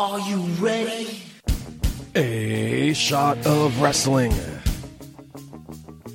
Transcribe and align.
Are 0.00 0.18
you 0.20 0.38
ready? 0.64 1.20
A 2.14 2.94
shot 2.94 3.36
of 3.44 3.82
wrestling. 3.82 4.32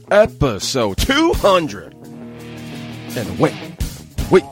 Episode 0.09 0.97
200. 0.97 1.93
And 1.93 3.37
wait, 3.37 3.53
wait, 4.31 4.43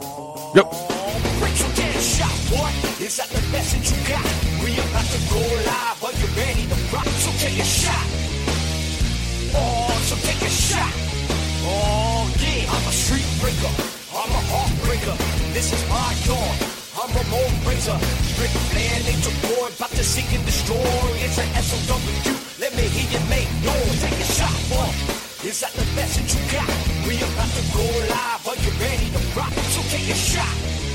yep. 0.54 0.70
Rachel 1.42 1.70
get 1.74 1.98
shot, 1.98 2.30
boy. 2.54 2.70
Is 3.04 3.18
that 3.18 3.28
the 3.34 3.42
that 3.50 3.90
you 3.90 3.98
got? 4.06 4.24
We 4.62 4.78
about 4.78 5.10
to 5.10 5.20
go 5.34 5.42
live. 5.66 6.04
Are 6.04 6.14
you 6.14 6.28
ready 6.38 6.68
to 6.68 6.96
rock? 6.96 7.08
So 7.08 7.32
take 7.42 7.58
a 7.58 7.66
shot. 7.66 8.06
Oh, 9.56 10.00
so 10.04 10.16
take 10.28 10.44
a 10.44 10.52
shot. 10.52 10.94
Oh, 11.66 12.32
yeah. 12.38 12.70
I'm 12.70 12.88
a 12.88 12.92
street 12.92 13.26
breaker. 13.42 13.74
I'm 14.14 14.30
a 14.30 14.42
heartbreaker. 14.54 15.18
This 15.54 15.74
is 15.74 15.90
my 15.90 16.14
dawn. 16.28 16.73
I'm 17.04 17.10
a 17.10 17.20
Ramon 17.20 17.52
Razor. 17.68 18.00
Strict 18.32 18.56
man, 18.74 19.04
nature 19.04 19.36
boy. 19.44 19.68
About 19.76 19.90
to 19.92 20.04
seek 20.06 20.32
and 20.32 20.46
destroy. 20.46 20.80
It's 21.20 21.38
an 21.38 21.52
SOW. 21.60 22.00
Let 22.62 22.74
me 22.78 22.84
hear 22.84 23.20
you 23.20 23.20
make 23.28 23.50
noise. 23.60 24.00
Take 24.00 24.16
a 24.16 24.24
shot, 24.24 24.56
boy. 24.72 24.88
Is 25.44 25.60
that 25.60 25.74
the 25.74 25.84
best 26.00 26.16
that 26.16 26.32
you 26.32 26.40
got? 26.48 26.72
We 27.06 27.18
about 27.20 27.52
to 27.60 27.64
go 27.76 27.84
live. 28.08 28.48
Are 28.48 28.56
you 28.56 28.72
ready 28.80 29.12
to 29.12 29.20
rock? 29.36 29.52
So 29.52 29.82
take 29.92 30.08
a 30.08 30.16
shot. 30.16 30.93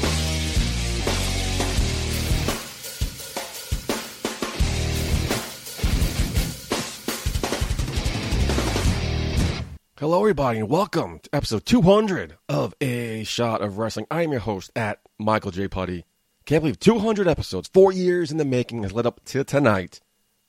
Hello, 10.09 10.21
everybody, 10.21 10.59
and 10.59 10.71
welcome 10.71 11.19
to 11.19 11.29
episode 11.35 11.67
200 11.67 12.39
of 12.49 12.73
A 12.81 13.25
Shot 13.25 13.61
of 13.61 13.77
Wrestling. 13.77 14.07
I 14.11 14.23
am 14.23 14.31
your 14.31 14.41
host 14.41 14.71
at 14.75 15.01
Michael 15.19 15.51
J. 15.51 15.69
Putty. 15.69 16.07
Can't 16.47 16.63
believe 16.63 16.81
200 16.81 17.29
episodes, 17.29 17.69
four 17.75 17.93
years 17.93 18.33
in 18.33 18.39
the 18.39 18.47
making, 18.47 18.85
has 18.85 18.95
led 18.95 19.05
up 19.05 19.23
to 19.27 19.45
tonight. 19.45 20.01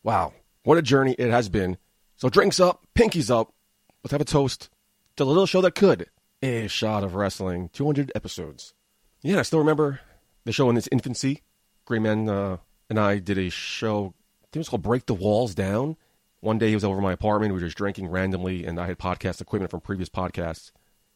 Wow, 0.02 0.32
what 0.64 0.78
a 0.78 0.82
journey 0.82 1.14
it 1.20 1.30
has 1.30 1.50
been. 1.50 1.78
So, 2.16 2.30
drinks 2.30 2.62
up, 2.62 2.88
pinkies 2.96 3.30
up. 3.30 3.54
Let's 4.02 4.14
have 4.14 4.22
a 4.22 4.24
toast 4.24 4.70
to 5.18 5.26
the 5.26 5.30
little 5.30 5.46
show 5.46 5.60
that 5.60 5.76
could. 5.76 6.10
A 6.42 6.70
Shot 6.70 7.04
of 7.04 7.16
Wrestling, 7.16 7.70
200 7.74 8.14
episodes. 8.16 8.74
Yeah, 9.22 9.40
I 9.40 9.42
still 9.42 9.60
remember 9.60 10.00
the 10.46 10.54
show 10.54 10.70
in 10.70 10.78
its 10.78 10.88
infancy. 10.90 11.42
Green 11.84 12.04
Man 12.04 12.30
uh, 12.30 12.58
and 12.90 12.98
I 12.98 13.20
did 13.20 13.38
a 13.38 13.50
show, 13.50 14.14
I 14.42 14.48
think 14.54 14.56
it 14.56 14.60
was 14.60 14.70
called 14.70 14.84
Break 14.84 15.06
the 15.06 15.14
Walls 15.14 15.54
Down. 15.54 15.98
One 16.42 16.58
day 16.58 16.70
he 16.70 16.76
was 16.76 16.86
over 16.86 17.02
my 17.02 17.14
apartment. 17.14 17.54
We 17.54 17.60
were 17.60 17.66
just 17.66 17.78
drinking 17.78 18.08
randomly, 18.08 18.66
and 18.66 18.80
I 18.80 18.88
had 18.88 18.98
podcast 18.98 19.42
equipment 19.42 19.72
from 19.72 19.82
previous 19.82 20.10
podcasts. 20.10 20.72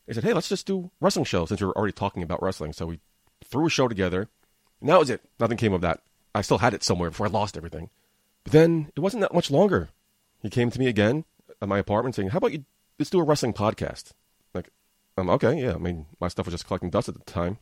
He 0.06 0.14
said, 0.14 0.24
"Hey, 0.24 0.34
let's 0.34 0.50
just 0.50 0.68
do 0.68 0.92
wrestling 1.00 1.26
show 1.26 1.46
since 1.46 1.62
we 1.62 1.68
were 1.68 1.78
already 1.78 1.94
talking 1.94 2.24
about 2.24 2.42
wrestling." 2.42 2.74
So 2.74 2.88
we 2.88 3.00
threw 3.44 3.68
a 3.68 3.70
show 3.70 3.88
together, 3.88 4.28
and 4.82 4.90
that 4.90 5.00
was 5.00 5.10
it. 5.10 5.22
Nothing 5.40 5.58
came 5.58 5.74
of 5.74 5.82
that. 5.82 6.02
I 6.36 6.42
still 6.42 6.58
had 6.58 6.74
it 6.74 6.84
somewhere 6.84 7.10
before 7.10 7.28
I 7.28 7.30
lost 7.30 7.56
everything. 7.56 7.90
But 8.44 8.52
then 8.52 8.92
it 8.96 9.00
wasn't 9.00 9.22
that 9.22 9.34
much 9.34 9.50
longer. 9.50 9.90
He 10.42 10.50
came 10.50 10.70
to 10.72 10.80
me 10.80 10.88
again 10.88 11.24
at 11.62 11.70
my 11.70 11.80
apartment 11.80 12.16
saying, 12.16 12.30
"How 12.30 12.40
about 12.40 12.52
you 12.52 12.66
let's 13.00 13.10
do 13.10 13.20
a 13.20 13.24
wrestling 13.24 13.54
podcast?" 13.54 14.12
Like, 14.54 14.70
um, 15.18 15.30
okay, 15.30 15.58
yeah. 15.62 15.74
I 15.74 15.78
mean, 15.78 16.08
my 16.20 16.28
stuff 16.28 16.46
was 16.46 16.54
just 16.54 16.68
collecting 16.68 16.90
dust 16.90 17.08
at 17.08 17.16
the 17.16 17.22
time. 17.22 17.60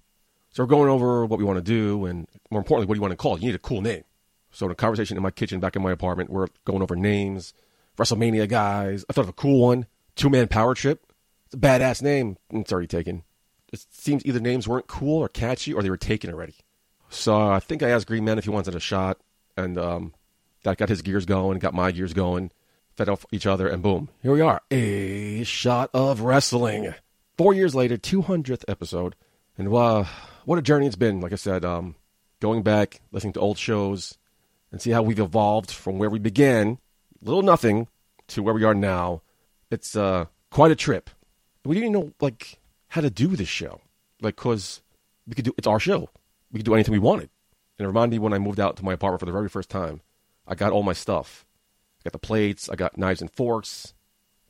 So 0.50 0.64
we're 0.64 0.68
going 0.68 0.90
over 0.90 1.26
what 1.26 1.38
we 1.38 1.46
want 1.46 1.58
to 1.58 1.62
do, 1.62 2.06
and 2.06 2.28
more 2.50 2.60
importantly, 2.60 2.88
what 2.88 2.96
do 2.96 2.98
you 2.98 3.02
want 3.02 3.12
to 3.12 3.18
call 3.18 3.36
it? 3.36 3.42
You 3.42 3.50
need 3.50 3.56
a 3.56 3.60
cool 3.60 3.82
name. 3.82 4.04
So 4.52 4.66
in 4.66 4.72
a 4.72 4.76
conversation 4.76 5.18
in 5.18 5.24
my 5.24 5.32
kitchen 5.32 5.60
back 5.60 5.76
in 5.76 5.82
my 5.82 5.92
apartment, 5.92 6.30
we're 6.30 6.48
going 6.66 6.82
over 6.82 6.96
names, 6.96 7.54
WrestleMania 7.98 8.48
guys. 8.48 9.06
I 9.10 9.14
thought 9.14 9.24
of 9.24 9.30
a 9.30 9.34
cool 9.34 9.62
one, 9.62 9.86
Two 10.16 10.30
Man 10.30 10.48
Power 10.48 10.76
Trip. 10.76 11.02
It's 11.46 11.56
a 11.56 11.58
badass 11.58 12.02
name. 12.02 12.38
It's 12.50 12.72
already 12.72 12.88
taken. 12.88 13.24
It 13.72 13.86
seems 13.90 14.26
either 14.26 14.40
names 14.40 14.68
weren't 14.68 14.88
cool 14.88 15.20
or 15.20 15.30
catchy, 15.30 15.74
or 15.74 15.82
they 15.82 15.90
were 15.90 15.98
taken 15.98 16.30
already. 16.30 16.56
So 17.10 17.50
I 17.50 17.60
think 17.60 17.84
I 17.84 17.90
asked 17.90 18.08
Green 18.08 18.26
Man 18.26 18.38
if 18.38 18.44
he 18.44 18.50
wanted 18.50 18.76
a 18.76 18.80
shot, 18.80 19.18
and 19.56 19.78
um, 19.78 20.14
that 20.64 20.78
got 20.78 20.90
his 20.90 21.02
gears 21.02 21.26
going, 21.26 21.60
got 21.60 21.74
my 21.74 21.92
gears 21.92 22.14
going, 22.14 22.52
fed 22.96 23.10
off 23.10 23.26
each 23.32 23.46
other, 23.46 23.68
and 23.68 23.82
boom, 23.82 24.10
here 24.22 24.34
we 24.34 24.42
are, 24.42 24.62
a 24.72 25.44
shot 25.44 25.90
of 25.94 26.22
wrestling. 26.22 26.94
Four 27.38 27.54
years 27.54 27.74
later, 27.74 27.98
200th 27.98 28.64
episode, 28.68 29.16
and 29.58 29.74
uh, 29.74 30.06
what 30.46 30.60
a 30.60 30.62
journey 30.62 30.88
it's 30.88 30.96
been. 30.96 31.22
Like 31.22 31.34
I 31.34 31.38
said, 31.38 31.66
um, 31.66 31.96
going 32.40 32.64
back, 32.64 33.02
listening 33.12 33.34
to 33.34 33.40
old 33.40 33.58
shows, 33.58 34.18
and 34.72 34.82
see 34.82 34.92
how 34.92 35.02
we've 35.02 35.20
evolved 35.20 35.72
from 35.72 35.98
where 35.98 36.10
we 36.10 36.20
began, 36.20 36.78
little 37.22 37.42
nothing, 37.42 37.88
to 38.28 38.42
where 38.42 38.54
we 38.54 38.64
are 38.64 38.74
now. 38.74 39.22
It's 39.70 39.96
uh, 39.96 40.26
quite 40.50 40.72
a 40.72 40.76
trip. 40.76 41.10
We 41.66 41.76
didn't 41.76 41.90
even 41.90 42.02
know 42.02 42.14
like 42.20 42.60
how 42.90 43.02
to 43.02 43.10
do 43.10 43.36
this 43.36 43.48
show, 43.48 43.82
like 44.22 44.36
cause 44.36 44.82
we 45.28 45.36
could 45.36 45.46
do 45.46 45.54
it's 45.58 45.68
our 45.68 45.80
show. 45.80 46.10
We 46.52 46.60
could 46.60 46.66
do 46.66 46.74
anything 46.74 46.94
we 46.94 47.00
wanted. 47.00 47.30
And 47.78 47.86
it 47.86 47.88
reminded 47.88 48.16
me 48.16 48.20
when 48.20 48.34
I 48.34 48.40
moved 48.40 48.60
out 48.60 48.78
to 48.78 48.86
my 48.86 48.94
apartment 48.94 49.20
for 49.22 49.26
the 49.26 49.32
very 49.32 49.50
first 49.50 49.70
time. 49.70 50.02
I 50.48 50.56
got 50.56 50.72
all 50.72 50.84
my 50.84 50.94
stuff. 50.94 51.46
I 52.00 52.10
got 52.10 52.14
the 52.14 52.20
plates. 52.20 52.70
I 52.70 52.76
got 52.76 52.98
knives 52.98 53.22
and 53.22 53.32
forks, 53.32 53.94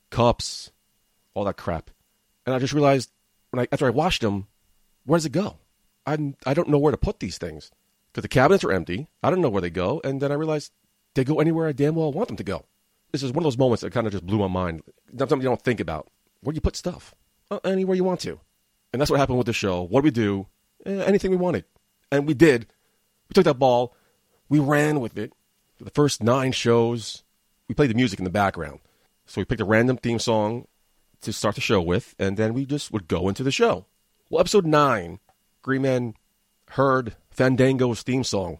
cups, 0.09 0.71
all 1.33 1.43
that 1.45 1.57
crap. 1.57 1.91
And 2.45 2.55
I 2.55 2.59
just 2.59 2.73
realized 2.73 3.11
when 3.51 3.63
I 3.63 3.67
after 3.71 3.85
I 3.85 3.91
washed 3.91 4.21
them, 4.21 4.47
where 5.05 5.17
does 5.17 5.25
it 5.25 5.31
go? 5.31 5.57
I 6.05 6.33
I 6.45 6.53
don't 6.53 6.69
know 6.69 6.79
where 6.79 6.91
to 6.91 6.97
put 6.97 7.19
these 7.19 7.37
things 7.37 7.71
because 8.11 8.23
the 8.23 8.27
cabinets 8.27 8.63
are 8.63 8.71
empty. 8.71 9.07
I 9.23 9.29
don't 9.29 9.41
know 9.41 9.49
where 9.49 9.61
they 9.61 9.69
go, 9.69 10.01
and 10.03 10.21
then 10.21 10.31
I 10.31 10.35
realized 10.35 10.71
they 11.15 11.23
go 11.23 11.39
anywhere 11.39 11.67
I 11.67 11.71
damn 11.71 11.95
well 11.95 12.11
want 12.11 12.27
them 12.27 12.37
to 12.37 12.43
go. 12.43 12.65
This 13.11 13.23
is 13.23 13.31
one 13.31 13.43
of 13.43 13.45
those 13.45 13.57
moments 13.57 13.81
that 13.81 13.91
kind 13.91 14.07
of 14.07 14.13
just 14.13 14.25
blew 14.25 14.39
my 14.39 14.47
mind. 14.47 14.83
Something 15.17 15.41
you 15.41 15.49
don't 15.49 15.61
think 15.61 15.79
about. 15.79 16.09
Where 16.41 16.53
do 16.53 16.55
you 16.55 16.61
put 16.61 16.75
stuff? 16.75 17.13
Uh, 17.49 17.59
anywhere 17.65 17.95
you 17.95 18.03
want 18.03 18.21
to. 18.21 18.39
And 18.93 19.01
that's 19.01 19.11
what 19.11 19.19
happened 19.19 19.37
with 19.37 19.47
the 19.47 19.53
show. 19.53 19.81
What 19.81 20.01
do 20.01 20.05
we 20.05 20.11
do? 20.11 20.47
Eh, 20.85 21.03
anything 21.03 21.31
we 21.31 21.37
wanted. 21.37 21.65
And 22.11 22.27
we 22.27 22.33
did. 22.33 22.67
We 23.29 23.33
took 23.33 23.45
that 23.45 23.59
ball. 23.59 23.95
We 24.49 24.59
ran 24.59 24.99
with 24.99 25.17
it. 25.17 25.33
For 25.77 25.83
the 25.83 25.91
first 25.91 26.23
nine 26.23 26.51
shows, 26.51 27.23
we 27.67 27.75
played 27.75 27.89
the 27.89 27.95
music 27.95 28.19
in 28.19 28.25
the 28.25 28.31
background. 28.31 28.79
So 29.25 29.39
we 29.41 29.45
picked 29.45 29.61
a 29.61 29.65
random 29.65 29.97
theme 29.97 30.19
song 30.19 30.67
to 31.21 31.31
start 31.31 31.55
the 31.55 31.61
show 31.61 31.81
with, 31.81 32.15
and 32.19 32.35
then 32.35 32.53
we 32.53 32.65
just 32.65 32.91
would 32.91 33.07
go 33.07 33.29
into 33.29 33.43
the 33.43 33.51
show. 33.51 33.85
Well, 34.29 34.41
episode 34.41 34.65
nine, 34.65 35.19
Green 35.61 35.83
Man 35.83 36.15
heard 36.71 37.15
Fandango's 37.31 38.03
theme 38.03 38.23
song. 38.23 38.59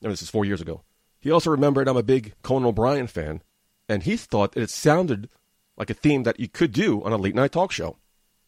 No, 0.00 0.10
this 0.10 0.22
is 0.22 0.30
four 0.30 0.44
years 0.44 0.60
ago. 0.60 0.82
He 1.20 1.30
also 1.30 1.50
remembered 1.50 1.88
I'm 1.88 1.96
a 1.96 2.02
big 2.02 2.34
Conan 2.42 2.66
O'Brien 2.66 3.06
fan, 3.06 3.42
and 3.88 4.02
he 4.02 4.16
thought 4.16 4.52
that 4.52 4.62
it 4.62 4.70
sounded 4.70 5.28
like 5.76 5.90
a 5.90 5.94
theme 5.94 6.22
that 6.24 6.40
you 6.40 6.48
could 6.48 6.72
do 6.72 7.02
on 7.04 7.12
a 7.12 7.16
late 7.16 7.34
night 7.34 7.52
talk 7.52 7.72
show. 7.72 7.96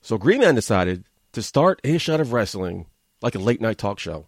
So 0.00 0.18
Green 0.18 0.40
Man 0.40 0.54
decided 0.54 1.04
to 1.32 1.42
start 1.42 1.80
a 1.84 1.98
shot 1.98 2.20
of 2.20 2.32
wrestling 2.32 2.86
like 3.22 3.34
a 3.34 3.38
late 3.38 3.60
night 3.60 3.78
talk 3.78 3.98
show. 3.98 4.26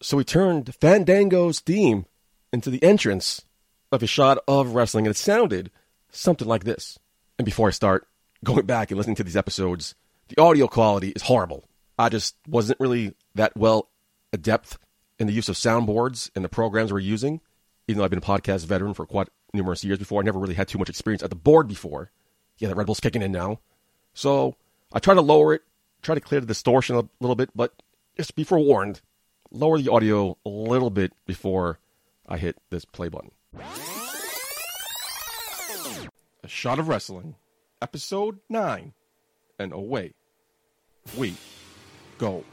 So 0.00 0.18
he 0.18 0.24
turned 0.24 0.74
Fandango's 0.74 1.60
theme 1.60 2.06
into 2.52 2.70
the 2.70 2.82
entrance 2.82 3.42
of 3.90 4.02
a 4.02 4.06
shot 4.06 4.38
of 4.46 4.74
wrestling, 4.74 5.06
and 5.06 5.14
it 5.14 5.18
sounded 5.18 5.70
something 6.10 6.46
like 6.46 6.64
this. 6.64 6.98
And 7.38 7.44
before 7.44 7.68
I 7.68 7.72
start 7.72 8.06
going 8.44 8.66
back 8.66 8.90
and 8.90 8.98
listening 8.98 9.16
to 9.16 9.24
these 9.24 9.36
episodes, 9.36 9.94
the 10.28 10.40
audio 10.40 10.66
quality 10.66 11.10
is 11.10 11.22
horrible. 11.22 11.64
I 11.98 12.08
just 12.08 12.36
wasn't 12.46 12.80
really 12.80 13.14
that 13.34 13.56
well 13.56 13.88
adept 14.32 14.78
in 15.18 15.26
the 15.26 15.32
use 15.32 15.48
of 15.48 15.56
soundboards 15.56 16.30
and 16.34 16.44
the 16.44 16.48
programs 16.48 16.92
we're 16.92 17.00
using. 17.00 17.40
Even 17.86 17.98
though 17.98 18.04
I've 18.04 18.10
been 18.10 18.18
a 18.18 18.22
podcast 18.22 18.66
veteran 18.66 18.94
for 18.94 19.06
quite 19.06 19.28
numerous 19.52 19.82
years 19.82 19.98
before, 19.98 20.20
I 20.20 20.24
never 20.24 20.38
really 20.38 20.54
had 20.54 20.68
too 20.68 20.78
much 20.78 20.90
experience 20.90 21.22
at 21.22 21.30
the 21.30 21.36
board 21.36 21.68
before. 21.68 22.10
Yeah, 22.58 22.68
the 22.68 22.74
Red 22.74 22.86
Bull's 22.86 23.00
kicking 23.00 23.22
in 23.22 23.32
now. 23.32 23.60
So 24.12 24.56
I 24.92 24.98
try 24.98 25.14
to 25.14 25.22
lower 25.22 25.54
it, 25.54 25.62
try 26.02 26.14
to 26.14 26.20
clear 26.20 26.40
the 26.40 26.46
distortion 26.46 26.96
a 26.96 27.08
little 27.20 27.36
bit, 27.36 27.50
but 27.54 27.72
just 28.16 28.34
be 28.34 28.44
forewarned, 28.44 29.00
lower 29.50 29.78
the 29.78 29.90
audio 29.90 30.36
a 30.44 30.48
little 30.48 30.90
bit 30.90 31.12
before 31.24 31.78
I 32.28 32.36
hit 32.36 32.56
this 32.70 32.84
play 32.84 33.08
button. 33.08 33.30
A 36.42 36.48
Shot 36.48 36.78
of 36.78 36.88
Wrestling, 36.88 37.36
Episode 37.80 38.38
9, 38.48 38.92
and 39.58 39.72
away 39.72 40.14
we 41.16 41.34
go. 42.18 42.44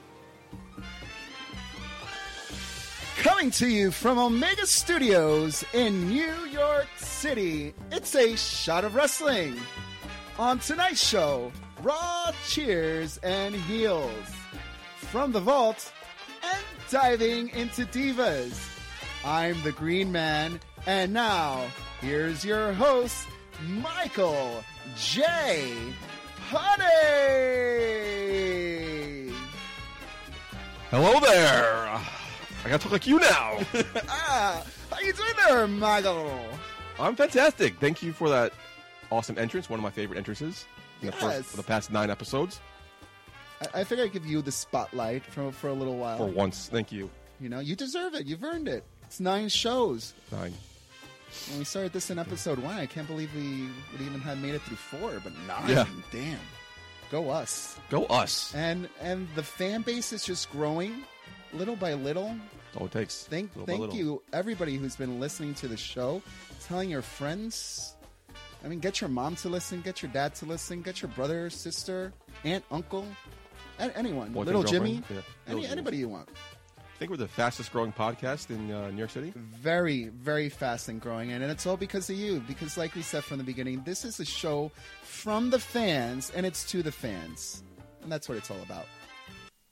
Coming 3.25 3.49
to 3.51 3.67
you 3.67 3.89
from 3.89 4.19
Omega 4.19 4.67
Studios 4.67 5.65
in 5.73 6.09
New 6.09 6.45
York 6.45 6.85
City, 6.95 7.73
it's 7.91 8.13
a 8.13 8.37
shot 8.37 8.85
of 8.85 8.93
wrestling. 8.93 9.55
On 10.37 10.59
tonight's 10.59 11.03
show, 11.03 11.51
Raw 11.81 12.31
Cheers 12.47 13.17
and 13.23 13.55
Heels. 13.55 14.27
From 14.97 15.31
the 15.31 15.39
vault 15.39 15.91
and 16.43 16.63
diving 16.91 17.49
into 17.49 17.85
divas. 17.85 18.63
I'm 19.25 19.59
the 19.63 19.71
Green 19.71 20.11
Man, 20.11 20.59
and 20.85 21.11
now 21.11 21.65
here's 22.01 22.45
your 22.45 22.73
host, 22.73 23.25
Michael 23.81 24.63
J. 24.95 25.73
Putty. 26.51 26.83
Hello 30.91 31.19
there. 31.19 31.99
I 32.65 32.69
gotta 32.69 32.81
talk 32.81 32.93
like 32.93 33.05
you 33.05 33.19
now. 33.19 33.59
ah, 34.09 34.65
how 34.89 34.99
you 34.99 35.13
doing 35.13 35.29
there, 35.47 35.67
Michael? 35.67 36.39
I'm 36.99 37.15
fantastic. 37.15 37.77
Thank 37.79 38.01
you 38.01 38.11
for 38.11 38.27
that 38.29 38.53
awesome 39.11 39.37
entrance. 39.37 39.69
One 39.69 39.77
of 39.79 39.83
my 39.83 39.91
favorite 39.91 40.17
entrances 40.17 40.65
in 41.01 41.07
the 41.07 41.13
Yes. 41.13 41.21
first 41.21 41.49
for 41.49 41.57
the 41.57 41.63
past 41.63 41.91
nine 41.91 42.09
episodes. 42.09 42.59
I, 43.61 43.81
I 43.81 43.83
think 43.83 44.01
I 44.01 44.07
give 44.07 44.25
you 44.25 44.41
the 44.41 44.51
spotlight 44.51 45.23
for 45.23 45.51
for 45.51 45.67
a 45.69 45.73
little 45.73 45.97
while. 45.97 46.17
For 46.17 46.25
once, 46.25 46.67
thank 46.67 46.91
you. 46.91 47.11
You 47.39 47.49
know, 47.49 47.59
you 47.59 47.75
deserve 47.75 48.15
it. 48.15 48.25
You've 48.25 48.43
earned 48.43 48.67
it. 48.67 48.83
It's 49.03 49.19
nine 49.19 49.49
shows. 49.49 50.15
Nine. 50.31 50.53
When 51.49 51.59
we 51.59 51.65
started 51.65 51.93
this 51.93 52.09
in 52.09 52.17
episode 52.17 52.57
one, 52.57 52.77
I 52.77 52.87
can't 52.87 53.05
believe 53.07 53.29
we 53.35 53.67
would 53.91 54.01
even 54.01 54.21
have 54.21 54.39
made 54.41 54.55
it 54.55 54.61
through 54.63 54.77
four, 54.77 55.21
but 55.23 55.33
nine. 55.47 55.69
Yeah. 55.69 55.85
Damn. 56.11 56.39
Go 57.11 57.29
us. 57.29 57.77
Go 57.91 58.05
us. 58.05 58.55
And 58.55 58.89
and 59.01 59.27
the 59.35 59.43
fan 59.43 59.83
base 59.83 60.11
is 60.11 60.25
just 60.25 60.51
growing 60.51 61.03
little 61.55 61.75
by 61.75 61.93
little. 61.93 62.35
All 62.77 62.85
it 62.87 62.91
takes. 62.91 63.23
Thank 63.23 63.53
thank 63.65 63.93
you 63.93 64.21
everybody 64.33 64.77
who's 64.77 64.95
been 64.95 65.19
listening 65.19 65.53
to 65.55 65.67
the 65.67 65.77
show, 65.77 66.21
telling 66.65 66.89
your 66.89 67.01
friends. 67.01 67.95
I 68.63 68.67
mean, 68.67 68.79
get 68.79 68.99
your 68.99 69.09
mom 69.09 69.35
to 69.37 69.49
listen, 69.49 69.81
get 69.81 70.01
your 70.01 70.11
dad 70.11 70.33
to 70.35 70.45
listen, 70.45 70.81
get 70.81 71.01
your 71.01 71.09
brother, 71.09 71.49
sister, 71.49 72.11
aunt, 72.43 72.63
uncle, 72.71 73.05
anyone, 73.79 74.31
Boyfriend, 74.31 74.45
little 74.45 74.63
Jimmy. 74.63 75.03
Yeah. 75.09 75.21
any, 75.47 75.55
Little 75.61 75.71
anybody 75.71 75.97
you 75.97 76.09
want. 76.09 76.29
I 76.77 76.97
think 76.97 77.11
we're 77.11 77.17
the 77.17 77.27
fastest 77.27 77.73
growing 77.73 77.91
podcast 77.91 78.49
in 78.49 78.71
uh, 78.71 78.89
New 78.89 78.97
York 78.97 79.09
City. 79.09 79.33
Very, 79.35 80.07
very 80.07 80.47
fast 80.47 80.87
and 80.87 81.01
growing, 81.01 81.31
and 81.31 81.43
it's 81.43 81.65
all 81.65 81.75
because 81.77 82.09
of 82.09 82.15
you. 82.15 82.41
Because, 82.47 82.77
like 82.77 82.95
we 82.95 83.01
said 83.01 83.23
from 83.23 83.37
the 83.37 83.43
beginning, 83.43 83.83
this 83.85 84.05
is 84.05 84.19
a 84.19 84.25
show 84.25 84.71
from 85.03 85.49
the 85.49 85.59
fans, 85.59 86.31
and 86.33 86.45
it's 86.45 86.63
to 86.71 86.81
the 86.81 86.93
fans, 86.93 87.63
and 88.01 88.11
that's 88.11 88.29
what 88.29 88.37
it's 88.37 88.49
all 88.49 88.61
about. 88.63 88.85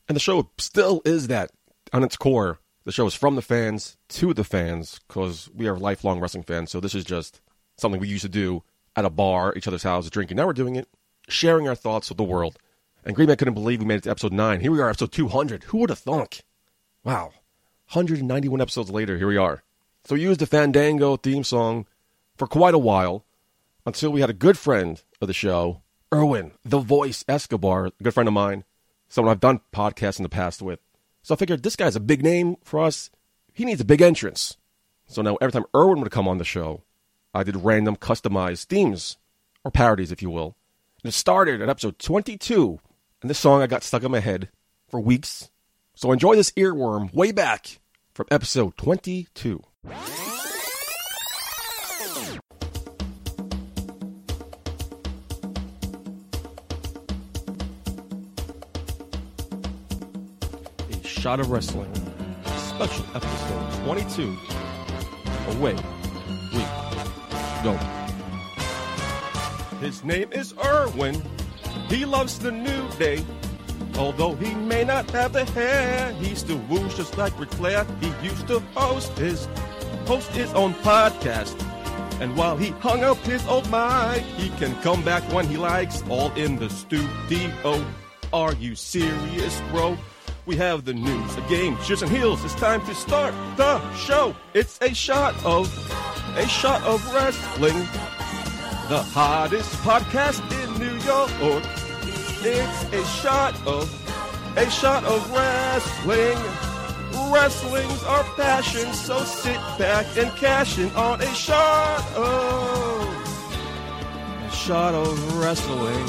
And 0.09 0.17
the 0.17 0.19
show 0.19 0.49
still 0.57 1.01
is 1.05 1.27
that 1.27 1.51
on 1.93 2.03
its 2.03 2.17
core. 2.17 2.59
The 2.85 2.91
show 2.91 3.05
is 3.05 3.13
from 3.13 3.35
the 3.35 3.41
fans 3.41 3.95
to 4.09 4.33
the 4.33 4.43
fans 4.43 4.99
because 5.07 5.49
we 5.53 5.67
are 5.67 5.77
lifelong 5.77 6.19
wrestling 6.19 6.43
fans. 6.43 6.71
So 6.71 6.81
this 6.81 6.95
is 6.95 7.05
just 7.05 7.39
something 7.77 8.01
we 8.01 8.09
used 8.09 8.23
to 8.23 8.29
do 8.29 8.63
at 8.95 9.05
a 9.05 9.09
bar, 9.09 9.53
each 9.55 9.67
other's 9.67 9.83
house, 9.83 10.09
drinking. 10.09 10.37
Now 10.37 10.47
we're 10.47 10.53
doing 10.53 10.75
it, 10.75 10.89
sharing 11.29 11.67
our 11.67 11.75
thoughts 11.75 12.09
with 12.09 12.17
the 12.17 12.23
world. 12.23 12.57
And 13.05 13.15
Green 13.15 13.27
Man 13.27 13.37
couldn't 13.37 13.53
believe 13.53 13.79
we 13.79 13.85
made 13.85 13.99
it 13.99 14.03
to 14.03 14.09
episode 14.09 14.33
nine. 14.33 14.59
Here 14.59 14.71
we 14.71 14.81
are, 14.81 14.89
episode 14.89 15.11
200. 15.11 15.65
Who 15.65 15.79
would 15.79 15.89
have 15.89 15.99
thunk? 15.99 16.43
Wow. 17.03 17.31
191 17.91 18.59
episodes 18.59 18.89
later, 18.89 19.17
here 19.17 19.27
we 19.27 19.37
are. 19.37 19.63
So 20.05 20.15
we 20.15 20.21
used 20.21 20.39
the 20.39 20.45
Fandango 20.45 21.15
theme 21.15 21.43
song 21.43 21.85
for 22.37 22.47
quite 22.47 22.73
a 22.73 22.79
while 22.79 23.25
until 23.85 24.11
we 24.11 24.21
had 24.21 24.29
a 24.29 24.33
good 24.33 24.57
friend 24.57 25.01
of 25.21 25.27
the 25.27 25.33
show, 25.33 25.81
Erwin, 26.13 26.51
the 26.63 26.79
voice 26.79 27.23
Escobar, 27.27 27.87
a 27.87 27.91
good 28.03 28.13
friend 28.13 28.27
of 28.27 28.33
mine, 28.33 28.63
someone 29.09 29.31
I've 29.31 29.39
done 29.39 29.61
podcasts 29.73 30.19
in 30.19 30.23
the 30.23 30.29
past 30.29 30.61
with. 30.61 30.79
So 31.23 31.33
I 31.33 31.37
figured 31.37 31.63
this 31.63 31.77
guy's 31.77 31.95
a 31.95 32.01
big 32.01 32.21
name 32.21 32.57
for 32.63 32.81
us. 32.81 33.09
He 33.53 33.65
needs 33.65 33.81
a 33.81 33.85
big 33.85 34.01
entrance. 34.01 34.57
So 35.07 35.21
now 35.21 35.37
every 35.41 35.53
time 35.53 35.65
Erwin 35.75 36.01
would 36.01 36.11
come 36.11 36.27
on 36.27 36.37
the 36.37 36.43
show, 36.43 36.83
I 37.33 37.43
did 37.43 37.63
random 37.63 37.95
customized 37.95 38.65
themes, 38.65 39.17
or 39.63 39.71
parodies, 39.71 40.11
if 40.11 40.21
you 40.21 40.29
will. 40.29 40.55
And 41.03 41.09
it 41.09 41.13
started 41.13 41.61
at 41.61 41.69
episode 41.69 41.97
22, 41.99 42.79
and 43.21 43.29
this 43.29 43.39
song 43.39 43.61
I 43.61 43.67
got 43.67 43.83
stuck 43.83 44.03
in 44.03 44.11
my 44.11 44.19
head 44.19 44.49
for 44.87 44.99
weeks. 44.99 45.49
So 45.95 46.11
enjoy 46.11 46.35
this 46.35 46.51
earworm 46.51 47.13
way 47.13 47.31
back 47.31 47.79
from 48.13 48.27
episode 48.29 48.77
22. 48.77 49.63
Shot 61.23 61.39
of 61.39 61.51
Wrestling, 61.51 61.89
special 62.57 63.05
episode 63.15 63.85
22. 63.85 64.37
Away 65.51 65.73
we 66.53 66.59
go. 67.63 67.77
His 69.79 70.03
name 70.03 70.33
is 70.33 70.53
Erwin. 70.61 71.23
He 71.87 72.03
loves 72.03 72.39
the 72.39 72.51
new 72.51 72.89
day. 72.99 73.23
Although 73.97 74.35
he 74.35 74.53
may 74.53 74.83
not 74.83 75.09
have 75.11 75.31
the 75.31 75.45
hair, 75.45 76.11
he 76.15 76.35
still 76.35 76.57
woos 76.67 76.93
just 76.97 77.17
like 77.17 77.39
Ric 77.39 77.51
Flair. 77.51 77.85
He 78.01 78.07
used 78.21 78.49
to 78.49 78.59
host 78.75 79.17
his 79.17 79.47
host 80.05 80.29
his 80.31 80.53
own 80.53 80.73
podcast. 80.73 81.55
And 82.19 82.35
while 82.35 82.57
he 82.57 82.71
hung 82.81 83.05
up 83.05 83.17
his 83.19 83.47
old 83.47 83.71
mic, 83.71 84.23
he 84.35 84.49
can 84.57 84.75
come 84.81 85.01
back 85.05 85.23
when 85.31 85.47
he 85.47 85.55
likes, 85.55 86.03
all 86.09 86.33
in 86.33 86.57
the 86.57 86.69
studio. 86.69 87.81
Are 88.33 88.55
you 88.55 88.75
serious, 88.75 89.61
bro? 89.71 89.97
We 90.45 90.57
have 90.57 90.83
the 90.83 90.93
news, 90.93 91.35
the 91.35 91.41
game, 91.43 91.77
cheers 91.85 92.01
and 92.01 92.11
heels. 92.11 92.43
It's 92.43 92.53
time 92.55 92.85
to 92.87 92.93
start 92.93 93.33
the 93.55 93.79
show. 93.95 94.35
It's 94.53 94.77
a 94.81 94.93
shot 94.93 95.35
of 95.45 95.71
a 96.35 96.45
shot 96.47 96.83
of 96.83 97.01
wrestling. 97.13 97.77
The 98.89 99.01
hottest 99.01 99.73
podcast 99.77 100.41
in 100.51 100.79
New 100.79 100.95
York. 101.05 101.31
It's 102.45 102.83
a 102.91 103.05
shot 103.21 103.55
of 103.65 103.87
a 104.57 104.69
shot 104.69 105.05
of 105.05 105.31
wrestling. 105.31 106.37
Wrestling's 107.31 108.03
our 108.03 108.25
passion, 108.35 108.93
so 108.93 109.23
sit 109.23 109.55
back 109.79 110.05
and 110.17 110.29
cash 110.35 110.77
in 110.77 110.89
on 110.91 111.21
a 111.21 111.33
shot 111.33 112.05
of 112.17 113.07
a 114.45 114.51
shot 114.51 114.93
of 114.93 115.39
wrestling. 115.39 116.05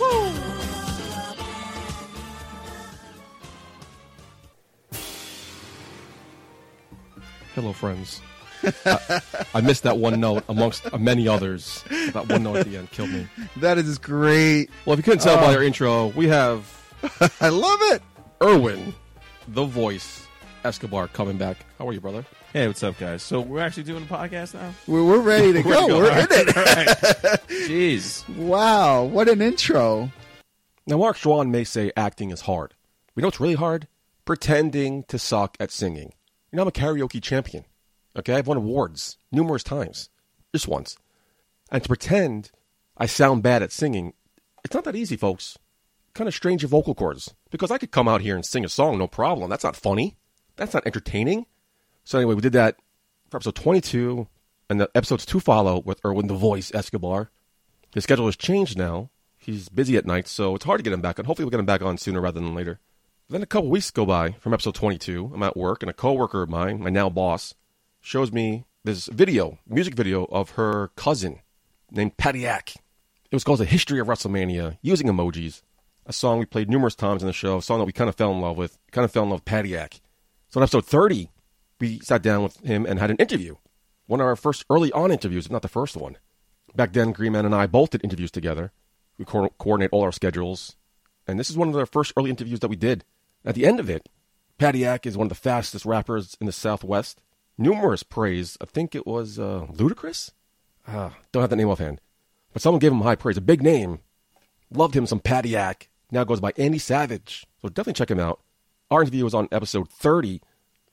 Woo! 0.00 0.45
Hello, 7.56 7.72
friends. 7.72 8.20
I, 8.84 9.20
I 9.54 9.60
missed 9.62 9.82
that 9.84 9.98
one 9.98 10.20
note 10.20 10.44
amongst 10.48 10.92
many 10.98 11.26
others. 11.26 11.82
That 12.12 12.28
one 12.28 12.42
note 12.44 12.56
at 12.58 12.66
the 12.66 12.76
end 12.76 12.90
killed 12.90 13.10
me. 13.10 13.26
That 13.56 13.78
is 13.78 13.98
great. 13.98 14.70
Well, 14.84 14.92
if 14.94 14.98
you 14.98 15.02
couldn't 15.02 15.20
tell 15.20 15.36
by 15.38 15.52
Oh. 15.52 15.56
our 15.56 15.62
intro, 15.62 16.08
we 16.08 16.28
have 16.28 16.70
I 17.40 17.48
love 17.48 17.78
it. 17.94 18.02
Erwin, 18.42 18.94
the 19.48 19.64
voice, 19.64 20.26
Escobar, 20.64 21.08
coming 21.08 21.38
back. 21.38 21.56
How 21.78 21.88
are 21.88 21.92
you, 21.92 22.00
brother? 22.00 22.24
Hey, 22.52 22.66
what's 22.66 22.82
up, 22.82 22.98
guys? 22.98 23.22
So 23.22 23.40
we're 23.40 23.60
actually 23.60 23.84
doing 23.84 24.02
a 24.02 24.06
podcast 24.06 24.54
now. 24.54 24.72
We're, 24.86 25.04
we're 25.04 25.20
ready 25.20 25.52
to 25.54 25.62
We're 25.64 25.72
go. 25.74 25.80
to 25.86 25.88
go. 25.88 25.98
We're 25.98 26.10
All 26.10 26.18
in 26.18 26.26
it. 26.30 26.46
Jeez. 27.48 28.28
Wow, 28.36 29.04
what 29.04 29.28
an 29.28 29.40
intro. 29.42 30.10
Now, 30.86 30.98
Mark 30.98 31.16
Schwann 31.16 31.50
may 31.50 31.64
say 31.64 31.90
acting 31.96 32.30
is 32.30 32.42
hard. 32.42 32.74
We 33.14 33.22
know 33.22 33.28
it's 33.28 33.40
really 33.40 33.54
hard? 33.54 33.88
Pretending 34.26 35.04
to 35.04 35.18
suck 35.18 35.56
at 35.58 35.70
singing. 35.70 36.12
You 36.50 36.56
know, 36.56 36.62
I'm 36.62 36.68
a 36.68 36.72
karaoke 36.72 37.22
champion. 37.22 37.64
Okay, 38.16 38.34
I've 38.34 38.46
won 38.46 38.56
awards 38.56 39.18
numerous 39.30 39.62
times, 39.62 40.08
just 40.52 40.68
once. 40.68 40.96
And 41.70 41.82
to 41.82 41.88
pretend 41.88 42.50
I 42.96 43.06
sound 43.06 43.42
bad 43.42 43.62
at 43.62 43.72
singing, 43.72 44.14
it's 44.64 44.74
not 44.74 44.84
that 44.84 44.96
easy, 44.96 45.16
folks. 45.16 45.58
Kind 46.14 46.28
of 46.28 46.34
strange 46.34 46.62
your 46.62 46.70
vocal 46.70 46.94
cords. 46.94 47.34
Because 47.50 47.70
I 47.70 47.78
could 47.78 47.90
come 47.90 48.08
out 48.08 48.22
here 48.22 48.34
and 48.34 48.44
sing 48.44 48.64
a 48.64 48.68
song, 48.68 48.98
no 48.98 49.06
problem. 49.06 49.50
That's 49.50 49.64
not 49.64 49.76
funny. 49.76 50.16
That's 50.56 50.72
not 50.72 50.86
entertaining. 50.86 51.46
So 52.04 52.18
anyway, 52.18 52.34
we 52.34 52.40
did 52.40 52.54
that 52.54 52.76
for 53.30 53.36
episode 53.36 53.56
22, 53.56 54.28
and 54.70 54.80
the 54.80 54.90
episodes 54.94 55.26
to 55.26 55.40
follow 55.40 55.80
with 55.84 56.00
Erwin 56.04 56.28
the 56.28 56.34
Voice 56.34 56.72
Escobar. 56.74 57.30
His 57.92 58.04
schedule 58.04 58.26
has 58.26 58.36
changed 58.36 58.78
now. 58.78 59.10
He's 59.36 59.68
busy 59.68 59.96
at 59.96 60.06
night, 60.06 60.26
so 60.26 60.54
it's 60.54 60.64
hard 60.64 60.78
to 60.78 60.82
get 60.82 60.92
him 60.92 61.00
back 61.00 61.18
on. 61.18 61.24
Hopefully, 61.24 61.44
we'll 61.44 61.50
get 61.50 61.60
him 61.60 61.66
back 61.66 61.82
on 61.82 61.98
sooner 61.98 62.20
rather 62.20 62.40
than 62.40 62.54
later. 62.54 62.80
Then 63.28 63.42
a 63.42 63.46
couple 63.46 63.70
weeks 63.70 63.90
go 63.90 64.06
by 64.06 64.32
from 64.38 64.54
episode 64.54 64.76
22. 64.76 65.32
I'm 65.34 65.42
at 65.42 65.56
work, 65.56 65.82
and 65.82 65.90
a 65.90 65.92
coworker 65.92 66.42
of 66.42 66.48
mine, 66.48 66.78
my 66.80 66.90
now 66.90 67.10
boss, 67.10 67.54
shows 68.00 68.30
me 68.30 68.66
this 68.84 69.06
video, 69.06 69.58
music 69.66 69.94
video 69.94 70.26
of 70.26 70.50
her 70.50 70.92
cousin 70.94 71.40
named 71.90 72.16
Patty 72.18 72.46
Ack. 72.46 72.74
It 73.28 73.34
was 73.34 73.42
called 73.42 73.58
The 73.58 73.64
History 73.64 73.98
of 73.98 74.06
WrestleMania, 74.06 74.78
using 74.80 75.08
emojis. 75.08 75.62
A 76.06 76.12
song 76.12 76.38
we 76.38 76.44
played 76.44 76.70
numerous 76.70 76.94
times 76.94 77.20
in 77.20 77.26
the 77.26 77.32
show, 77.32 77.56
a 77.56 77.62
song 77.62 77.80
that 77.80 77.84
we 77.84 77.92
kind 77.92 78.08
of 78.08 78.14
fell 78.14 78.30
in 78.30 78.40
love 78.40 78.56
with. 78.56 78.78
Kind 78.92 79.04
of 79.04 79.10
fell 79.10 79.24
in 79.24 79.30
love 79.30 79.38
with 79.40 79.44
Patty 79.44 79.76
Ack. 79.76 80.00
So 80.48 80.60
in 80.60 80.62
episode 80.62 80.86
30, 80.86 81.28
we 81.80 81.98
sat 81.98 82.22
down 82.22 82.44
with 82.44 82.58
him 82.58 82.86
and 82.86 83.00
had 83.00 83.10
an 83.10 83.16
interview. 83.16 83.56
One 84.06 84.20
of 84.20 84.26
our 84.26 84.36
first 84.36 84.64
early 84.70 84.92
on 84.92 85.10
interviews, 85.10 85.46
if 85.46 85.52
not 85.52 85.62
the 85.62 85.68
first 85.68 85.96
one. 85.96 86.16
Back 86.76 86.92
then, 86.92 87.10
Green 87.10 87.32
Man 87.32 87.44
and 87.44 87.56
I 87.56 87.66
both 87.66 87.90
did 87.90 88.04
interviews 88.04 88.30
together. 88.30 88.70
We 89.18 89.24
co- 89.24 89.52
coordinate 89.58 89.90
all 89.92 90.02
our 90.02 90.12
schedules. 90.12 90.76
And 91.26 91.40
this 91.40 91.50
is 91.50 91.56
one 91.56 91.66
of 91.66 91.74
the 91.74 91.86
first 91.86 92.12
early 92.16 92.30
interviews 92.30 92.60
that 92.60 92.68
we 92.68 92.76
did. 92.76 93.04
At 93.46 93.54
the 93.54 93.64
end 93.64 93.78
of 93.78 93.88
it, 93.88 94.08
Patty 94.58 94.84
Ack 94.84 95.06
is 95.06 95.16
one 95.16 95.26
of 95.26 95.28
the 95.28 95.36
fastest 95.36 95.86
rappers 95.86 96.36
in 96.40 96.46
the 96.46 96.52
Southwest. 96.52 97.22
Numerous 97.56 98.02
praise. 98.02 98.58
I 98.60 98.64
think 98.64 98.94
it 98.94 99.06
was 99.06 99.38
uh, 99.38 99.66
Ludacris? 99.72 100.32
Ah, 100.88 101.14
don't 101.30 101.42
have 101.42 101.50
the 101.50 101.56
name 101.56 101.68
offhand. 101.68 102.00
But 102.52 102.60
someone 102.60 102.80
gave 102.80 102.92
him 102.92 103.02
high 103.02 103.14
praise. 103.14 103.36
A 103.36 103.40
big 103.42 103.62
name. 103.62 104.00
Loved 104.70 104.96
him 104.96 105.06
some 105.06 105.20
Patty 105.20 105.56
Ack. 105.56 105.88
Now 106.10 106.24
goes 106.24 106.40
by 106.40 106.52
Andy 106.56 106.78
Savage. 106.78 107.46
So 107.62 107.68
definitely 107.68 107.94
check 107.94 108.10
him 108.10 108.20
out. 108.20 108.40
Our 108.90 109.02
interview 109.02 109.24
was 109.24 109.34
on 109.34 109.48
episode 109.52 109.88
30. 109.88 110.40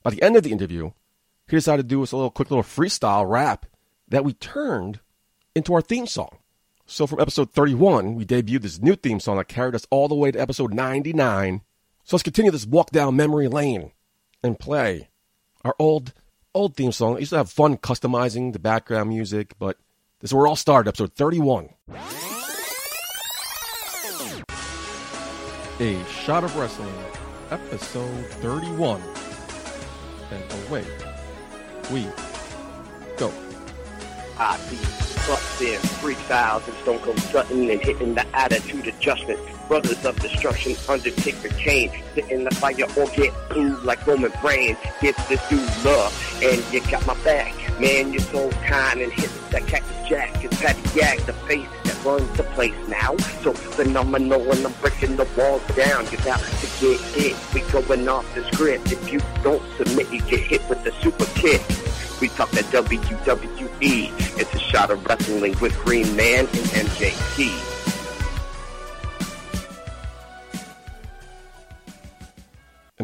By 0.02 0.10
the 0.10 0.22
end 0.22 0.36
of 0.36 0.42
the 0.42 0.52
interview, 0.52 0.92
he 1.48 1.56
decided 1.56 1.82
to 1.82 1.88
do 1.88 2.02
us 2.02 2.12
a 2.12 2.16
little 2.16 2.30
quick 2.30 2.50
little 2.50 2.62
freestyle 2.62 3.28
rap 3.28 3.66
that 4.08 4.24
we 4.24 4.32
turned 4.32 5.00
into 5.54 5.74
our 5.74 5.80
theme 5.82 6.06
song. 6.06 6.38
So 6.86 7.06
from 7.06 7.20
episode 7.20 7.50
31, 7.50 8.14
we 8.14 8.24
debuted 8.24 8.62
this 8.62 8.80
new 8.80 8.94
theme 8.94 9.20
song 9.20 9.38
that 9.38 9.48
carried 9.48 9.74
us 9.74 9.86
all 9.90 10.08
the 10.08 10.14
way 10.14 10.30
to 10.30 10.40
episode 10.40 10.74
99. 10.74 11.62
So 12.04 12.16
let's 12.16 12.22
continue 12.22 12.50
this 12.50 12.66
walk 12.66 12.90
down 12.90 13.16
memory 13.16 13.48
lane 13.48 13.92
and 14.42 14.58
play 14.58 15.08
our 15.64 15.74
old 15.78 16.12
old 16.54 16.76
theme 16.76 16.92
song. 16.92 17.16
I 17.16 17.20
used 17.20 17.30
to 17.30 17.38
have 17.38 17.50
fun 17.50 17.78
customizing 17.78 18.52
the 18.52 18.58
background 18.58 19.08
music, 19.08 19.54
but 19.58 19.78
this 20.20 20.30
is 20.30 20.34
where 20.34 20.44
it 20.44 20.48
all 20.50 20.56
started, 20.56 20.88
episode 20.88 21.14
31. 21.14 21.70
A 25.80 26.04
Shot 26.04 26.44
of 26.44 26.54
Wrestling, 26.56 26.94
episode 27.50 28.26
31. 28.26 29.02
and 30.30 30.68
away 30.68 30.84
we 31.90 32.06
go. 33.16 33.32
I 34.38 34.56
be 34.68 34.76
busting 35.26 35.78
freestyles 36.00 36.66
and 36.66 36.76
Stone 36.78 36.98
Cold 36.98 37.18
Sutton 37.20 37.70
and 37.70 37.80
hitting 37.80 38.14
the 38.14 38.26
attitude 38.36 38.86
adjustment. 38.88 39.40
Brothers 39.68 40.04
of 40.04 40.18
destruction, 40.20 40.76
Undertaker 40.88 41.48
Kane, 41.48 41.90
sit 42.14 42.30
in 42.30 42.44
the 42.44 42.50
fire 42.50 42.84
or 42.96 43.06
get 43.16 43.32
blue 43.48 43.76
like 43.82 44.06
Roman 44.06 44.32
Reigns. 44.42 44.78
Give 45.00 45.16
this 45.28 45.40
dude 45.48 45.60
love, 45.84 46.40
and 46.42 46.62
you 46.72 46.80
got 46.90 47.06
my 47.06 47.14
back. 47.24 47.54
Man, 47.80 48.12
you're 48.12 48.20
so 48.20 48.50
kind 48.68 49.00
and 49.00 49.12
hit 49.12 49.30
that 49.50 49.66
cactus 49.66 50.08
jack. 50.08 50.44
It's 50.44 50.60
Patty 50.60 50.98
Yak, 50.98 51.18
the 51.26 51.32
face 51.32 51.66
that 51.84 52.04
runs 52.04 52.30
the 52.36 52.44
place 52.54 52.74
now. 52.88 53.16
So 53.42 53.52
phenomenal 53.52 54.52
and 54.52 54.64
I'm 54.64 54.72
breaking 54.74 55.16
the 55.16 55.26
walls 55.36 55.62
down. 55.74 56.06
You're 56.12 56.20
about 56.20 56.40
to 56.40 56.66
get 56.80 57.00
hit. 57.00 57.36
We 57.52 57.60
going 57.72 58.08
off 58.08 58.32
the 58.34 58.44
script. 58.52 58.92
If 58.92 59.12
you 59.12 59.20
don't 59.42 59.62
submit, 59.76 60.12
you 60.12 60.20
get 60.22 60.40
hit 60.40 60.68
with 60.68 60.84
the 60.84 60.92
super 61.02 61.26
kick. 61.38 61.62
We 62.20 62.28
talk 62.28 62.50
that 62.52 62.64
WWE. 62.66 64.38
It's 64.38 64.54
a 64.54 64.58
shot 64.58 64.90
of 64.90 65.04
wrestling 65.06 65.58
with 65.60 65.76
Green 65.84 66.14
Man 66.14 66.40
and 66.40 66.48
MJT. 66.48 67.73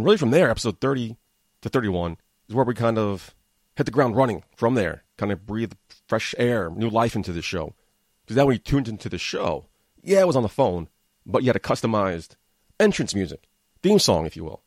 And 0.00 0.06
really 0.06 0.16
from 0.16 0.30
there, 0.30 0.48
episode 0.48 0.80
30 0.80 1.18
to 1.60 1.68
31 1.68 2.16
is 2.48 2.54
where 2.54 2.64
we 2.64 2.72
kind 2.72 2.96
of 2.96 3.34
hit 3.76 3.84
the 3.84 3.90
ground 3.90 4.16
running 4.16 4.44
from 4.56 4.74
there, 4.74 5.04
kind 5.18 5.30
of 5.30 5.44
breathe 5.44 5.74
fresh 6.08 6.34
air, 6.38 6.70
new 6.70 6.88
life 6.88 7.14
into 7.14 7.34
the 7.34 7.42
show. 7.42 7.74
Because 8.22 8.36
then 8.36 8.46
when 8.46 8.54
you 8.54 8.60
tuned 8.60 8.88
into 8.88 9.10
the 9.10 9.18
show, 9.18 9.66
yeah, 10.02 10.20
it 10.20 10.26
was 10.26 10.36
on 10.36 10.42
the 10.42 10.48
phone, 10.48 10.88
but 11.26 11.42
you 11.42 11.50
had 11.50 11.56
a 11.56 11.58
customized 11.58 12.36
entrance 12.80 13.14
music, 13.14 13.46
theme 13.82 13.98
song, 13.98 14.24
if 14.24 14.36
you 14.36 14.42
will. 14.42 14.62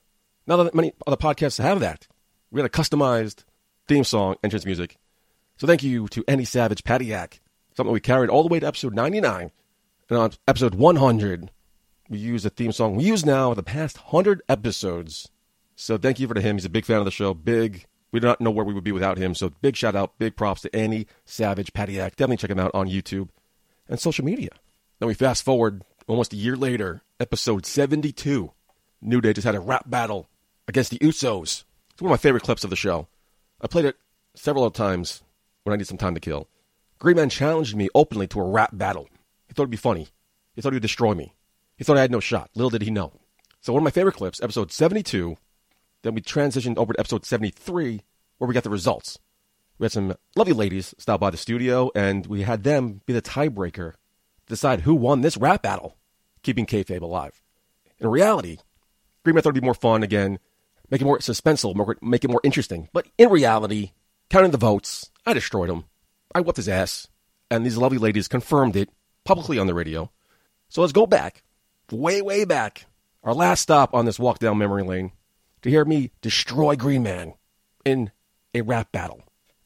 Now 0.45 0.57
that 0.57 0.75
many 0.75 0.93
other 1.07 1.17
podcasts 1.17 1.59
have 1.59 1.79
that, 1.79 2.07
we 2.51 2.61
had 2.61 2.69
a 2.69 2.69
customized 2.69 3.43
theme 3.87 4.03
song, 4.03 4.35
entrance 4.43 4.67
music. 4.67 4.97
So 5.57 5.65
thank 5.65 5.81
you 5.81 6.07
to 6.09 6.23
Andy 6.27 6.45
Savage, 6.45 6.83
Patty 6.83 7.07
Yak, 7.07 7.41
something 7.75 7.91
we 7.91 7.99
carried 7.99 8.29
all 8.29 8.43
the 8.43 8.49
way 8.49 8.59
to 8.59 8.67
episode 8.67 8.93
99. 8.93 9.49
And 10.11 10.19
on 10.19 10.33
episode 10.47 10.75
100, 10.75 11.49
we 12.09 12.17
use 12.17 12.45
a 12.45 12.49
theme 12.49 12.71
song 12.71 12.95
we 12.95 13.05
use 13.05 13.25
now 13.25 13.53
the 13.53 13.63
past 13.63 13.97
100 13.97 14.41
episodes. 14.49 15.29
So 15.75 15.97
thank 15.97 16.19
you 16.19 16.27
for 16.27 16.39
him. 16.39 16.57
He's 16.57 16.65
a 16.65 16.69
big 16.69 16.85
fan 16.85 16.99
of 16.99 17.05
the 17.05 17.11
show. 17.11 17.33
Big. 17.33 17.85
We 18.11 18.19
do 18.19 18.27
not 18.27 18.41
know 18.41 18.51
where 18.51 18.65
we 18.65 18.73
would 18.73 18.83
be 18.83 18.91
without 18.91 19.17
him. 19.17 19.33
So 19.33 19.49
big 19.61 19.75
shout 19.75 19.95
out, 19.95 20.19
big 20.19 20.35
props 20.35 20.61
to 20.61 20.75
Andy 20.75 21.07
Savage, 21.25 21.73
Patty 21.73 21.93
Yak. 21.93 22.15
Definitely 22.15 22.37
check 22.37 22.51
him 22.51 22.59
out 22.59 22.71
on 22.73 22.87
YouTube 22.87 23.29
and 23.89 23.99
social 23.99 24.23
media. 24.23 24.49
Then 24.99 25.07
we 25.07 25.15
fast 25.15 25.43
forward 25.43 25.83
almost 26.07 26.33
a 26.33 26.37
year 26.37 26.55
later, 26.55 27.01
episode 27.19 27.65
72. 27.65 28.51
New 29.01 29.21
Day 29.21 29.33
just 29.33 29.45
had 29.45 29.55
a 29.55 29.59
rap 29.59 29.89
battle 29.89 30.29
against 30.67 30.91
the 30.91 30.99
Usos. 30.99 31.63
It's 31.91 32.01
one 32.01 32.11
of 32.11 32.13
my 32.13 32.17
favorite 32.17 32.43
clips 32.43 32.63
of 32.63 32.69
the 32.69 32.75
show. 32.75 33.07
I 33.61 33.67
played 33.67 33.85
it 33.85 33.97
several 34.35 34.69
times 34.71 35.23
when 35.63 35.73
I 35.73 35.77
need 35.77 35.87
some 35.87 35.97
time 35.97 36.13
to 36.13 36.19
kill. 36.19 36.47
Green 36.99 37.17
Man 37.17 37.29
challenged 37.29 37.75
me 37.75 37.89
openly 37.95 38.27
to 38.27 38.39
a 38.39 38.49
rap 38.49 38.69
battle. 38.73 39.09
He 39.47 39.53
thought 39.53 39.63
it'd 39.63 39.71
be 39.71 39.77
funny. 39.77 40.07
He 40.55 40.61
thought 40.61 40.73
he 40.73 40.75
would 40.75 40.83
destroy 40.83 41.13
me. 41.13 41.33
He 41.77 41.83
thought 41.83 41.97
I 41.97 42.01
had 42.01 42.11
no 42.11 42.19
shot. 42.19 42.49
Little 42.55 42.69
did 42.69 42.83
he 42.83 42.91
know. 42.91 43.13
So 43.61 43.73
one 43.73 43.81
of 43.81 43.85
my 43.85 43.91
favorite 43.91 44.15
clips, 44.15 44.41
episode 44.41 44.71
72, 44.71 45.37
then 46.01 46.13
we 46.13 46.21
transitioned 46.21 46.77
over 46.77 46.93
to 46.93 46.99
episode 46.99 47.25
73, 47.25 48.01
where 48.37 48.47
we 48.47 48.53
got 48.53 48.63
the 48.63 48.69
results. 48.69 49.19
We 49.77 49.85
had 49.85 49.91
some 49.91 50.15
lovely 50.35 50.53
ladies 50.53 50.93
stop 50.97 51.19
by 51.19 51.29
the 51.29 51.37
studio, 51.37 51.89
and 51.95 52.27
we 52.27 52.41
had 52.41 52.63
them 52.63 53.01
be 53.05 53.13
the 53.13 53.21
tiebreaker 53.21 53.93
to 53.93 53.97
decide 54.47 54.81
who 54.81 54.93
won 54.93 55.21
this 55.21 55.37
rap 55.37 55.61
battle, 55.61 55.97
keeping 56.41 56.65
kayfabe 56.65 57.01
alive. 57.01 57.41
In 57.99 58.07
reality, 58.07 58.57
Green 59.23 59.35
Method 59.35 59.49
it'd 59.49 59.61
be 59.61 59.65
more 59.65 59.73
fun 59.73 60.03
again, 60.03 60.39
make 60.89 61.01
it 61.01 61.05
more 61.05 61.19
suspenseful, 61.19 61.75
more, 61.75 61.97
make 62.01 62.23
it 62.23 62.29
more 62.29 62.41
interesting. 62.43 62.89
But 62.91 63.07
in 63.17 63.29
reality, 63.29 63.91
counting 64.29 64.51
the 64.51 64.57
votes, 64.57 65.09
I 65.25 65.33
destroyed 65.33 65.69
him. 65.69 65.85
I 66.35 66.41
whipped 66.41 66.57
his 66.57 66.69
ass, 66.69 67.07
and 67.49 67.65
these 67.65 67.77
lovely 67.77 67.97
ladies 67.97 68.27
confirmed 68.27 68.75
it 68.75 68.89
publicly 69.23 69.57
on 69.57 69.67
the 69.67 69.73
radio. 69.73 70.11
So 70.67 70.81
let's 70.81 70.93
go 70.93 71.05
back, 71.05 71.43
way, 71.93 72.21
way 72.21 72.45
back, 72.45 72.85
our 73.23 73.33
last 73.33 73.61
stop 73.61 73.93
on 73.93 74.05
this 74.05 74.19
walk 74.19 74.39
down 74.39 74.57
memory 74.57 74.83
lane, 74.83 75.11
to 75.61 75.69
hear 75.69 75.85
me 75.85 76.11
destroy 76.21 76.75
Green 76.75 77.03
Man 77.03 77.33
in 77.85 78.11
a 78.53 78.61
rap 78.61 78.91
battle. 78.91 79.23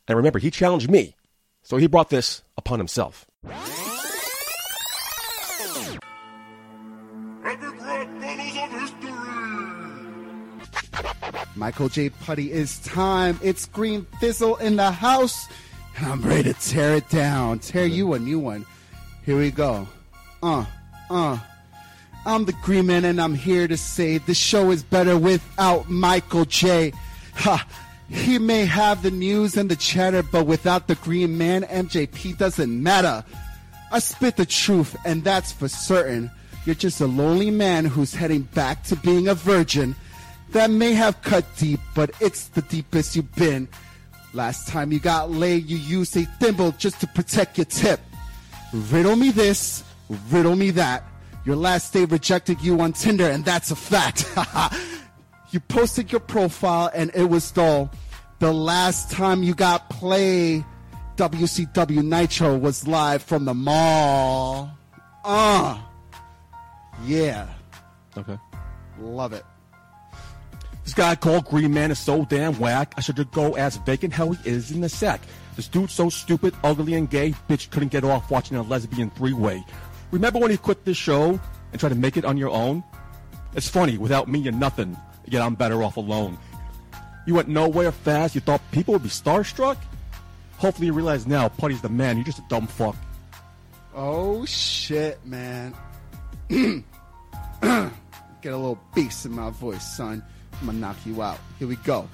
And 0.07 0.15
remember, 0.15 0.39
he 0.39 0.51
challenged 0.51 0.89
me, 0.89 1.15
so 1.63 1.77
he 1.77 1.87
brought 1.87 2.09
this 2.09 2.43
upon 2.57 2.79
himself. 2.79 3.25
Michael 11.55 11.89
J. 11.89 12.09
Putty 12.09 12.51
is 12.51 12.79
time. 12.79 13.39
It's 13.41 13.65
Green 13.65 14.05
Fizzle 14.19 14.57
in 14.57 14.75
the 14.75 14.91
house. 14.91 15.47
And 15.97 16.05
I'm 16.05 16.21
ready 16.21 16.53
to 16.53 16.59
tear 16.59 16.95
it 16.95 17.09
down. 17.09 17.59
Tear 17.59 17.87
you 17.87 18.13
a 18.13 18.19
new 18.19 18.37
one. 18.37 18.65
Here 19.25 19.37
we 19.37 19.49
go. 19.49 19.87
Uh, 20.43 20.65
uh. 21.09 21.39
I'm 22.27 22.43
the 22.43 22.51
Green 22.51 22.87
Man 22.87 23.05
and 23.05 23.21
I'm 23.21 23.35
here 23.35 23.69
to 23.69 23.77
say 23.77 24.17
the 24.17 24.33
show 24.33 24.69
is 24.71 24.83
better 24.83 25.17
without 25.17 25.89
Michael 25.89 26.43
J. 26.43 26.91
Ha! 27.35 27.65
He 28.09 28.37
may 28.37 28.65
have 28.65 29.01
the 29.01 29.11
news 29.11 29.55
and 29.55 29.71
the 29.71 29.77
chatter, 29.77 30.21
but 30.23 30.45
without 30.45 30.89
the 30.89 30.95
Green 30.95 31.37
Man, 31.37 31.63
MJP 31.63 32.37
doesn't 32.37 32.83
matter. 32.83 33.23
I 33.93 33.99
spit 33.99 34.35
the 34.35 34.45
truth, 34.45 34.93
and 35.05 35.23
that's 35.23 35.53
for 35.53 35.69
certain. 35.69 36.29
You're 36.65 36.75
just 36.75 36.99
a 36.99 37.07
lonely 37.07 37.49
man 37.49 37.85
who's 37.85 38.13
heading 38.13 38.41
back 38.41 38.83
to 38.85 38.97
being 38.97 39.29
a 39.29 39.33
virgin. 39.33 39.95
That 40.51 40.69
may 40.69 40.91
have 40.95 41.21
cut 41.21 41.45
deep, 41.57 41.79
but 41.95 42.11
it's 42.19 42.49
the 42.49 42.61
deepest 42.63 43.15
you've 43.15 43.33
been. 43.35 43.69
Last 44.33 44.67
time 44.67 44.91
you 44.91 44.99
got 44.99 45.31
laid, 45.31 45.69
you 45.69 45.77
used 45.77 46.17
a 46.17 46.25
thimble 46.41 46.73
just 46.73 46.99
to 46.99 47.07
protect 47.07 47.57
your 47.57 47.65
tip. 47.65 48.01
Riddle 48.73 49.15
me 49.15 49.31
this, 49.31 49.85
riddle 50.29 50.57
me 50.57 50.71
that. 50.71 51.05
Your 51.47 51.55
last 51.55 51.93
date 51.93 52.11
rejected 52.11 52.61
you 52.61 52.81
on 52.81 52.91
Tinder, 52.91 53.29
and 53.29 53.45
that's 53.45 53.71
a 53.71 53.75
fact. 53.77 54.29
you 55.51 55.61
posted 55.61 56.11
your 56.11 56.19
profile, 56.19 56.91
and 56.93 57.09
it 57.15 57.23
was 57.23 57.49
dull. 57.51 57.89
The 58.39 58.51
last 58.51 59.11
time 59.11 59.43
you 59.43 59.55
got 59.55 59.89
play, 59.89 60.65
WCW 61.15 62.03
Nitro 62.03 62.57
was 62.57 62.85
live 62.85 63.23
from 63.23 63.45
the 63.45 63.53
mall. 63.53 64.71
Uh, 65.23 65.79
yeah, 67.05 67.47
Okay. 68.17 68.37
love 68.99 69.31
it. 69.31 69.45
This 70.83 70.93
guy 70.93 71.15
called 71.15 71.45
Green 71.45 71.73
Man 71.73 71.91
is 71.91 71.99
so 71.99 72.25
damn 72.25 72.59
whack. 72.59 72.93
I 72.97 73.01
should 73.01 73.15
just 73.15 73.31
go 73.31 73.55
ask 73.55 73.81
vacant 73.85 74.11
how 74.11 74.31
he 74.31 74.49
is 74.49 74.71
in 74.71 74.81
the 74.81 74.89
sack. 74.89 75.21
This 75.55 75.69
dude's 75.69 75.93
so 75.93 76.09
stupid, 76.09 76.53
ugly, 76.61 76.95
and 76.95 77.09
gay. 77.09 77.33
Bitch 77.49 77.69
couldn't 77.71 77.93
get 77.93 78.03
off 78.03 78.29
watching 78.29 78.57
a 78.57 78.61
lesbian 78.63 79.09
three-way. 79.11 79.63
Remember 80.11 80.39
when 80.39 80.51
you 80.51 80.57
quit 80.57 80.85
this 80.85 80.97
show 80.97 81.39
and 81.71 81.79
tried 81.79 81.89
to 81.89 81.95
make 81.95 82.17
it 82.17 82.25
on 82.25 82.37
your 82.37 82.49
own? 82.49 82.83
It's 83.55 83.67
funny. 83.67 83.97
Without 83.97 84.27
me, 84.27 84.39
you're 84.39 84.53
nothing. 84.53 84.95
Yet 85.25 85.41
I'm 85.41 85.55
better 85.55 85.83
off 85.83 85.97
alone. 85.97 86.37
You 87.25 87.33
went 87.35 87.49
nowhere 87.49 87.91
fast. 87.91 88.35
You 88.35 88.41
thought 88.41 88.61
people 88.71 88.93
would 88.93 89.03
be 89.03 89.09
starstruck. 89.09 89.77
Hopefully 90.57 90.87
you 90.87 90.93
realize 90.93 91.27
now, 91.27 91.49
Putty's 91.49 91.81
the 91.81 91.89
man. 91.89 92.17
You're 92.17 92.25
just 92.25 92.39
a 92.39 92.45
dumb 92.49 92.67
fuck. 92.67 92.95
Oh 93.93 94.45
shit, 94.45 95.23
man. 95.25 95.73
Get 96.49 96.83
a 97.61 98.55
little 98.55 98.79
bass 98.95 99.25
in 99.25 99.33
my 99.33 99.49
voice, 99.49 99.83
son. 99.97 100.23
I'm 100.61 100.67
gonna 100.67 100.79
knock 100.79 100.97
you 101.05 101.21
out. 101.21 101.39
Here 101.59 101.67
we 101.67 101.75
go. 101.77 102.07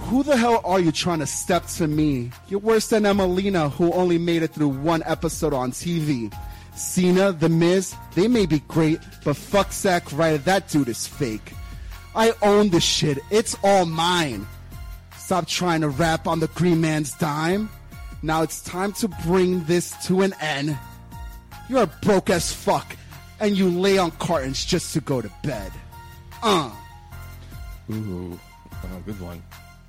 Who 0.00 0.22
the 0.22 0.36
hell 0.36 0.60
are 0.64 0.78
you 0.78 0.92
trying 0.92 1.18
to 1.18 1.26
step 1.26 1.66
to 1.66 1.88
me? 1.88 2.30
You're 2.48 2.60
worse 2.60 2.88
than 2.88 3.02
Emelina, 3.02 3.72
who 3.72 3.92
only 3.92 4.18
made 4.18 4.42
it 4.42 4.54
through 4.54 4.68
one 4.68 5.02
episode 5.04 5.52
on 5.52 5.72
TV. 5.72 6.32
Cena, 6.76 7.32
The 7.32 7.48
Miz, 7.48 7.94
they 8.14 8.28
may 8.28 8.46
be 8.46 8.60
great, 8.60 9.00
but 9.24 9.36
fuck 9.36 9.72
Zack 9.72 10.12
Ryder, 10.12 10.38
that 10.38 10.68
dude 10.68 10.88
is 10.88 11.06
fake. 11.06 11.52
I 12.14 12.32
own 12.42 12.70
this 12.70 12.84
shit. 12.84 13.18
It's 13.30 13.56
all 13.62 13.84
mine. 13.86 14.46
Stop 15.16 15.46
trying 15.48 15.80
to 15.80 15.88
rap 15.88 16.26
on 16.26 16.38
the 16.40 16.48
Green 16.48 16.80
Man's 16.80 17.12
dime. 17.14 17.68
Now 18.22 18.42
it's 18.42 18.62
time 18.62 18.92
to 18.94 19.08
bring 19.26 19.64
this 19.64 19.92
to 20.06 20.22
an 20.22 20.34
end. 20.40 20.78
You're 21.68 21.86
broke 21.86 22.30
as 22.30 22.52
fuck, 22.52 22.96
and 23.40 23.56
you 23.56 23.68
lay 23.68 23.98
on 23.98 24.12
cartons 24.12 24.64
just 24.64 24.92
to 24.92 25.00
go 25.00 25.20
to 25.20 25.30
bed. 25.42 25.72
Uh. 26.42 26.70
Ooh, 27.90 28.38
oh, 28.84 29.02
good 29.04 29.20
one. 29.20 29.42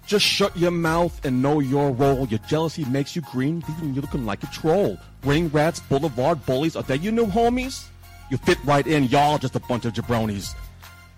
Just 0.08 0.26
shut 0.26 0.56
your 0.56 0.72
mouth 0.72 1.24
and 1.26 1.42
know 1.42 1.60
your 1.60 1.92
role. 1.92 2.26
Your 2.28 2.40
jealousy 2.48 2.86
makes 2.86 3.14
you 3.14 3.22
green, 3.24 3.62
leaving 3.68 3.94
you 3.94 4.00
looking 4.00 4.26
like 4.26 4.42
a 4.42 4.48
troll. 4.48 4.98
Ring 5.24 5.50
rats, 5.50 5.82
boulevard 5.82 6.46
bullies, 6.46 6.78
are 6.78 6.84
they 6.84 6.96
your 6.96 7.12
new 7.12 7.26
homies? 7.26 7.88
You 8.32 8.38
fit 8.38 8.58
right 8.64 8.88
in, 8.88 9.04
y'all 9.06 9.38
just 9.38 9.56
a 9.56 9.60
bunch 9.60 9.84
of 9.84 9.94
jabronis. 9.94 10.56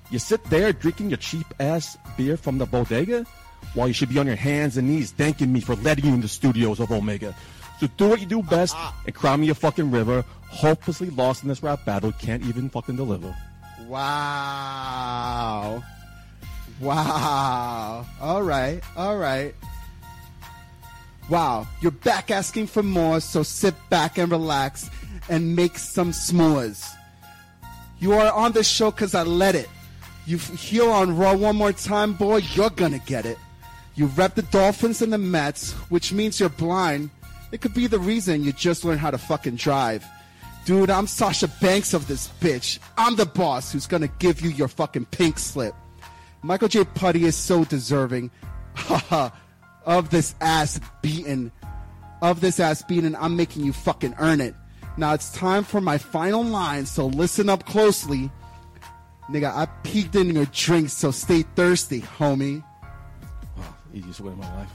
You 0.09 0.17
sit 0.17 0.43
there 0.45 0.73
drinking 0.73 1.09
your 1.09 1.17
cheap 1.17 1.45
ass 1.59 1.97
beer 2.17 2.35
from 2.35 2.57
the 2.57 2.65
bodega 2.65 3.27
while 3.75 3.87
you 3.87 3.93
should 3.93 4.09
be 4.09 4.17
on 4.17 4.25
your 4.25 4.35
hands 4.35 4.75
and 4.77 4.87
knees 4.89 5.11
thanking 5.11 5.53
me 5.53 5.59
for 5.59 5.75
letting 5.75 6.05
you 6.05 6.13
in 6.13 6.21
the 6.21 6.27
studios 6.27 6.79
of 6.79 6.91
Omega. 6.91 7.35
So 7.79 7.87
do 7.95 8.07
what 8.07 8.19
you 8.19 8.25
do 8.25 8.41
best 8.41 8.75
uh-uh. 8.75 8.91
and 9.05 9.13
cry 9.13 9.35
me 9.35 9.49
a 9.49 9.55
fucking 9.55 9.91
river. 9.91 10.25
Hopelessly 10.47 11.11
lost 11.11 11.43
in 11.43 11.49
this 11.49 11.61
rap 11.61 11.85
battle, 11.85 12.11
can't 12.13 12.43
even 12.43 12.69
fucking 12.69 12.95
deliver. 12.95 13.35
Wow. 13.87 15.83
Wow. 16.79 18.05
All 18.21 18.43
right. 18.43 18.81
All 18.95 19.17
right. 19.17 19.53
Wow. 21.29 21.67
You're 21.81 21.91
back 21.91 22.31
asking 22.31 22.67
for 22.67 22.83
more, 22.83 23.19
so 23.19 23.43
sit 23.43 23.75
back 23.89 24.17
and 24.17 24.31
relax 24.31 24.89
and 25.29 25.55
make 25.55 25.77
some 25.77 26.11
s'mores. 26.11 26.87
You 27.99 28.13
are 28.13 28.31
on 28.31 28.53
this 28.53 28.67
show 28.67 28.91
because 28.91 29.13
I 29.13 29.23
let 29.23 29.55
it. 29.55 29.69
You 30.25 30.37
here 30.37 30.89
on 30.89 31.17
Raw 31.17 31.35
one 31.35 31.55
more 31.55 31.73
time, 31.73 32.13
boy, 32.13 32.37
you're 32.53 32.69
gonna 32.69 32.99
get 32.99 33.25
it. 33.25 33.37
You 33.95 34.05
rep 34.07 34.35
the 34.35 34.43
Dolphins 34.43 35.01
and 35.01 35.11
the 35.11 35.17
Mets, 35.17 35.73
which 35.89 36.13
means 36.13 36.39
you're 36.39 36.49
blind. 36.49 37.09
It 37.51 37.61
could 37.61 37.73
be 37.73 37.87
the 37.87 37.99
reason 37.99 38.43
you 38.43 38.53
just 38.53 38.85
learned 38.85 38.99
how 38.99 39.11
to 39.11 39.17
fucking 39.17 39.55
drive. 39.55 40.05
Dude, 40.65 40.89
I'm 40.89 41.07
Sasha 41.07 41.47
Banks 41.61 41.93
of 41.93 42.07
this 42.07 42.29
bitch. 42.39 42.79
I'm 42.97 43.15
the 43.15 43.25
boss 43.25 43.71
who's 43.71 43.87
gonna 43.87 44.07
give 44.19 44.39
you 44.41 44.51
your 44.51 44.67
fucking 44.67 45.05
pink 45.05 45.39
slip. 45.39 45.73
Michael 46.41 46.67
J. 46.67 46.85
Putty 46.85 47.25
is 47.25 47.35
so 47.35 47.65
deserving 47.65 48.31
of 49.85 50.09
this 50.09 50.35
ass 50.41 50.79
beating. 51.01 51.51
Of 52.21 52.41
this 52.41 52.59
ass 52.59 52.81
beating, 52.83 53.15
I'm 53.15 53.35
making 53.35 53.65
you 53.65 53.73
fucking 53.73 54.15
earn 54.19 54.41
it. 54.41 54.55
Now 54.97 55.13
it's 55.13 55.31
time 55.31 55.63
for 55.63 55.79
my 55.79 55.97
final 55.97 56.43
line, 56.43 56.85
so 56.85 57.07
listen 57.07 57.49
up 57.49 57.65
closely. 57.65 58.29
Nigga, 59.29 59.53
I 59.53 59.67
peeked 59.83 60.15
in 60.15 60.33
your 60.33 60.45
drink, 60.45 60.89
so 60.89 61.11
stay 61.11 61.43
thirsty, 61.55 62.01
homie. 62.01 62.63
Oh, 63.57 63.75
easiest 63.93 64.19
win 64.19 64.33
of 64.33 64.39
my 64.39 64.55
life. 64.55 64.71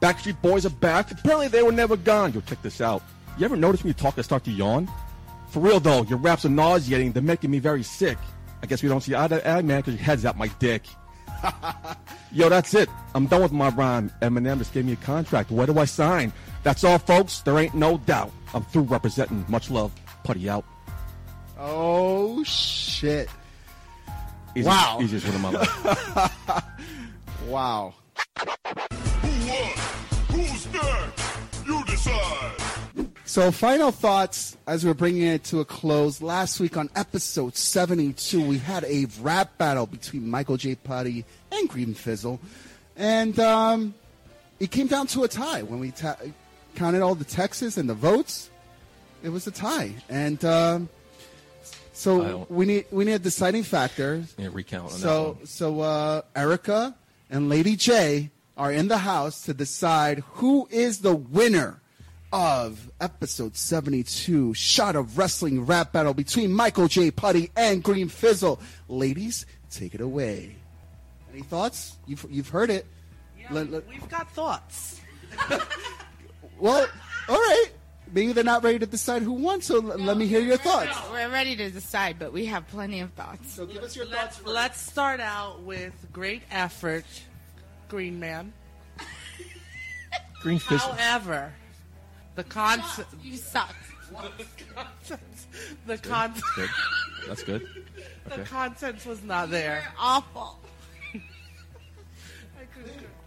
Backstreet 0.00 0.40
Boys 0.40 0.64
are 0.64 0.70
back. 0.70 1.10
Apparently 1.10 1.48
they 1.48 1.62
were 1.62 1.72
never 1.72 1.96
gone. 1.96 2.32
Yo, 2.32 2.40
check 2.42 2.62
this 2.62 2.80
out. 2.80 3.02
You 3.38 3.44
ever 3.44 3.56
notice 3.56 3.82
when 3.82 3.88
you 3.88 3.94
talk, 3.94 4.18
I 4.18 4.22
start 4.22 4.44
to 4.44 4.50
yawn? 4.50 4.88
For 5.48 5.60
real 5.60 5.80
though, 5.80 6.02
your 6.04 6.18
raps 6.18 6.44
are 6.44 6.50
nauseating. 6.50 7.12
They're 7.12 7.22
making 7.22 7.50
me 7.50 7.58
very 7.58 7.82
sick. 7.82 8.18
I 8.64 8.66
guess 8.66 8.82
we 8.82 8.88
don't 8.88 9.02
see 9.02 9.14
eye 9.14 9.28
to 9.28 9.46
eye, 9.46 9.60
man, 9.60 9.80
because 9.80 9.92
your 9.96 10.02
head's 10.02 10.24
out 10.24 10.38
my 10.38 10.48
dick. 10.58 10.84
Yo, 12.32 12.48
that's 12.48 12.72
it. 12.72 12.88
I'm 13.14 13.26
done 13.26 13.42
with 13.42 13.52
my 13.52 13.68
rhyme. 13.68 14.10
Eminem 14.22 14.56
just 14.56 14.72
gave 14.72 14.86
me 14.86 14.92
a 14.92 14.96
contract. 14.96 15.50
Where 15.50 15.66
do 15.66 15.78
I 15.78 15.84
sign? 15.84 16.32
That's 16.62 16.82
all, 16.82 16.98
folks. 16.98 17.40
There 17.40 17.58
ain't 17.58 17.74
no 17.74 17.98
doubt. 17.98 18.32
I'm 18.54 18.62
through 18.64 18.84
representing. 18.84 19.44
Much 19.48 19.70
love. 19.70 19.92
Putty 20.24 20.48
out. 20.48 20.64
Oh 21.58 22.42
shit. 22.44 23.28
Easy, 24.56 24.66
Wow. 24.66 24.98
Easiest 25.02 25.26
win 25.26 25.34
of 25.34 25.40
my 25.42 25.50
life. 25.50 26.64
Wow. 27.46 27.92
Who 29.20 29.28
won? 29.46 30.40
Who's 30.40 30.72
next? 30.72 31.66
You 31.66 31.84
decide. 31.84 32.63
So, 33.34 33.50
final 33.50 33.90
thoughts 33.90 34.56
as 34.64 34.86
we're 34.86 34.94
bringing 34.94 35.24
it 35.24 35.42
to 35.46 35.58
a 35.58 35.64
close. 35.64 36.22
Last 36.22 36.60
week 36.60 36.76
on 36.76 36.88
episode 36.94 37.56
72, 37.56 38.40
we 38.40 38.58
had 38.58 38.84
a 38.84 39.08
rap 39.20 39.58
battle 39.58 39.86
between 39.86 40.30
Michael 40.30 40.56
J. 40.56 40.76
Putty 40.76 41.24
and 41.50 41.68
Green 41.68 41.94
Fizzle. 41.94 42.38
And 42.94 43.36
um, 43.40 43.94
it 44.60 44.70
came 44.70 44.86
down 44.86 45.08
to 45.08 45.24
a 45.24 45.28
tie. 45.28 45.62
When 45.62 45.80
we 45.80 45.90
ta- 45.90 46.16
counted 46.76 47.02
all 47.02 47.16
the 47.16 47.24
texts 47.24 47.76
and 47.76 47.90
the 47.90 47.94
votes, 47.94 48.50
it 49.24 49.30
was 49.30 49.48
a 49.48 49.50
tie. 49.50 49.96
And 50.08 50.44
um, 50.44 50.88
so 51.92 52.46
we 52.48 52.66
need 52.66 52.86
we 52.92 53.04
need 53.04 53.14
a 53.14 53.18
deciding 53.18 53.64
factor. 53.64 54.22
Yeah, 54.38 54.50
recount 54.52 54.84
on 54.84 54.92
that 54.92 54.98
So 54.98 55.38
so 55.42 55.80
uh, 55.80 56.22
Erica 56.36 56.94
and 57.28 57.48
Lady 57.48 57.74
J 57.74 58.30
are 58.56 58.70
in 58.70 58.86
the 58.86 58.98
house 58.98 59.42
to 59.46 59.54
decide 59.54 60.20
who 60.34 60.68
is 60.70 61.00
the 61.00 61.16
winner 61.16 61.80
of 62.34 62.90
episode 63.00 63.56
72 63.56 64.54
shot 64.54 64.96
of 64.96 65.16
wrestling 65.16 65.64
rap 65.64 65.92
battle 65.92 66.12
between 66.12 66.52
Michael 66.52 66.88
J. 66.88 67.12
Putty 67.12 67.50
and 67.56 67.80
Green 67.80 68.08
Fizzle. 68.08 68.58
Ladies, 68.88 69.46
take 69.70 69.94
it 69.94 70.00
away. 70.00 70.56
Any 71.32 71.42
thoughts? 71.42 71.96
You've 72.08 72.26
you've 72.28 72.48
heard 72.48 72.70
it. 72.70 72.86
Let- 73.50 73.70
let- 73.70 73.88
We've 73.88 74.08
got 74.08 74.28
thoughts. 74.32 75.00
well, 76.58 76.88
all 77.28 77.36
right. 77.36 77.66
Maybe 78.12 78.32
they're 78.32 78.42
not 78.42 78.64
ready 78.64 78.80
to 78.80 78.86
decide 78.86 79.22
who 79.22 79.32
won, 79.34 79.60
so 79.62 79.76
l- 79.76 79.98
let 79.98 80.16
me 80.16 80.26
hear 80.26 80.40
your 80.40 80.56
thoughts. 80.56 80.96
We're 81.12 81.30
ready 81.30 81.54
to 81.56 81.70
decide, 81.70 82.18
but 82.18 82.32
we 82.32 82.46
have 82.46 82.66
plenty 82.68 82.98
of 83.00 83.12
thoughts. 83.12 83.52
So 83.54 83.64
give 83.64 83.82
us 83.82 83.94
your 83.96 84.06
Let's, 84.06 84.44
let's 84.44 84.80
start 84.80 85.20
out 85.20 85.62
with 85.62 85.92
great 86.12 86.42
effort, 86.50 87.04
Green 87.88 88.18
Man. 88.18 88.52
Green 90.42 90.58
Fizzle. 90.58 90.92
However, 90.92 91.52
the 92.34 92.44
concept, 92.44 93.14
You 93.22 93.36
suck. 93.36 93.74
the 95.86 95.98
content, 95.98 96.42
Good. 96.54 96.70
That's 97.26 97.42
good. 97.42 97.66
the 98.28 98.42
content 98.42 99.04
was 99.06 99.22
not 99.22 99.50
there. 99.50 99.82
You're 99.82 99.92
awful. 99.98 100.60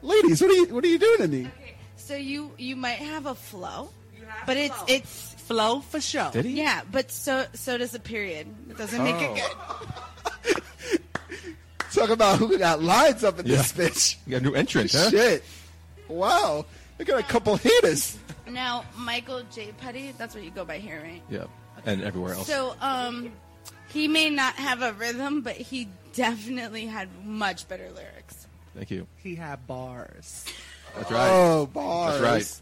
Ladies, 0.02 0.42
what 0.42 0.52
are 0.52 0.54
you 0.54 0.66
what 0.68 0.84
are 0.84 0.88
you 0.88 1.00
doing 1.00 1.18
to 1.20 1.28
me? 1.28 1.50
So 1.96 2.16
you 2.16 2.52
you 2.58 2.76
might 2.76 3.00
have 3.00 3.26
a 3.26 3.36
flow, 3.36 3.90
have 4.28 4.46
but 4.46 4.58
it's 4.58 4.76
flow. 4.76 4.86
it's 4.88 5.38
Flow 5.48 5.80
for 5.80 6.02
show. 6.02 6.30
Did 6.30 6.44
he? 6.44 6.58
yeah, 6.58 6.82
but 6.92 7.10
so 7.10 7.46
so 7.54 7.78
does 7.78 7.96
a 7.96 8.02
period. 8.02 8.48
It 8.70 8.78
doesn't 8.78 9.02
make 9.02 9.16
it 9.16 9.32
oh. 9.32 9.80
good. 10.44 10.62
Talk 11.94 12.10
about 12.10 12.38
who 12.38 12.58
got 12.58 12.84
lines 12.84 13.24
up 13.24 13.40
in 13.40 13.48
this 13.48 13.72
bitch. 13.72 14.18
You 14.26 14.32
got 14.32 14.42
a 14.42 14.44
new 14.44 14.56
entrant, 14.56 14.92
huh? 14.92 15.10
Shit. 15.10 15.46
Wow. 16.10 16.66
I 17.00 17.06
got 17.06 17.22
a 17.22 17.24
couple 17.24 17.56
hitters. 17.56 18.18
Now 18.50 18.86
Michael 18.98 19.44
J. 19.52 19.74
Putty, 19.78 20.14
that's 20.18 20.34
what 20.36 20.44
you 20.44 20.52
go 20.52 20.66
by 20.66 20.78
here, 20.80 21.02
right? 21.04 21.22
Yeah. 21.30 21.46
And 21.86 22.02
everywhere 22.04 22.34
else. 22.34 22.48
So 22.48 22.76
um, 22.82 23.32
he 23.90 24.08
may 24.08 24.30
not 24.30 24.56
have 24.56 24.82
a 24.82 24.94
rhythm, 24.94 25.42
but 25.42 25.56
he 25.56 25.88
definitely 26.14 26.86
had 26.86 27.10
much 27.26 27.68
better 27.68 27.90
lyrics. 27.92 28.48
Thank 28.76 28.92
you. 28.92 29.08
He 29.18 29.36
had 29.36 29.66
bars. 29.68 30.46
That's 30.96 31.12
right. 31.12 31.30
Oh, 31.30 31.66
bars. 31.68 32.20
That's 32.22 32.62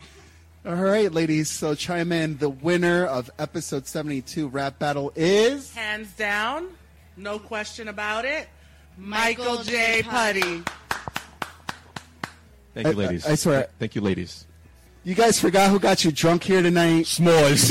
right. 0.66 0.74
All 0.78 0.82
right, 0.84 1.12
ladies. 1.12 1.50
So 1.50 1.76
chime 1.76 2.12
in. 2.12 2.38
The 2.38 2.50
winner 2.50 3.06
of 3.06 3.30
episode 3.40 3.88
72 3.88 4.48
rap 4.48 4.80
battle 4.80 5.12
is. 5.16 5.74
Hands 5.74 6.12
down, 6.16 6.68
no 7.18 7.38
question 7.40 7.88
about 7.88 8.26
it. 8.26 8.48
Michael 8.98 9.46
Michael, 9.46 9.64
J. 9.64 10.02
J. 10.02 10.04
Putty. 10.04 10.64
Thank 12.74 12.88
you, 12.88 12.94
ladies. 12.94 13.26
I- 13.26 13.32
I 13.32 13.36
swear- 13.36 13.70
Thank 13.80 13.96
you, 13.96 14.02
ladies. 14.02 14.46
You 15.06 15.14
guys 15.14 15.40
forgot 15.40 15.70
who 15.70 15.80
got 15.80 16.04
you 16.04 16.12
drunk 16.12 16.44
here 16.44 16.64
tonight? 16.64 17.06
S'mores. 17.06 17.70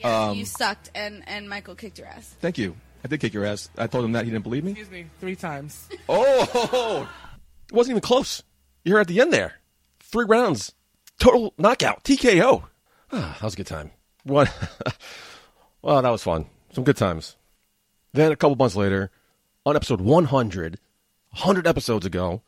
Yeah, 0.00 0.32
you 0.32 0.44
sucked, 0.44 0.90
and 0.92 1.22
and 1.28 1.48
Michael 1.48 1.76
kicked 1.76 1.98
your 1.98 2.08
ass. 2.08 2.34
Thank 2.40 2.58
you. 2.58 2.74
I 3.04 3.06
did 3.06 3.20
kick 3.20 3.32
your 3.32 3.44
ass. 3.44 3.70
I 3.78 3.86
told 3.86 4.04
him 4.04 4.10
that 4.12 4.24
he 4.24 4.32
didn't 4.32 4.42
believe 4.42 4.64
me. 4.64 4.72
Excuse 4.72 4.90
me, 4.90 5.06
three 5.20 5.36
times. 5.36 5.88
Oh, 6.08 7.08
it 7.68 7.72
wasn't 7.72 7.92
even 7.92 8.00
close. 8.00 8.42
You 8.82 8.94
were 8.94 9.00
at 9.00 9.06
the 9.06 9.20
end 9.20 9.32
there. 9.32 9.60
Three 10.00 10.24
rounds, 10.24 10.72
total 11.20 11.54
knockout, 11.58 12.02
TKO. 12.02 12.64
Ah, 13.12 13.36
that 13.38 13.42
was 13.42 13.54
a 13.54 13.58
good 13.58 13.66
time. 13.68 13.92
One, 14.24 14.48
well, 15.82 16.02
that 16.02 16.10
was 16.10 16.24
fun. 16.24 16.46
Some 16.72 16.82
good 16.82 16.96
times. 16.96 17.36
Then 18.14 18.32
a 18.32 18.36
couple 18.36 18.56
months 18.56 18.74
later, 18.74 19.12
on 19.64 19.76
episode 19.76 20.00
100, 20.00 20.80
100 21.30 21.66
episodes 21.68 22.04
ago, 22.04 22.42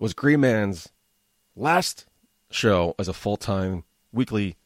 was 0.00 0.14
Green 0.14 0.40
Man's 0.40 0.88
last 1.56 2.06
show 2.50 2.94
as 2.98 3.08
a 3.08 3.12
full 3.12 3.36
time 3.36 3.84
weekly 4.12 4.56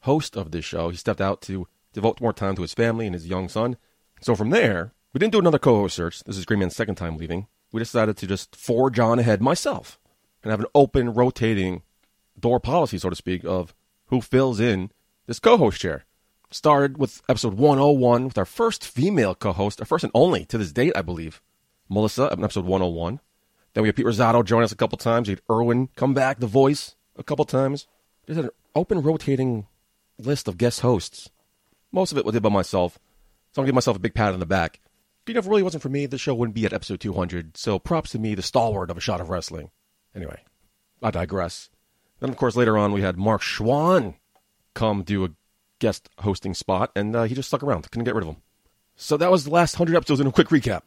host 0.00 0.36
of 0.36 0.50
this 0.50 0.64
show. 0.64 0.90
He 0.90 0.96
stepped 0.96 1.20
out 1.20 1.40
to 1.42 1.66
devote 1.92 2.20
more 2.20 2.32
time 2.32 2.56
to 2.56 2.62
his 2.62 2.74
family 2.74 3.06
and 3.06 3.14
his 3.14 3.26
young 3.26 3.48
son. 3.48 3.76
So 4.20 4.34
from 4.34 4.50
there, 4.50 4.92
we 5.12 5.18
didn't 5.18 5.32
do 5.32 5.38
another 5.38 5.58
co-host 5.58 5.96
search. 5.96 6.22
This 6.24 6.38
is 6.38 6.44
Green 6.44 6.60
Man's 6.60 6.76
second 6.76 6.94
time 6.94 7.16
leaving. 7.16 7.46
We 7.72 7.80
decided 7.80 8.16
to 8.18 8.26
just 8.26 8.54
forge 8.56 8.98
on 8.98 9.18
ahead 9.18 9.40
myself 9.40 9.98
and 10.42 10.50
have 10.50 10.60
an 10.60 10.66
open, 10.74 11.12
rotating 11.14 11.82
door 12.38 12.60
policy, 12.60 12.98
so 12.98 13.10
to 13.10 13.16
speak, 13.16 13.44
of 13.44 13.74
who 14.06 14.20
fills 14.20 14.60
in 14.60 14.90
this 15.26 15.38
co-host 15.38 15.80
chair. 15.80 16.04
Started 16.50 16.98
with 16.98 17.22
episode 17.28 17.54
101 17.54 18.26
with 18.26 18.36
our 18.36 18.44
first 18.44 18.86
female 18.86 19.34
co-host, 19.34 19.80
our 19.80 19.86
first 19.86 20.04
and 20.04 20.10
only 20.14 20.44
to 20.46 20.58
this 20.58 20.72
date, 20.72 20.92
I 20.94 21.02
believe, 21.02 21.40
Melissa, 21.88 22.28
episode 22.30 22.66
101. 22.66 23.20
Then 23.74 23.82
we 23.82 23.88
had 23.88 23.96
Pete 23.96 24.06
Rosato 24.06 24.44
join 24.44 24.62
us 24.62 24.72
a 24.72 24.76
couple 24.76 24.98
times. 24.98 25.28
We 25.28 25.32
had 25.32 25.42
Erwin 25.50 25.88
come 25.96 26.14
back, 26.14 26.40
the 26.40 26.46
voice, 26.46 26.94
a 27.16 27.22
couple 27.22 27.44
times. 27.44 27.86
Just 28.26 28.40
an 28.40 28.50
open, 28.74 29.02
rotating 29.02 29.66
list 30.18 30.48
of 30.48 30.58
guest 30.58 30.80
hosts. 30.80 31.30
Most 31.90 32.12
of 32.12 32.18
it 32.18 32.24
was 32.24 32.32
did 32.34 32.42
by 32.42 32.48
myself. 32.48 32.98
So 33.52 33.60
I'm 33.60 33.62
gonna 33.62 33.68
give 33.68 33.74
myself 33.74 33.96
a 33.96 34.00
big 34.00 34.14
pat 34.14 34.32
on 34.32 34.40
the 34.40 34.46
back. 34.46 34.80
You 35.26 35.34
know, 35.34 35.38
if 35.38 35.46
it 35.46 35.48
really 35.48 35.62
wasn't 35.62 35.82
for 35.82 35.88
me, 35.88 36.06
the 36.06 36.18
show 36.18 36.34
wouldn't 36.34 36.54
be 36.54 36.66
at 36.66 36.72
episode 36.72 37.00
200. 37.00 37.56
So 37.56 37.78
props 37.78 38.10
to 38.10 38.18
me, 38.18 38.34
the 38.34 38.42
stalwart 38.42 38.90
of 38.90 38.96
a 38.96 39.00
shot 39.00 39.20
of 39.20 39.30
wrestling. 39.30 39.70
Anyway, 40.14 40.42
I 41.02 41.10
digress. 41.10 41.70
Then, 42.20 42.30
of 42.30 42.36
course, 42.36 42.56
later 42.56 42.76
on, 42.76 42.92
we 42.92 43.02
had 43.02 43.16
Mark 43.16 43.42
Schwann 43.42 44.14
come 44.74 45.02
do 45.02 45.24
a 45.24 45.30
guest 45.78 46.08
hosting 46.18 46.54
spot, 46.54 46.92
and 46.94 47.14
uh, 47.14 47.24
he 47.24 47.34
just 47.34 47.48
stuck 47.48 47.62
around. 47.62 47.90
Couldn't 47.90 48.04
get 48.04 48.14
rid 48.14 48.22
of 48.22 48.30
him. 48.30 48.42
So 48.96 49.16
that 49.16 49.30
was 49.30 49.44
the 49.44 49.50
last 49.50 49.78
100 49.78 49.96
episodes 49.96 50.20
in 50.20 50.26
a 50.26 50.32
quick 50.32 50.48
recap. 50.48 50.82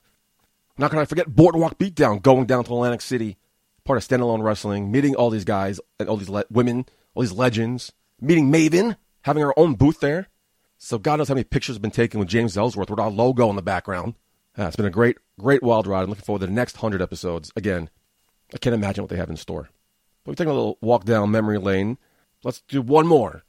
Not 0.77 0.93
I 0.93 1.05
forget 1.05 1.33
Boardwalk 1.33 1.77
Beatdown, 1.77 2.21
going 2.21 2.45
down 2.45 2.65
to 2.65 2.73
Atlantic 2.73 3.01
City, 3.01 3.37
part 3.85 3.97
of 3.97 4.07
Standalone 4.07 4.43
Wrestling, 4.43 4.91
meeting 4.91 5.15
all 5.15 5.29
these 5.29 5.45
guys, 5.45 5.79
and 5.99 6.09
all 6.09 6.17
these 6.17 6.29
le- 6.29 6.43
women, 6.49 6.85
all 7.13 7.21
these 7.21 7.31
legends, 7.31 7.93
meeting 8.19 8.51
Maven, 8.51 8.97
having 9.21 9.43
our 9.43 9.53
own 9.55 9.75
booth 9.75 10.01
there. 10.01 10.27
So 10.77 10.97
God 10.97 11.17
knows 11.17 11.29
how 11.29 11.33
many 11.33 11.45
pictures 11.45 11.75
have 11.75 11.81
been 11.81 11.91
taken 11.91 12.19
with 12.19 12.27
James 12.27 12.57
Ellsworth 12.57 12.89
with 12.89 12.99
our 12.99 13.09
logo 13.09 13.49
in 13.49 13.55
the 13.55 13.61
background. 13.61 14.15
Ah, 14.57 14.67
it's 14.67 14.75
been 14.75 14.85
a 14.85 14.91
great, 14.91 15.17
great 15.39 15.63
wild 15.63 15.87
ride. 15.87 16.03
I'm 16.03 16.09
looking 16.09 16.25
forward 16.25 16.41
to 16.41 16.47
the 16.47 16.51
next 16.51 16.75
100 16.75 17.01
episodes. 17.01 17.51
Again, 17.55 17.89
I 18.53 18.57
can't 18.57 18.75
imagine 18.75 19.03
what 19.03 19.09
they 19.09 19.17
have 19.17 19.29
in 19.29 19.37
store. 19.37 19.69
But 20.23 20.31
we're 20.31 20.35
taking 20.35 20.51
a 20.51 20.55
little 20.55 20.77
walk 20.81 21.05
down 21.05 21.31
memory 21.31 21.57
lane. 21.57 21.97
Let's 22.43 22.61
do 22.67 22.81
one 22.81 23.07
more. 23.07 23.43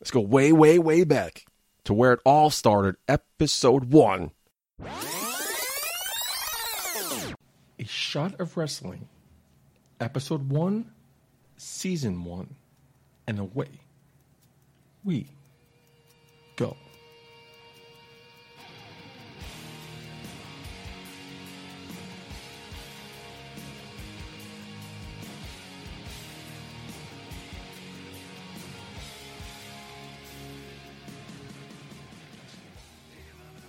Let's 0.00 0.10
go 0.10 0.20
way, 0.20 0.50
way, 0.50 0.78
way 0.78 1.04
back 1.04 1.44
to 1.84 1.92
where 1.92 2.12
it 2.12 2.20
all 2.24 2.48
started, 2.50 2.96
episode 3.06 3.92
one. 3.92 4.30
A 7.80 7.84
Shot 7.84 8.38
of 8.38 8.58
Wrestling, 8.58 9.08
episode 10.00 10.50
one, 10.50 10.90
season 11.56 12.24
one, 12.24 12.54
and 13.26 13.38
away 13.38 13.68
we 15.02 15.28
go. 16.56 16.76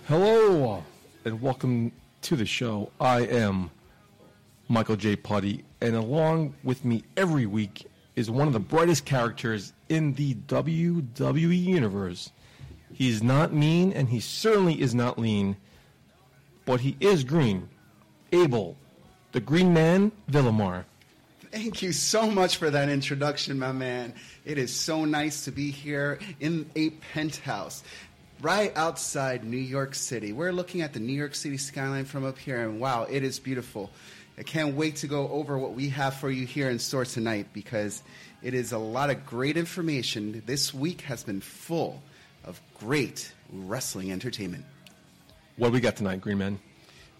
Hello 0.06 0.84
and 1.24 1.40
welcome 1.40 1.92
to 2.20 2.36
the 2.36 2.44
show. 2.44 2.90
I 3.00 3.20
am 3.22 3.70
Michael 4.72 4.96
J. 4.96 5.16
Putty, 5.16 5.64
and 5.82 5.94
along 5.94 6.54
with 6.64 6.82
me 6.82 7.04
every 7.14 7.44
week 7.44 7.86
is 8.16 8.30
one 8.30 8.46
of 8.46 8.54
the 8.54 8.58
brightest 8.58 9.04
characters 9.04 9.74
in 9.90 10.14
the 10.14 10.32
WWE 10.34 11.62
universe. 11.62 12.32
He's 12.90 13.22
not 13.22 13.52
mean, 13.52 13.92
and 13.92 14.08
he 14.08 14.18
certainly 14.18 14.80
is 14.80 14.94
not 14.94 15.18
lean, 15.18 15.58
but 16.64 16.80
he 16.80 16.96
is 17.00 17.22
green. 17.22 17.68
Abel, 18.32 18.78
the 19.32 19.40
Green 19.40 19.74
Man, 19.74 20.10
Villamar. 20.30 20.84
Thank 21.50 21.82
you 21.82 21.92
so 21.92 22.30
much 22.30 22.56
for 22.56 22.70
that 22.70 22.88
introduction, 22.88 23.58
my 23.58 23.72
man. 23.72 24.14
It 24.46 24.56
is 24.56 24.74
so 24.74 25.04
nice 25.04 25.44
to 25.44 25.52
be 25.52 25.70
here 25.70 26.18
in 26.40 26.70
a 26.76 26.90
penthouse 27.12 27.82
right 28.40 28.72
outside 28.74 29.44
New 29.44 29.58
York 29.58 29.94
City. 29.94 30.32
We're 30.32 30.52
looking 30.52 30.80
at 30.80 30.94
the 30.94 31.00
New 31.00 31.12
York 31.12 31.34
City 31.34 31.58
skyline 31.58 32.06
from 32.06 32.24
up 32.24 32.38
here, 32.38 32.62
and 32.62 32.80
wow, 32.80 33.06
it 33.08 33.22
is 33.22 33.38
beautiful. 33.38 33.90
I 34.42 34.44
can't 34.44 34.74
wait 34.74 34.96
to 34.96 35.06
go 35.06 35.28
over 35.28 35.56
what 35.56 35.74
we 35.74 35.90
have 35.90 36.14
for 36.14 36.28
you 36.28 36.44
here 36.46 36.68
in 36.68 36.80
store 36.80 37.04
tonight 37.04 37.46
because 37.52 38.02
it 38.42 38.54
is 38.54 38.72
a 38.72 38.78
lot 38.78 39.08
of 39.08 39.24
great 39.24 39.56
information. 39.56 40.42
This 40.46 40.74
week 40.74 41.02
has 41.02 41.22
been 41.22 41.40
full 41.40 42.02
of 42.42 42.60
great 42.76 43.32
wrestling 43.52 44.10
entertainment. 44.10 44.64
What 45.58 45.68
do 45.68 45.74
we 45.74 45.80
got 45.80 45.94
tonight, 45.94 46.20
Green 46.22 46.38
Man? 46.38 46.58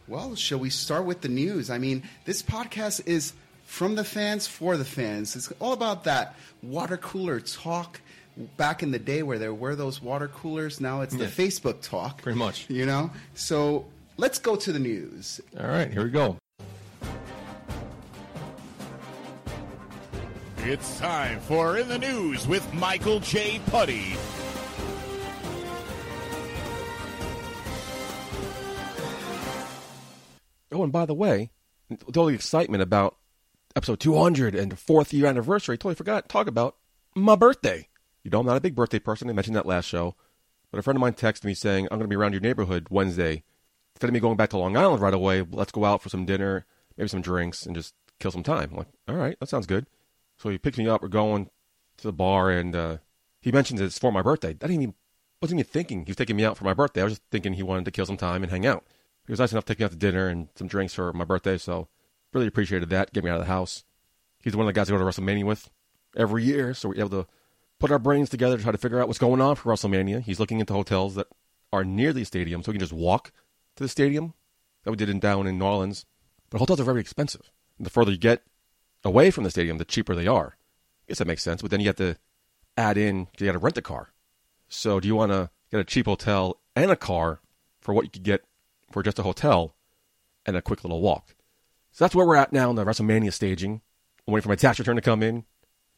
Well, 0.08 0.35
shall 0.35 0.58
we 0.58 0.68
start 0.68 1.04
with 1.04 1.20
the 1.20 1.28
news? 1.28 1.70
I 1.70 1.78
mean, 1.78 2.02
this 2.24 2.42
podcast 2.42 3.06
is 3.06 3.35
from 3.66 3.94
the 3.94 4.02
fans 4.02 4.48
for 4.48 4.76
the 4.76 4.85
fans. 4.85 5.37
It's 5.37 5.52
all 5.61 5.74
about 5.74 6.02
that 6.02 6.35
water 6.61 6.96
cooler 6.96 7.38
talk. 7.38 8.00
Back 8.56 8.82
in 8.82 8.90
the 8.90 8.98
day 8.98 9.22
where 9.22 9.38
there 9.38 9.54
were 9.54 9.76
those 9.76 10.02
water 10.02 10.26
coolers, 10.26 10.80
now 10.80 11.02
it's 11.02 11.14
the 11.14 11.26
Yeah. 11.26 11.30
Facebook 11.30 11.82
talk. 11.82 12.20
Pretty 12.20 12.37
much. 12.37 12.68
You 12.68 12.85
know? 12.85 13.12
So 13.35 13.85
let's 14.16 14.40
go 14.40 14.56
to 14.56 14.72
the 14.72 14.80
news. 14.80 15.40
All 15.56 15.68
right, 15.68 15.88
here 15.88 16.02
we 16.02 16.11
go. 16.11 16.37
It's 20.64 21.01
time 21.01 21.40
for 21.40 21.77
In 21.77 21.88
the 21.88 21.98
News 21.98 22.46
with 22.46 22.72
Michael 22.72 23.18
J. 23.18 23.61
Putty. 23.66 24.14
Oh, 30.70 30.85
and 30.85 30.92
by 30.92 31.05
the 31.05 31.14
way, 31.14 31.51
with 32.07 32.16
all 32.16 32.27
the 32.27 32.35
excitement 32.35 32.81
about 32.81 33.16
episode 33.75 33.98
200 33.98 34.55
and 34.55 34.70
the 34.70 34.77
fourth 34.77 35.12
year 35.12 35.27
anniversary, 35.27 35.72
I 35.72 35.77
totally 35.79 35.96
forgot 35.96 36.29
to 36.29 36.33
talk 36.33 36.46
about 36.46 36.77
my 37.16 37.35
birthday. 37.35 37.88
You 38.22 38.31
know, 38.31 38.38
I'm 38.38 38.46
not 38.46 38.57
a 38.57 38.61
big 38.61 38.77
birthday 38.77 39.01
person. 39.01 39.29
I 39.29 39.33
mentioned 39.33 39.57
that 39.57 39.66
last 39.66 39.87
show. 39.87 40.14
But 40.70 40.79
a 40.79 40.83
friend 40.83 40.96
of 40.96 41.01
mine 41.01 41.14
texted 41.14 41.44
me 41.44 41.55
saying, 41.55 41.87
I'm 41.90 41.98
going 41.98 42.03
to 42.03 42.09
be 42.09 42.14
around 42.14 42.35
your 42.35 42.40
neighborhood 42.40 42.87
Wednesday. 42.88 43.42
Instead 43.96 44.11
of 44.11 44.14
me 44.14 44.20
going 44.20 44.37
back 44.37 44.51
to 44.51 44.59
Long 44.59 44.77
Island 44.77 45.03
right 45.03 45.12
away, 45.12 45.42
let's 45.42 45.72
go 45.72 45.85
out 45.85 46.03
for 46.03 46.09
some 46.09 46.25
dinner, 46.25 46.66
maybe 46.96 47.09
some 47.09 47.20
drinks, 47.20 47.66
and 47.66 47.75
just 47.75 47.94
kill 48.20 48.31
some 48.31 48.44
time. 48.44 48.68
I'm 48.70 48.77
like, 48.77 48.88
all 49.09 49.16
right, 49.16 49.37
that 49.40 49.48
sounds 49.48 49.66
good. 49.66 49.88
So 50.42 50.48
he 50.48 50.59
picks 50.59 50.76
me 50.76 50.88
up. 50.88 51.02
We're 51.02 51.09
going 51.09 51.50
to 51.98 52.02
the 52.02 52.12
bar, 52.12 52.50
and 52.50 52.74
uh, 52.74 52.96
he 53.40 53.52
mentions 53.52 53.81
it's 53.81 53.96
for 53.96 54.11
my 54.11 54.22
birthday. 54.22 54.48
I 54.48 54.52
didn't 54.55 54.83
even, 54.83 54.94
wasn't 55.40 55.61
even 55.61 55.70
thinking 55.70 56.05
he 56.05 56.11
was 56.11 56.16
taking 56.16 56.35
me 56.35 56.44
out 56.44 56.57
for 56.57 56.64
my 56.64 56.74
birthday. 56.74 57.02
I 57.02 57.05
was 57.05 57.12
just 57.12 57.22
thinking 57.31 57.52
he 57.52 57.62
wanted 57.62 57.85
to 57.85 57.92
kill 57.92 58.07
some 58.07 58.16
time 58.16 58.42
and 58.42 58.50
hang 58.50 58.66
out. 58.66 58.85
He 59.24 59.33
was 59.33 59.38
nice 59.38 59.52
enough 59.52 59.64
to 59.66 59.72
take 59.72 59.78
me 59.78 59.85
out 59.85 59.92
to 59.92 59.96
dinner 59.96 60.26
and 60.26 60.48
some 60.57 60.66
drinks 60.66 60.94
for 60.94 61.12
my 61.12 61.24
birthday, 61.24 61.59
so 61.59 61.87
really 62.33 62.48
appreciated 62.48 62.90
that. 62.90 63.12
Get 63.12 63.22
me 63.22 63.31
out 63.31 63.37
of 63.37 63.42
the 63.42 63.52
house. 63.52 63.85
He's 64.42 64.57
one 64.57 64.66
of 64.66 64.74
the 64.74 64.78
guys 64.78 64.90
I 64.90 64.92
go 64.92 64.98
to 64.98 65.05
WrestleMania 65.05 65.44
with 65.44 65.70
every 66.16 66.42
year, 66.42 66.74
so 66.74 66.88
we're 66.88 66.98
able 66.98 67.22
to 67.22 67.28
put 67.78 67.92
our 67.92 68.00
brains 68.00 68.28
together 68.28 68.57
to 68.57 68.62
try 68.64 68.72
to 68.72 68.78
figure 68.78 69.00
out 69.00 69.07
what's 69.07 69.20
going 69.20 69.40
on 69.40 69.55
for 69.55 69.72
WrestleMania. 69.72 70.22
He's 70.22 70.40
looking 70.40 70.59
into 70.59 70.72
hotels 70.72 71.14
that 71.14 71.28
are 71.72 71.85
near 71.85 72.12
the 72.12 72.24
stadium, 72.24 72.64
so 72.64 72.72
we 72.72 72.78
can 72.78 72.81
just 72.81 72.92
walk 72.92 73.31
to 73.76 73.85
the 73.85 73.88
stadium. 73.88 74.35
That 74.83 74.90
we 74.90 74.96
did 74.96 75.09
in 75.09 75.20
down 75.20 75.46
in 75.46 75.59
New 75.59 75.64
Orleans. 75.64 76.05
But 76.50 76.59
hotels 76.59 76.81
are 76.81 76.85
very 76.85 77.00
expensive. 77.00 77.52
And 77.78 77.87
the 77.87 77.90
further 77.90 78.11
you 78.11 78.18
get 78.18 78.42
away 79.04 79.30
from 79.30 79.44
the 79.44 79.50
stadium, 79.50 79.78
the 79.78 79.84
cheaper 79.84 80.14
they 80.14 80.26
are. 80.26 80.56
I 80.56 81.04
guess 81.08 81.18
that 81.18 81.26
makes 81.26 81.42
sense. 81.42 81.62
But 81.62 81.70
then 81.70 81.80
you 81.80 81.86
have 81.86 81.96
to 81.96 82.16
add 82.76 82.96
in, 82.96 83.28
you 83.38 83.46
got 83.46 83.52
to 83.52 83.58
rent 83.58 83.78
a 83.78 83.82
car. 83.82 84.12
So 84.68 85.00
do 85.00 85.08
you 85.08 85.14
want 85.14 85.32
to 85.32 85.50
get 85.70 85.80
a 85.80 85.84
cheap 85.84 86.06
hotel 86.06 86.60
and 86.74 86.90
a 86.90 86.96
car 86.96 87.40
for 87.80 87.92
what 87.92 88.04
you 88.04 88.10
could 88.10 88.22
get 88.22 88.44
for 88.90 89.02
just 89.02 89.18
a 89.18 89.22
hotel 89.22 89.74
and 90.46 90.56
a 90.56 90.62
quick 90.62 90.84
little 90.84 91.00
walk? 91.00 91.34
So 91.90 92.04
that's 92.04 92.14
where 92.14 92.26
we're 92.26 92.36
at 92.36 92.52
now 92.52 92.70
in 92.70 92.76
the 92.76 92.84
WrestleMania 92.84 93.32
staging. 93.32 93.82
I'm 94.26 94.32
waiting 94.32 94.44
for 94.44 94.48
my 94.48 94.56
tax 94.56 94.78
return 94.78 94.96
to 94.96 95.02
come 95.02 95.22
in. 95.22 95.44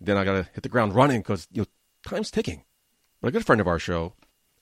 Then 0.01 0.17
I 0.17 0.25
got 0.25 0.33
to 0.33 0.49
hit 0.53 0.63
the 0.63 0.69
ground 0.69 0.95
running 0.95 1.21
because 1.21 1.47
you 1.53 1.63
know, 1.63 1.67
time's 2.07 2.31
ticking. 2.31 2.65
But 3.21 3.29
a 3.29 3.33
good 3.33 3.47
friend 3.47 3.61
of 3.61 3.69
our 3.69 3.79
show, 3.79 4.15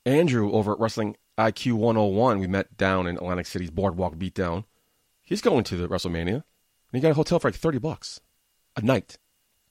Andrew 0.05 0.53
over 0.53 0.73
at 0.73 0.81
Wrestling 0.81 1.17
IQ 1.39 1.75
101, 1.75 2.39
we 2.39 2.47
met 2.47 2.77
down 2.77 3.07
in 3.07 3.17
Atlantic 3.17 3.47
City's 3.47 3.71
Boardwalk 3.71 4.17
Beatdown. 4.17 4.65
He's 5.23 5.41
going 5.41 5.65
to 5.65 5.77
the 5.77 5.89
WrestleMania, 5.89 6.35
and 6.35 6.43
he 6.93 7.01
got 7.01 7.13
a 7.13 7.15
hotel 7.15 7.39
for 7.39 7.49
like 7.49 7.55
30 7.55 7.79
bucks 7.79 8.21
a 8.77 8.83
night. 8.83 9.19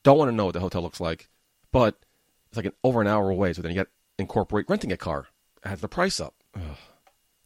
Don't 0.03 0.17
want 0.17 0.29
to 0.29 0.35
know 0.35 0.45
what 0.45 0.53
the 0.53 0.59
hotel 0.59 0.81
looks 0.81 0.99
like, 0.99 1.29
but 1.71 1.97
it's 2.47 2.57
like 2.57 2.65
an 2.65 2.73
over 2.83 3.01
an 3.01 3.07
hour 3.07 3.29
away. 3.29 3.53
So 3.53 3.61
then 3.61 3.71
you 3.71 3.77
got 3.77 3.87
incorporate 4.17 4.65
renting 4.69 4.91
a 4.91 4.97
car. 4.97 5.27
Has 5.63 5.81
the 5.81 5.87
price 5.87 6.19
up. 6.19 6.35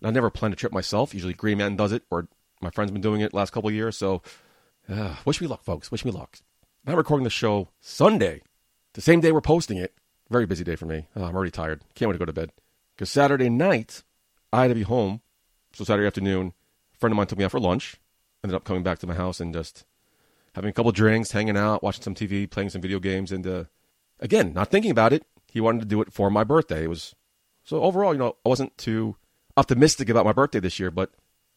I 0.04 0.12
never 0.12 0.30
plan 0.30 0.54
a 0.54 0.56
trip 0.56 0.72
myself. 0.72 1.14
Usually 1.14 1.34
Green 1.34 1.58
Man 1.58 1.76
does 1.76 1.92
it, 1.92 2.04
or 2.10 2.28
my 2.62 2.70
friend's 2.70 2.92
been 2.92 3.02
doing 3.02 3.22
it 3.22 3.34
last 3.34 3.52
couple 3.52 3.70
years. 3.72 3.98
So 3.98 4.22
uh, 4.88 5.16
wish 5.26 5.42
me 5.42 5.48
luck, 5.48 5.64
folks. 5.64 5.92
Wish 5.92 6.06
me 6.06 6.12
luck. 6.12 6.38
I'm 6.86 6.92
not 6.92 6.98
recording 6.98 7.24
the 7.24 7.30
show 7.30 7.70
Sunday, 7.82 8.42
the 8.94 9.02
same 9.02 9.20
day 9.20 9.32
we're 9.32 9.42
posting 9.42 9.78
it. 9.78 9.94
Very 10.30 10.46
busy 10.46 10.64
day 10.64 10.76
for 10.76 10.86
me. 10.86 11.08
Oh, 11.16 11.24
I'm 11.24 11.36
already 11.36 11.52
tired. 11.52 11.82
Can't 11.96 12.08
wait 12.08 12.14
to 12.14 12.20
go 12.20 12.26
to 12.26 12.34
bed. 12.34 12.52
Because 12.96 13.12
Saturday 13.12 13.50
night, 13.50 14.04
I 14.54 14.62
had 14.62 14.68
to 14.70 14.76
be 14.76 14.84
home. 14.84 15.22
So 15.74 15.84
Saturday 15.84 16.08
afternoon, 16.08 16.54
a 16.94 16.98
friend 16.98 17.12
of 17.12 17.18
mine 17.18 17.28
took 17.28 17.38
me 17.38 17.44
out 17.44 17.52
for 17.52 17.60
lunch. 17.60 17.98
Ended 18.44 18.56
up 18.56 18.64
coming 18.64 18.84
back 18.84 19.00
to 19.00 19.08
my 19.08 19.16
house 19.16 19.40
and 19.40 19.54
just 19.54 19.84
having 20.56 20.70
a 20.70 20.74
couple 20.74 20.92
drinks, 20.94 21.32
hanging 21.32 21.58
out, 21.58 21.84
watching 21.84 22.02
some 22.02 22.16
TV, 22.16 22.50
playing 22.50 22.70
some 22.70 22.82
video 22.82 23.00
games, 23.00 23.32
and 23.32 23.46
uh, 23.46 23.66
again, 24.22 24.54
not 24.54 24.72
thinking 24.72 24.90
about 24.90 25.12
it. 25.12 25.26
He 25.52 25.60
wanted 25.60 25.82
to 25.82 25.86
do 25.86 26.02
it 26.02 26.14
for 26.14 26.32
my 26.32 26.44
birthday. 26.44 26.86
It 26.86 26.90
was 26.90 27.14
so 27.64 27.82
overall, 27.82 28.14
you 28.14 28.20
know, 28.20 28.38
I 28.46 28.50
wasn't 28.50 28.78
too 28.78 29.18
optimistic 29.58 30.10
about 30.10 30.26
my 30.26 30.32
birthday 30.32 30.62
this 30.62 30.80
year, 30.80 30.92
but 30.92 31.12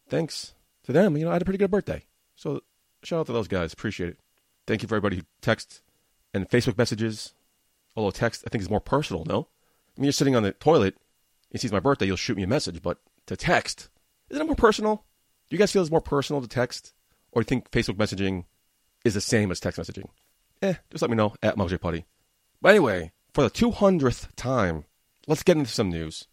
thanks 0.09 0.53
to 0.83 0.91
them, 0.91 1.15
you 1.15 1.23
know, 1.23 1.31
I 1.31 1.33
had 1.33 1.41
a 1.41 1.45
pretty 1.45 1.57
good 1.57 1.71
birthday. 1.71 2.03
So 2.35 2.61
shout 3.03 3.21
out 3.21 3.25
to 3.27 3.33
those 3.33 3.47
guys. 3.47 3.71
Appreciate 3.71 4.09
it. 4.09 4.19
Thank 4.67 4.81
you 4.81 4.87
for 4.87 4.95
everybody 4.95 5.17
who 5.17 5.23
texts 5.41 5.81
and 6.33 6.49
Facebook 6.49 6.77
messages. 6.77 7.33
Although 7.95 8.11
text, 8.11 8.43
I 8.45 8.49
think, 8.49 8.61
is 8.61 8.69
more 8.69 8.81
personal, 8.81 9.23
no? 9.25 9.47
I 9.97 10.01
mean, 10.01 10.05
you're 10.05 10.11
sitting 10.11 10.35
on 10.35 10.43
the 10.43 10.51
toilet, 10.51 10.95
you 11.51 11.59
sees 11.59 11.71
my 11.71 11.79
birthday, 11.79 12.05
you'll 12.05 12.17
shoot 12.17 12.37
me 12.37 12.43
a 12.43 12.47
message, 12.47 12.81
but 12.81 12.99
to 13.27 13.35
text, 13.35 13.89
isn't 14.29 14.41
it 14.41 14.45
more 14.45 14.55
personal? 14.55 15.05
Do 15.49 15.55
you 15.55 15.57
guys 15.57 15.71
feel 15.71 15.81
it's 15.81 15.91
more 15.91 16.01
personal 16.01 16.41
to 16.41 16.47
text? 16.47 16.93
Or 17.31 17.41
do 17.41 17.45
you 17.45 17.47
think 17.47 17.71
Facebook 17.71 17.97
messaging 17.97 18.45
is 19.05 19.13
the 19.13 19.21
same 19.21 19.51
as 19.51 19.59
text 19.59 19.79
messaging? 19.79 20.09
Eh, 20.61 20.75
just 20.91 21.01
let 21.01 21.09
me 21.09 21.17
know 21.17 21.33
at 21.41 21.55
Moj 21.55 21.79
Putty. 21.79 22.05
But 22.61 22.69
anyway, 22.69 23.11
for 23.33 23.43
the 23.43 23.49
200th 23.49 24.27
time, 24.35 24.85
let's 25.27 25.43
get 25.43 25.57
into 25.57 25.71
some 25.71 25.89
news. 25.89 26.27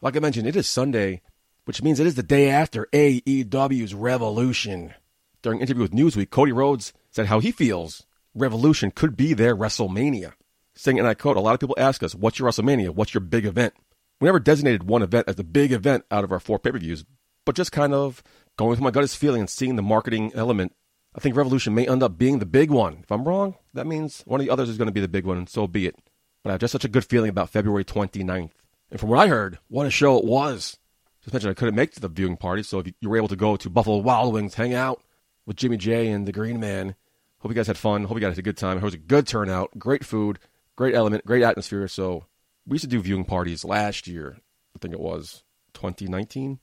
Like 0.00 0.16
I 0.16 0.20
mentioned, 0.20 0.46
it 0.46 0.56
is 0.56 0.68
Sunday, 0.68 1.22
which 1.64 1.82
means 1.82 1.98
it 1.98 2.06
is 2.06 2.14
the 2.14 2.22
day 2.22 2.50
after 2.50 2.86
AEW's 2.92 3.94
Revolution. 3.94 4.94
During 5.42 5.58
an 5.58 5.62
interview 5.62 5.82
with 5.82 5.92
Newsweek, 5.92 6.30
Cody 6.30 6.52
Rhodes 6.52 6.92
said 7.10 7.26
how 7.26 7.40
he 7.40 7.50
feels 7.50 8.06
Revolution 8.34 8.90
could 8.90 9.16
be 9.16 9.34
their 9.34 9.56
WrestleMania. 9.56 10.32
Saying, 10.74 10.98
and 10.98 11.06
I 11.06 11.14
quote, 11.14 11.36
a 11.36 11.40
lot 11.40 11.54
of 11.54 11.60
people 11.60 11.76
ask 11.78 12.02
us, 12.02 12.14
what's 12.14 12.38
your 12.38 12.48
WrestleMania? 12.48 12.90
What's 12.90 13.14
your 13.14 13.20
big 13.20 13.46
event? 13.46 13.74
We 14.20 14.26
never 14.26 14.40
designated 14.40 14.84
one 14.84 15.02
event 15.02 15.28
as 15.28 15.36
the 15.36 15.44
big 15.44 15.72
event 15.72 16.04
out 16.10 16.24
of 16.24 16.32
our 16.32 16.40
four 16.40 16.58
pay 16.58 16.70
per 16.70 16.78
views, 16.78 17.04
but 17.44 17.56
just 17.56 17.72
kind 17.72 17.92
of 17.92 18.22
going 18.56 18.70
with 18.70 18.80
my 18.80 18.90
gut 18.90 19.04
is 19.04 19.14
feeling 19.14 19.40
and 19.40 19.50
seeing 19.50 19.76
the 19.76 19.82
marketing 19.82 20.32
element. 20.34 20.74
I 21.14 21.20
think 21.20 21.36
Revolution 21.36 21.74
may 21.74 21.86
end 21.86 22.02
up 22.02 22.18
being 22.18 22.40
the 22.40 22.46
big 22.46 22.70
one. 22.70 22.98
If 23.02 23.12
I'm 23.12 23.24
wrong, 23.24 23.54
that 23.72 23.86
means 23.86 24.22
one 24.26 24.40
of 24.40 24.46
the 24.46 24.52
others 24.52 24.68
is 24.68 24.78
going 24.78 24.86
to 24.86 24.92
be 24.92 25.00
the 25.00 25.08
big 25.08 25.24
one, 25.24 25.36
and 25.36 25.48
so 25.48 25.66
be 25.66 25.86
it. 25.86 25.96
But 26.42 26.50
I 26.50 26.52
have 26.54 26.60
just 26.60 26.72
such 26.72 26.84
a 26.84 26.88
good 26.88 27.04
feeling 27.04 27.30
about 27.30 27.50
February 27.50 27.84
29th. 27.84 28.50
And 28.90 29.00
from 29.00 29.08
what 29.08 29.20
I 29.20 29.28
heard, 29.28 29.58
what 29.68 29.86
a 29.86 29.90
show 29.90 30.18
it 30.18 30.24
was. 30.24 30.78
Just 31.22 31.32
mentioned 31.32 31.52
I 31.52 31.54
couldn't 31.54 31.74
make 31.74 31.94
the 31.94 32.08
viewing 32.08 32.36
party, 32.36 32.62
so 32.62 32.80
if 32.80 32.92
you 33.00 33.08
were 33.08 33.16
able 33.16 33.28
to 33.28 33.36
go 33.36 33.56
to 33.56 33.70
Buffalo 33.70 33.98
Wild 33.98 34.34
Wings, 34.34 34.54
hang 34.54 34.74
out 34.74 35.02
with 35.46 35.56
Jimmy 35.56 35.76
J 35.76 36.08
and 36.08 36.26
the 36.26 36.32
Green 36.32 36.60
Man. 36.60 36.96
Hope 37.38 37.50
you 37.50 37.54
guys 37.54 37.66
had 37.66 37.78
fun. 37.78 38.04
Hope 38.04 38.16
you 38.16 38.20
guys 38.20 38.32
had 38.32 38.38
a 38.38 38.42
good 38.42 38.56
time. 38.56 38.78
It 38.78 38.82
was 38.82 38.94
a 38.94 38.98
good 38.98 39.26
turnout, 39.26 39.78
great 39.78 40.04
food, 40.04 40.38
great 40.76 40.94
element, 40.94 41.24
great 41.24 41.42
atmosphere. 41.42 41.88
So 41.88 42.24
we 42.66 42.74
used 42.74 42.84
to 42.84 42.88
do 42.88 43.00
viewing 43.00 43.24
parties 43.24 43.64
last 43.64 44.06
year. 44.06 44.38
I 44.74 44.78
think 44.80 44.92
it 44.92 45.00
was 45.00 45.44
2019. 45.74 46.58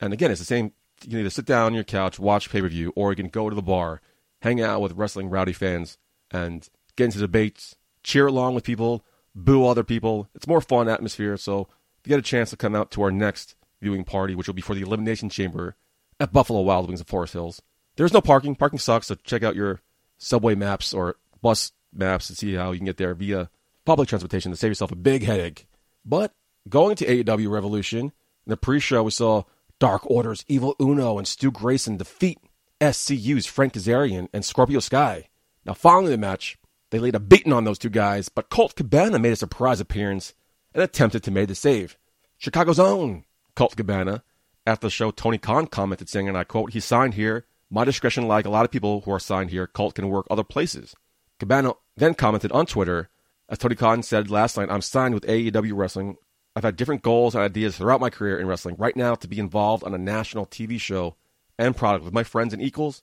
And 0.00 0.12
again, 0.12 0.30
it's 0.30 0.40
the 0.40 0.46
same. 0.46 0.72
You 1.04 1.10
can 1.10 1.20
either 1.20 1.30
sit 1.30 1.46
down 1.46 1.66
on 1.66 1.74
your 1.74 1.84
couch, 1.84 2.18
watch 2.18 2.50
pay 2.50 2.60
per 2.60 2.68
view, 2.68 2.92
or 2.96 3.12
you 3.12 3.16
can 3.16 3.28
go 3.28 3.48
to 3.48 3.56
the 3.56 3.62
bar, 3.62 4.00
hang 4.42 4.60
out 4.60 4.80
with 4.80 4.92
wrestling 4.92 5.30
rowdy 5.30 5.52
fans, 5.52 5.98
and 6.30 6.68
get 6.96 7.06
into 7.06 7.18
debates, 7.18 7.76
cheer 8.02 8.26
along 8.26 8.54
with 8.54 8.64
people, 8.64 9.04
boo 9.34 9.66
other 9.66 9.84
people. 9.84 10.28
It's 10.34 10.46
more 10.46 10.60
fun 10.60 10.88
atmosphere. 10.88 11.36
So 11.36 11.62
if 11.62 12.06
you 12.06 12.10
get 12.10 12.18
a 12.18 12.22
chance 12.22 12.50
to 12.50 12.56
come 12.56 12.74
out 12.74 12.90
to 12.92 13.02
our 13.02 13.10
next 13.10 13.54
viewing 13.80 14.04
party, 14.04 14.34
which 14.34 14.46
will 14.46 14.54
be 14.54 14.62
for 14.62 14.74
the 14.74 14.82
Elimination 14.82 15.28
Chamber 15.28 15.76
at 16.18 16.32
Buffalo 16.32 16.60
Wild 16.62 16.88
Wings 16.88 17.00
in 17.00 17.06
Forest 17.06 17.32
Hills. 17.34 17.62
There's 17.96 18.12
no 18.12 18.20
parking. 18.20 18.54
Parking 18.54 18.78
sucks, 18.78 19.08
so 19.08 19.14
check 19.16 19.42
out 19.42 19.56
your 19.56 19.80
subway 20.18 20.54
maps 20.54 20.92
or 20.92 21.16
bus 21.42 21.72
maps 21.92 22.26
to 22.28 22.34
see 22.34 22.54
how 22.54 22.72
you 22.72 22.78
can 22.78 22.86
get 22.86 22.96
there 22.96 23.14
via 23.14 23.50
public 23.84 24.08
transportation 24.08 24.50
to 24.50 24.56
save 24.56 24.70
yourself 24.70 24.92
a 24.92 24.96
big 24.96 25.24
headache. 25.24 25.66
But 26.04 26.32
going 26.68 26.96
to 26.96 27.06
AEW 27.06 27.50
Revolution, 27.50 28.00
in 28.00 28.12
the 28.46 28.56
pre-show 28.56 29.02
we 29.02 29.10
saw 29.10 29.44
Dark 29.78 30.08
Order's 30.10 30.44
Evil 30.48 30.74
Uno 30.80 31.18
and 31.18 31.26
Stu 31.26 31.50
Grayson 31.50 31.96
defeat 31.96 32.38
SCU's 32.80 33.46
Frank 33.46 33.74
Kazarian 33.74 34.28
and 34.32 34.44
Scorpio 34.44 34.80
Sky. 34.80 35.28
Now, 35.64 35.74
following 35.74 36.06
the 36.06 36.18
match, 36.18 36.58
they 36.90 36.98
laid 36.98 37.14
a 37.14 37.20
beating 37.20 37.52
on 37.52 37.64
those 37.64 37.78
two 37.78 37.90
guys, 37.90 38.28
but 38.28 38.50
Colt 38.50 38.76
Cabana 38.76 39.18
made 39.18 39.32
a 39.32 39.36
surprise 39.36 39.80
appearance 39.80 40.34
and 40.72 40.82
attempted 40.82 41.22
to 41.24 41.30
make 41.30 41.48
the 41.48 41.54
save. 41.54 41.96
Chicago's 42.38 42.78
own 42.78 43.24
Colt 43.54 43.76
Cabana. 43.76 44.22
After 44.66 44.86
the 44.86 44.90
show, 44.90 45.10
Tony 45.10 45.38
Khan 45.38 45.66
commented 45.66 46.08
saying, 46.08 46.28
and 46.28 46.38
I 46.38 46.44
quote, 46.44 46.72
he 46.72 46.80
signed 46.80 47.14
here. 47.14 47.46
My 47.70 47.84
discretion, 47.84 48.28
like 48.28 48.46
a 48.46 48.50
lot 48.50 48.64
of 48.64 48.70
people 48.70 49.00
who 49.02 49.10
are 49.10 49.18
signed 49.18 49.50
here, 49.50 49.66
Colt 49.66 49.94
can 49.94 50.08
work 50.08 50.26
other 50.30 50.44
places. 50.44 50.94
Cabana 51.38 51.72
then 51.96 52.14
commented 52.14 52.52
on 52.52 52.66
Twitter, 52.66 53.08
as 53.48 53.58
Tony 53.58 53.74
Khan 53.74 54.02
said 54.02 54.30
last 54.30 54.56
night, 54.56 54.70
I'm 54.70 54.80
signed 54.80 55.14
with 55.14 55.26
AEW 55.26 55.72
Wrestling. 55.74 56.16
I've 56.56 56.64
had 56.64 56.76
different 56.76 57.02
goals 57.02 57.34
and 57.34 57.42
ideas 57.42 57.76
throughout 57.76 58.00
my 58.00 58.10
career 58.10 58.38
in 58.38 58.46
wrestling. 58.46 58.76
Right 58.78 58.96
now, 58.96 59.14
to 59.16 59.28
be 59.28 59.38
involved 59.38 59.82
on 59.82 59.94
a 59.94 59.98
national 59.98 60.46
TV 60.46 60.80
show 60.80 61.16
and 61.58 61.76
product 61.76 62.04
with 62.04 62.14
my 62.14 62.22
friends 62.22 62.52
and 62.52 62.62
equals, 62.62 63.02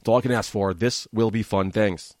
it's 0.00 0.08
all 0.08 0.18
I 0.18 0.20
can 0.20 0.32
ask 0.32 0.50
for. 0.50 0.72
This 0.72 1.08
will 1.12 1.30
be 1.30 1.42
fun. 1.42 1.70
Thanks. 1.70 2.14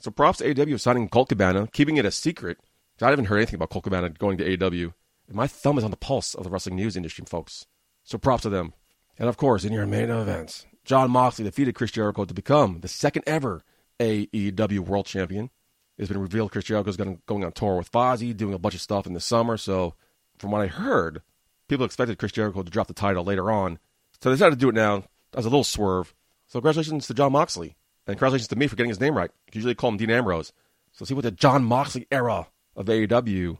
So 0.00 0.10
props 0.10 0.38
to 0.38 0.54
AEW 0.54 0.78
signing 0.78 1.08
Colt 1.08 1.28
Cabana, 1.28 1.68
keeping 1.72 1.96
it 1.96 2.04
a 2.04 2.10
secret. 2.10 2.58
I 3.00 3.10
haven't 3.10 3.26
heard 3.26 3.38
anything 3.38 3.56
about 3.56 3.70
Colt 3.70 3.84
Cabana 3.84 4.10
going 4.10 4.38
to 4.38 4.56
AEW. 4.56 4.92
My 5.30 5.46
thumb 5.46 5.78
is 5.78 5.84
on 5.84 5.90
the 5.90 5.96
pulse 5.96 6.34
of 6.34 6.44
the 6.44 6.50
wrestling 6.50 6.76
news 6.76 6.96
industry, 6.96 7.24
folks. 7.28 7.66
So 8.04 8.16
props 8.16 8.42
to 8.42 8.48
them. 8.48 8.72
And 9.18 9.28
of 9.28 9.36
course, 9.36 9.64
in 9.64 9.72
your 9.72 9.86
main 9.86 10.10
events, 10.10 10.66
Jon 10.84 11.10
Moxley 11.10 11.44
defeated 11.44 11.74
Chris 11.74 11.90
Jericho 11.90 12.24
to 12.24 12.32
become 12.34 12.80
the 12.80 12.88
second 12.88 13.24
ever 13.26 13.62
AEW 14.00 14.80
World 14.80 15.06
Champion. 15.06 15.50
It's 15.98 16.08
been 16.08 16.20
revealed 16.20 16.52
Chris 16.52 16.64
Jericho 16.64 16.88
is 16.88 16.96
going 16.96 17.44
on 17.44 17.52
tour 17.52 17.76
with 17.76 17.90
Fozzy, 17.90 18.36
doing 18.36 18.54
a 18.54 18.58
bunch 18.58 18.74
of 18.76 18.80
stuff 18.80 19.06
in 19.06 19.12
the 19.12 19.20
summer. 19.20 19.56
So, 19.56 19.94
from 20.38 20.50
what 20.50 20.62
I 20.62 20.66
heard, 20.66 21.22
people 21.68 21.84
expected 21.84 22.18
Chris 22.18 22.32
Jericho 22.32 22.62
to 22.62 22.70
drop 22.70 22.86
the 22.86 22.94
title 22.94 23.24
later 23.24 23.50
on. 23.50 23.78
So 24.20 24.30
they 24.30 24.34
decided 24.34 24.56
to 24.56 24.60
do 24.60 24.68
it 24.68 24.74
now 24.74 25.04
as 25.34 25.44
a 25.44 25.48
little 25.48 25.64
swerve. 25.64 26.14
So 26.46 26.58
congratulations 26.58 27.06
to 27.06 27.14
Jon 27.14 27.32
Moxley. 27.32 27.76
And 28.06 28.16
congratulations 28.16 28.48
to 28.48 28.56
me 28.56 28.66
for 28.66 28.76
getting 28.76 28.88
his 28.88 29.00
name 29.00 29.16
right. 29.16 29.30
Usually 29.52 29.74
call 29.74 29.90
him 29.90 29.98
Dean 29.98 30.10
Ambrose. 30.10 30.52
So 30.92 31.04
see 31.04 31.14
what 31.14 31.24
the 31.24 31.30
Jon 31.30 31.64
Moxley 31.64 32.06
era 32.10 32.48
of 32.74 32.86
AEW, 32.86 33.58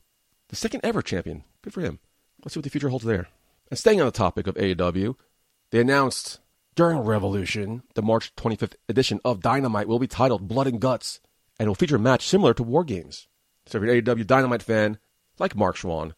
the 0.49 0.57
second 0.57 0.81
ever 0.83 1.03
champion. 1.03 1.45
Good 1.62 1.75
for 1.75 1.81
him. 1.83 1.99
Let's 2.43 2.55
see 2.55 2.61
what 2.61 2.64
the 2.64 2.71
future 2.71 2.88
holds 2.88 3.05
there. 3.05 3.29
And 3.71 3.79
staying 3.79 4.01
on 4.01 4.07
the 4.07 4.12
topic 4.12 4.47
of 4.47 4.55
AEW, 4.55 5.17
they 5.71 5.81
announced 5.81 6.41
during 6.75 6.99
Revolution, 7.01 7.83
the 7.95 8.03
March 8.03 8.35
25th 8.37 8.75
edition 8.88 9.21
of 9.25 9.41
Dynamite 9.41 9.88
will 9.88 9.99
be 9.99 10.07
titled 10.07 10.49
Blood 10.49 10.69
and 10.69 10.81
Guts 10.81 11.21
and 11.59 11.69
will 11.69 11.75
feature 11.75 11.97
a 11.97 11.99
match 11.99 12.27
similar 12.27 12.55
to 12.55 12.62
War 12.62 12.85
Games. 12.85 13.27
So 13.67 13.79
if 13.79 13.85
you're 13.85 13.93
an 13.93 14.03
AEW 14.03 14.27
Dynamite 14.27 14.62
fan, 14.62 14.99
like 15.38 15.57
Mark 15.57 15.77
Schwann, 15.77 16.14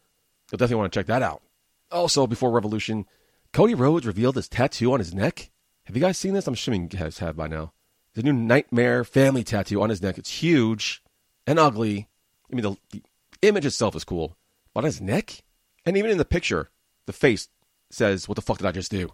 you'll 0.50 0.58
definitely 0.58 0.80
want 0.80 0.92
to 0.92 0.98
check 0.98 1.06
that 1.06 1.22
out. 1.22 1.42
Also, 1.90 2.26
before 2.26 2.50
Revolution, 2.50 3.06
Cody 3.52 3.74
Rhodes 3.74 4.06
revealed 4.06 4.36
his 4.36 4.48
tattoo 4.48 4.92
on 4.92 5.00
his 5.00 5.14
neck. 5.14 5.50
Have 5.84 5.96
you 5.96 6.02
guys 6.02 6.18
seen 6.18 6.34
this? 6.34 6.46
I'm 6.46 6.54
assuming 6.54 6.82
you 6.82 6.98
guys 6.98 7.18
have 7.18 7.36
by 7.36 7.48
now. 7.48 7.72
The 8.14 8.22
new 8.22 8.32
Nightmare 8.32 9.04
family 9.04 9.44
tattoo 9.44 9.82
on 9.82 9.90
his 9.90 10.02
neck. 10.02 10.18
It's 10.18 10.30
huge 10.42 11.02
and 11.46 11.58
ugly. 11.58 12.08
I 12.50 12.54
mean, 12.54 12.62
the, 12.62 12.76
the 12.90 13.02
image 13.42 13.66
itself 13.66 13.96
is 13.96 14.04
cool, 14.04 14.36
but 14.74 14.80
on 14.80 14.84
his 14.84 15.00
neck? 15.00 15.42
And 15.84 15.96
even 15.96 16.10
in 16.10 16.18
the 16.18 16.24
picture, 16.24 16.70
the 17.06 17.12
face 17.12 17.48
says, 17.90 18.28
What 18.28 18.36
the 18.36 18.42
fuck 18.42 18.58
did 18.58 18.66
I 18.66 18.72
just 18.72 18.90
do? 18.90 19.10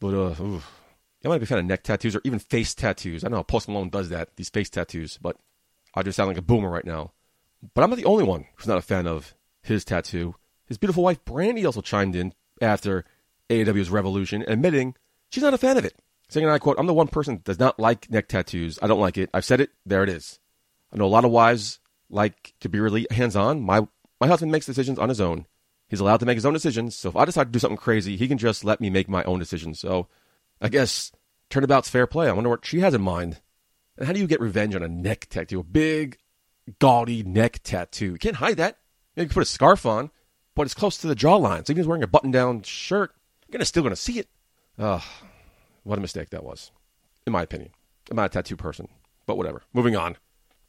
But, 0.00 0.14
uh, 0.14 0.42
oof. 0.42 0.70
I 1.24 1.28
might 1.28 1.38
be 1.38 1.44
a 1.44 1.46
fan 1.46 1.58
of 1.58 1.64
neck 1.64 1.84
tattoos 1.84 2.16
or 2.16 2.20
even 2.24 2.40
face 2.40 2.74
tattoos. 2.74 3.22
I 3.24 3.28
know 3.28 3.44
Post 3.44 3.68
Malone 3.68 3.90
does 3.90 4.08
that, 4.08 4.34
these 4.36 4.48
face 4.48 4.68
tattoos, 4.68 5.18
but 5.22 5.36
I 5.94 6.02
just 6.02 6.16
sound 6.16 6.28
like 6.28 6.38
a 6.38 6.42
boomer 6.42 6.68
right 6.68 6.84
now. 6.84 7.12
But 7.74 7.84
I'm 7.84 7.90
not 7.90 7.96
the 7.96 8.04
only 8.06 8.24
one 8.24 8.46
who's 8.56 8.66
not 8.66 8.78
a 8.78 8.82
fan 8.82 9.06
of 9.06 9.34
his 9.62 9.84
tattoo. 9.84 10.34
His 10.72 10.78
beautiful 10.78 11.04
wife, 11.04 11.22
Brandi, 11.26 11.66
also 11.66 11.82
chimed 11.82 12.16
in 12.16 12.32
after 12.62 13.04
AEW's 13.50 13.90
Revolution, 13.90 14.42
admitting 14.48 14.94
she's 15.28 15.42
not 15.42 15.52
a 15.52 15.58
fan 15.58 15.76
of 15.76 15.84
it. 15.84 15.94
Saying, 16.30 16.46
and 16.46 16.54
I 16.54 16.58
quote, 16.58 16.76
I'm 16.78 16.86
the 16.86 16.94
one 16.94 17.08
person 17.08 17.34
that 17.34 17.44
does 17.44 17.58
not 17.58 17.78
like 17.78 18.10
neck 18.10 18.26
tattoos. 18.26 18.78
I 18.80 18.86
don't 18.86 18.98
like 18.98 19.18
it. 19.18 19.28
I've 19.34 19.44
said 19.44 19.60
it. 19.60 19.68
There 19.84 20.02
it 20.02 20.08
is. 20.08 20.40
I 20.90 20.96
know 20.96 21.04
a 21.04 21.08
lot 21.08 21.26
of 21.26 21.30
wives 21.30 21.78
like 22.08 22.54
to 22.60 22.70
be 22.70 22.80
really 22.80 23.06
hands 23.10 23.36
on. 23.36 23.60
My, 23.60 23.86
my 24.18 24.28
husband 24.28 24.50
makes 24.50 24.64
decisions 24.64 24.98
on 24.98 25.10
his 25.10 25.20
own. 25.20 25.44
He's 25.88 26.00
allowed 26.00 26.20
to 26.20 26.24
make 26.24 26.36
his 26.36 26.46
own 26.46 26.54
decisions. 26.54 26.96
So 26.96 27.10
if 27.10 27.16
I 27.16 27.26
decide 27.26 27.48
to 27.48 27.52
do 27.52 27.58
something 27.58 27.76
crazy, 27.76 28.16
he 28.16 28.26
can 28.26 28.38
just 28.38 28.64
let 28.64 28.80
me 28.80 28.88
make 28.88 29.10
my 29.10 29.22
own 29.24 29.38
decisions. 29.38 29.78
So 29.78 30.08
I 30.58 30.70
guess 30.70 31.12
turnabout's 31.50 31.90
fair 31.90 32.06
play. 32.06 32.30
I 32.30 32.32
wonder 32.32 32.48
what 32.48 32.64
she 32.64 32.80
has 32.80 32.94
in 32.94 33.02
mind. 33.02 33.42
And 33.98 34.06
how 34.06 34.14
do 34.14 34.20
you 34.20 34.26
get 34.26 34.40
revenge 34.40 34.74
on 34.74 34.82
a 34.82 34.88
neck 34.88 35.26
tattoo? 35.28 35.60
A 35.60 35.64
big, 35.64 36.16
gaudy 36.78 37.22
neck 37.22 37.60
tattoo. 37.62 38.12
You 38.12 38.18
can't 38.18 38.36
hide 38.36 38.56
that. 38.56 38.78
You 39.16 39.26
can 39.26 39.34
put 39.34 39.42
a 39.42 39.44
scarf 39.44 39.84
on, 39.84 40.10
but 40.54 40.62
it's 40.62 40.74
close 40.74 40.96
to 40.98 41.06
the 41.06 41.16
jawline. 41.16 41.66
So 41.66 41.72
even 41.72 41.72
if 41.72 41.76
he's 41.78 41.86
wearing 41.86 42.02
a 42.02 42.08
button-down 42.08 42.62
shirt, 42.62 43.12
you're 43.46 43.52
gonna 43.52 43.64
still 43.64 43.82
gonna 43.82 43.96
see 43.96 44.18
it. 44.18 44.28
Ugh, 44.78 45.02
what 45.82 45.98
a 45.98 46.02
mistake 46.02 46.30
that 46.30 46.44
was, 46.44 46.70
in 47.26 47.32
my 47.32 47.42
opinion. 47.42 47.70
I'm 48.10 48.16
not 48.16 48.26
a 48.26 48.28
tattoo 48.28 48.56
person, 48.56 48.88
but 49.26 49.36
whatever. 49.36 49.62
Moving 49.72 49.96
on. 49.96 50.16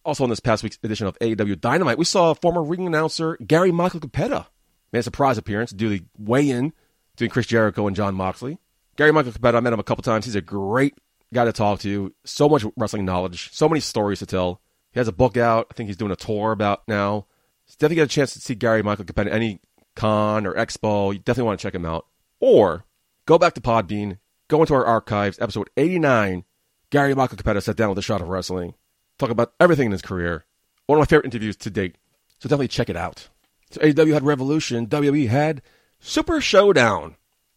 Also, 0.06 0.24
in 0.24 0.30
this 0.30 0.40
past 0.40 0.64
week's 0.64 0.78
edition 0.84 1.08
of 1.08 1.18
AEW 1.20 1.60
Dynamite, 1.60 1.98
we 1.98 2.06
saw 2.06 2.34
former 2.34 2.62
ring 2.62 2.86
announcer 2.86 3.38
Gary 3.38 3.72
Michael 3.72 4.02
Cappetta 4.02 4.48
made 4.92 5.00
a 5.00 5.04
surprise 5.04 5.38
appearance 5.38 5.72
to 5.72 5.90
the 5.90 6.04
weigh-in 6.18 6.74
between 7.14 7.30
Chris 7.30 7.48
Jericho 7.48 7.88
and 7.88 7.96
Jon 7.96 8.14
Moxley. 8.14 8.60
Gary 8.96 9.12
Michael 9.12 9.32
Cappetta, 9.32 9.58
I 9.58 9.60
met 9.62 9.74
him 9.74 9.80
a 9.80 9.84
couple 9.84 10.04
times. 10.04 10.26
He's 10.26 10.36
a 10.36 10.42
great 10.42 10.96
guy 11.34 11.46
to 11.46 11.54
talk 11.54 11.80
to. 11.80 12.14
So 12.26 12.50
much 12.50 12.66
wrestling 12.76 13.06
knowledge, 13.06 13.52
so 13.54 13.68
many 13.68 13.80
stories 13.80 14.20
to 14.20 14.26
tell. 14.26 14.62
He 14.92 15.00
has 15.00 15.08
a 15.08 15.14
book 15.14 15.38
out. 15.38 15.68
I 15.72 15.74
think 15.74 15.88
he's 15.88 15.98
doing 15.98 16.12
a 16.12 16.16
tour 16.16 16.52
about 16.52 16.88
now. 16.88 17.26
So 17.66 17.76
definitely 17.80 17.96
get 17.96 18.06
a 18.06 18.08
chance 18.08 18.34
to 18.34 18.40
see 18.40 18.56
Gary 18.56 18.84
Michael 18.84 19.06
Cappetta 19.06 19.32
any 19.32 19.62
con 19.96 20.46
or 20.46 20.54
expo. 20.54 21.14
You 21.14 21.20
definitely 21.20 21.48
want 21.48 21.60
to 21.60 21.64
check 21.64 21.76
him 21.76 21.86
out. 21.86 22.06
Or 22.40 22.86
go 23.26 23.38
back 23.38 23.54
to 23.54 23.62
Podbean, 23.62 24.18
go 24.48 24.62
into 24.62 24.74
our 24.74 24.86
archives, 24.86 25.40
episode 25.40 25.70
89. 25.78 26.44
Gary 26.90 27.16
Michael 27.16 27.38
Cappetta 27.38 27.62
sat 27.62 27.76
down 27.76 27.90
with 27.90 27.98
a 27.98 28.04
shot 28.04 28.22
of 28.22 28.28
wrestling, 28.28 28.76
talk 29.18 29.30
about 29.30 29.54
everything 29.60 29.88
in 29.88 29.92
his 29.92 30.02
career. 30.02 30.46
One 30.86 31.00
of 31.00 31.02
my 31.02 31.06
favorite 31.06 31.26
interviews 31.26 31.56
to 31.58 31.70
date. 31.70 31.96
So 32.40 32.50
definitely 32.50 32.68
check 32.68 32.90
it 32.90 32.98
out. 32.98 33.30
So 33.72 33.82
AEW 33.82 34.14
had 34.14 34.24
Revolution, 34.24 34.86
WWE 34.88 35.30
had 35.30 35.62
Super 36.00 36.40
Showdown. 36.42 37.16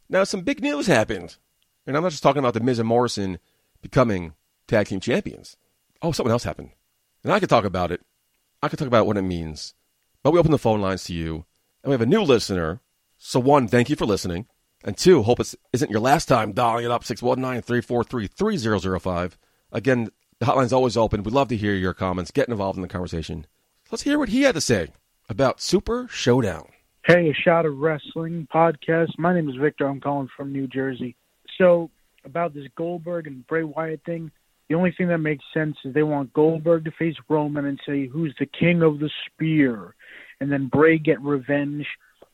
Now, 0.08 0.24
some 0.24 0.42
big 0.42 0.62
news 0.62 0.86
happened. 0.86 1.36
And 1.86 1.96
I'm 1.96 2.02
not 2.02 2.12
just 2.12 2.22
talking 2.22 2.38
about 2.38 2.54
The 2.54 2.60
Miz 2.60 2.78
and 2.78 2.88
Morrison 2.88 3.38
becoming 3.82 4.34
tag 4.66 4.86
team 4.86 5.00
champions. 5.00 5.56
Oh, 6.00 6.12
something 6.12 6.32
else 6.32 6.44
happened. 6.44 6.70
And 7.24 7.32
I 7.32 7.40
could 7.40 7.48
talk 7.48 7.64
about 7.64 7.90
it. 7.90 8.00
I 8.62 8.68
could 8.68 8.78
talk 8.78 8.88
about 8.88 9.06
what 9.06 9.16
it 9.16 9.22
means. 9.22 9.74
But 10.22 10.30
we 10.32 10.38
open 10.38 10.50
the 10.50 10.58
phone 10.58 10.80
lines 10.80 11.04
to 11.04 11.12
you. 11.14 11.44
And 11.86 11.90
we 11.90 11.94
have 11.94 12.00
a 12.00 12.06
new 12.06 12.22
listener. 12.22 12.80
So, 13.16 13.38
one, 13.38 13.68
thank 13.68 13.88
you 13.88 13.94
for 13.94 14.06
listening. 14.06 14.46
And 14.82 14.98
two, 14.98 15.22
hope 15.22 15.38
it 15.38 15.54
isn't 15.72 15.88
your 15.88 16.00
last 16.00 16.26
time 16.26 16.50
dialing 16.50 16.84
it 16.84 16.90
up 16.90 17.04
619 17.04 17.62
343 17.62 18.26
3005. 18.26 19.38
Again, 19.70 20.10
the 20.40 20.46
hotline's 20.46 20.72
always 20.72 20.96
open. 20.96 21.22
We'd 21.22 21.32
love 21.32 21.46
to 21.46 21.56
hear 21.56 21.74
your 21.74 21.94
comments. 21.94 22.32
Get 22.32 22.48
involved 22.48 22.76
in 22.76 22.82
the 22.82 22.88
conversation. 22.88 23.46
Let's 23.88 24.02
hear 24.02 24.18
what 24.18 24.30
he 24.30 24.42
had 24.42 24.56
to 24.56 24.60
say 24.60 24.88
about 25.28 25.60
Super 25.60 26.08
Showdown. 26.10 26.66
Hey, 27.04 27.30
a 27.30 27.34
shot 27.34 27.66
of 27.66 27.78
wrestling 27.78 28.48
podcast. 28.52 29.16
My 29.16 29.32
name 29.32 29.48
is 29.48 29.54
Victor. 29.54 29.86
I'm 29.86 30.00
calling 30.00 30.28
from 30.36 30.52
New 30.52 30.66
Jersey. 30.66 31.14
So, 31.56 31.88
about 32.24 32.52
this 32.52 32.66
Goldberg 32.74 33.28
and 33.28 33.46
Bray 33.46 33.62
Wyatt 33.62 34.00
thing, 34.04 34.32
the 34.68 34.74
only 34.74 34.90
thing 34.90 35.06
that 35.06 35.18
makes 35.18 35.44
sense 35.54 35.76
is 35.84 35.94
they 35.94 36.02
want 36.02 36.32
Goldberg 36.32 36.84
to 36.86 36.90
face 36.90 37.14
Roman 37.28 37.64
and 37.64 37.78
say 37.86 38.08
who's 38.08 38.34
the 38.40 38.46
king 38.46 38.82
of 38.82 38.98
the 38.98 39.10
spear, 39.26 39.94
and 40.40 40.50
then 40.50 40.68
Bray 40.68 40.98
get 40.98 41.20
revenge 41.20 41.86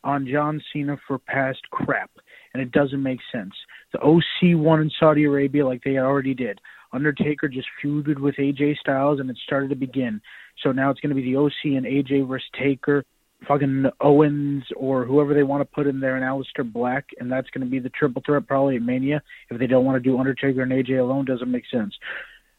on 0.04 0.26
John 0.30 0.60
Cena 0.72 0.96
for 1.06 1.18
past 1.18 1.60
crap. 1.70 2.10
And 2.54 2.62
it 2.62 2.72
doesn't 2.72 3.02
make 3.02 3.20
sense. 3.32 3.52
The 3.92 4.00
OC 4.00 4.58
won 4.58 4.80
in 4.80 4.90
Saudi 5.00 5.24
Arabia 5.24 5.66
like 5.66 5.82
they 5.84 5.98
already 5.98 6.34
did. 6.34 6.60
Undertaker 6.92 7.48
just 7.48 7.68
feuded 7.82 8.18
with 8.18 8.34
AJ 8.36 8.76
Styles 8.78 9.20
and 9.20 9.30
it 9.30 9.38
started 9.46 9.70
to 9.70 9.76
begin. 9.76 10.20
So 10.62 10.72
now 10.72 10.90
it's 10.90 11.00
going 11.00 11.14
to 11.14 11.20
be 11.20 11.32
the 11.32 11.38
OC 11.38 11.76
and 11.76 11.86
AJ 11.86 12.28
versus 12.28 12.46
Taker 12.58 13.04
fucking 13.48 13.86
Owens 14.00 14.64
or 14.76 15.04
whoever 15.04 15.34
they 15.34 15.42
want 15.42 15.62
to 15.62 15.74
put 15.74 15.86
in 15.86 16.00
there 16.00 16.16
and 16.16 16.24
Aleister 16.24 16.70
Black, 16.70 17.06
and 17.18 17.30
that's 17.30 17.50
going 17.50 17.64
to 17.64 17.70
be 17.70 17.78
the 17.78 17.88
triple 17.90 18.22
threat 18.24 18.46
probably 18.46 18.76
at 18.76 18.82
Mania. 18.82 19.22
If 19.50 19.58
they 19.58 19.66
don't 19.66 19.84
want 19.84 20.02
to 20.02 20.08
do 20.08 20.18
Undertaker 20.18 20.62
and 20.62 20.72
AJ 20.72 21.00
alone, 21.00 21.24
doesn't 21.24 21.50
make 21.50 21.64
sense. 21.72 21.94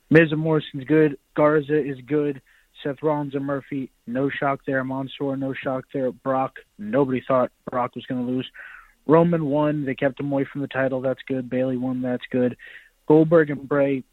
Miz 0.10 0.32
and 0.32 0.42
Morrison's 0.42 0.84
good. 0.86 1.18
Garza 1.36 1.80
is 1.80 1.98
good. 2.06 2.42
Seth 2.84 3.02
Rollins 3.02 3.36
and 3.36 3.46
Murphy, 3.46 3.92
no 4.06 4.30
shock 4.30 4.62
there. 4.68 4.84
Mansoor, 4.84 5.38
no 5.38 5.54
shock 5.54 5.86
there. 5.94 6.12
Brock, 6.12 6.58
nobody 6.78 7.24
thought 7.28 7.52
Brock 7.70 7.96
was 7.96 8.06
going 8.06 8.26
to 8.26 8.32
lose. 8.32 8.50
Roman 9.06 9.46
won. 9.46 9.86
They 9.86 9.96
kept 9.96 10.20
him 10.20 10.32
away 10.32 10.46
from 10.52 10.62
the 10.62 10.68
title. 10.68 11.02
That's 11.02 11.22
good. 11.28 11.50
Bayley 11.50 11.78
won. 11.78 12.02
That's 12.02 12.24
good. 12.32 12.56
Goldberg 13.08 13.50
and 13.50 13.68
Bray, 13.68 14.04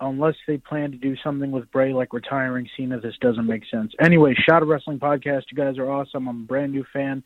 unless 0.00 0.34
they 0.46 0.58
plan 0.58 0.90
to 0.90 0.98
do 0.98 1.16
something 1.22 1.50
with 1.50 1.70
Bray 1.70 1.92
like 1.92 2.12
retiring 2.12 2.68
Cena, 2.76 3.00
this 3.00 3.14
doesn't 3.20 3.46
make 3.46 3.62
sense. 3.70 3.92
Anyway, 4.00 4.34
Shot 4.48 4.62
of 4.62 4.68
Wrestling 4.68 4.98
podcast. 4.98 5.44
You 5.50 5.56
guys 5.56 5.78
are 5.78 5.90
awesome. 5.90 6.28
I'm 6.28 6.42
a 6.42 6.46
brand 6.46 6.72
new 6.72 6.84
fan. 6.92 7.22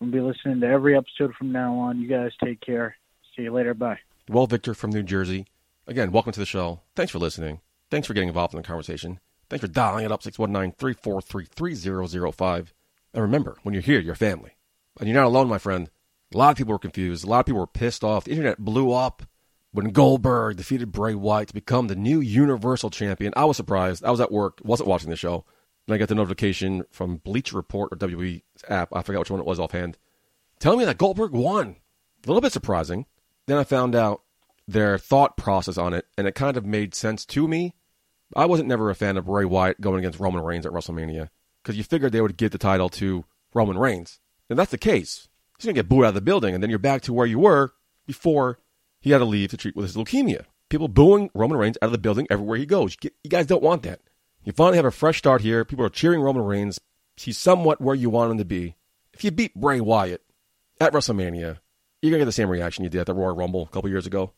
I'm 0.00 0.10
to 0.10 0.16
be 0.16 0.22
listening 0.22 0.60
to 0.60 0.66
every 0.66 0.96
episode 0.96 1.34
from 1.34 1.52
now 1.52 1.74
on. 1.74 2.00
You 2.00 2.08
guys 2.08 2.32
take 2.42 2.60
care. 2.60 2.96
See 3.36 3.42
you 3.42 3.52
later. 3.52 3.74
Bye. 3.74 3.98
Well, 4.28 4.46
Victor 4.46 4.74
from 4.74 4.90
New 4.90 5.02
Jersey, 5.02 5.46
again, 5.86 6.10
welcome 6.10 6.32
to 6.32 6.40
the 6.40 6.46
show. 6.46 6.80
Thanks 6.96 7.12
for 7.12 7.18
listening. 7.18 7.60
Thanks 7.90 8.06
for 8.06 8.14
getting 8.14 8.28
involved 8.28 8.54
in 8.54 8.62
the 8.62 8.66
conversation. 8.66 9.20
Thanks 9.52 9.66
for 9.66 9.70
dialing 9.70 10.06
it 10.06 10.10
up 10.10 10.22
619 10.22 10.72
343 10.78 11.44
3005. 11.44 12.74
And 13.12 13.22
remember, 13.22 13.58
when 13.62 13.74
you're 13.74 13.82
here, 13.82 14.00
you're 14.00 14.14
family. 14.14 14.56
And 14.98 15.06
you're 15.06 15.20
not 15.20 15.26
alone, 15.26 15.46
my 15.46 15.58
friend. 15.58 15.90
A 16.32 16.38
lot 16.38 16.52
of 16.52 16.56
people 16.56 16.72
were 16.72 16.78
confused. 16.78 17.22
A 17.22 17.26
lot 17.26 17.40
of 17.40 17.44
people 17.44 17.60
were 17.60 17.66
pissed 17.66 18.02
off. 18.02 18.24
The 18.24 18.30
internet 18.30 18.60
blew 18.60 18.92
up 18.92 19.24
when 19.72 19.90
Goldberg 19.90 20.56
defeated 20.56 20.90
Bray 20.90 21.14
Wyatt 21.14 21.48
to 21.48 21.54
become 21.54 21.88
the 21.88 21.94
new 21.94 22.18
Universal 22.18 22.88
Champion. 22.88 23.34
I 23.36 23.44
was 23.44 23.58
surprised. 23.58 24.02
I 24.02 24.10
was 24.10 24.22
at 24.22 24.32
work, 24.32 24.58
wasn't 24.64 24.88
watching 24.88 25.10
the 25.10 25.16
show. 25.16 25.44
And 25.86 25.94
I 25.94 25.98
got 25.98 26.08
the 26.08 26.14
notification 26.14 26.84
from 26.90 27.16
Bleacher 27.16 27.56
Report 27.56 27.92
or 27.92 27.96
WWE 27.96 28.40
app. 28.70 28.88
I 28.94 29.02
forgot 29.02 29.18
which 29.18 29.30
one 29.30 29.40
it 29.40 29.44
was 29.44 29.60
offhand. 29.60 29.98
Telling 30.60 30.78
me 30.78 30.86
that 30.86 30.96
Goldberg 30.96 31.32
won. 31.32 31.76
A 32.24 32.26
little 32.26 32.40
bit 32.40 32.52
surprising. 32.52 33.04
Then 33.46 33.58
I 33.58 33.64
found 33.64 33.94
out 33.94 34.22
their 34.66 34.96
thought 34.96 35.36
process 35.36 35.76
on 35.76 35.92
it, 35.92 36.06
and 36.16 36.26
it 36.26 36.34
kind 36.34 36.56
of 36.56 36.64
made 36.64 36.94
sense 36.94 37.26
to 37.26 37.46
me. 37.46 37.74
I 38.36 38.46
wasn't 38.46 38.68
never 38.68 38.90
a 38.90 38.94
fan 38.94 39.16
of 39.16 39.26
Bray 39.26 39.44
Wyatt 39.44 39.80
going 39.80 39.98
against 39.98 40.20
Roman 40.20 40.42
Reigns 40.42 40.66
at 40.66 40.72
WrestleMania 40.72 41.28
because 41.62 41.76
you 41.76 41.84
figured 41.84 42.12
they 42.12 42.20
would 42.20 42.36
give 42.36 42.50
the 42.50 42.58
title 42.58 42.88
to 42.90 43.24
Roman 43.54 43.78
Reigns. 43.78 44.20
And 44.48 44.58
that's 44.58 44.70
the 44.70 44.78
case. 44.78 45.28
He's 45.58 45.66
going 45.66 45.74
to 45.74 45.78
get 45.78 45.88
booed 45.88 46.04
out 46.04 46.08
of 46.08 46.14
the 46.14 46.20
building, 46.20 46.54
and 46.54 46.62
then 46.62 46.70
you're 46.70 46.78
back 46.78 47.02
to 47.02 47.12
where 47.12 47.26
you 47.26 47.38
were 47.38 47.72
before 48.06 48.58
he 49.00 49.10
had 49.10 49.18
to 49.18 49.24
leave 49.24 49.50
to 49.50 49.56
treat 49.56 49.76
with 49.76 49.86
his 49.86 49.96
leukemia. 49.96 50.44
People 50.68 50.88
booing 50.88 51.30
Roman 51.34 51.58
Reigns 51.58 51.78
out 51.82 51.86
of 51.86 51.92
the 51.92 51.98
building 51.98 52.26
everywhere 52.30 52.58
he 52.58 52.66
goes. 52.66 52.96
You 53.02 53.10
guys 53.28 53.46
don't 53.46 53.62
want 53.62 53.82
that. 53.82 54.00
You 54.44 54.52
finally 54.52 54.76
have 54.76 54.86
a 54.86 54.90
fresh 54.90 55.18
start 55.18 55.42
here. 55.42 55.64
People 55.64 55.84
are 55.84 55.90
cheering 55.90 56.20
Roman 56.20 56.44
Reigns. 56.44 56.80
He's 57.16 57.38
somewhat 57.38 57.80
where 57.80 57.94
you 57.94 58.10
want 58.10 58.32
him 58.32 58.38
to 58.38 58.44
be. 58.44 58.76
If 59.12 59.22
you 59.22 59.30
beat 59.30 59.54
Bray 59.54 59.80
Wyatt 59.80 60.22
at 60.80 60.92
WrestleMania, 60.92 61.58
you're 62.00 62.10
going 62.10 62.18
to 62.18 62.18
get 62.18 62.24
the 62.24 62.32
same 62.32 62.48
reaction 62.48 62.82
you 62.82 62.90
did 62.90 63.02
at 63.02 63.06
the 63.06 63.14
Royal 63.14 63.36
Rumble 63.36 63.62
a 63.62 63.68
couple 63.68 63.90
years 63.90 64.06
ago. 64.06 64.32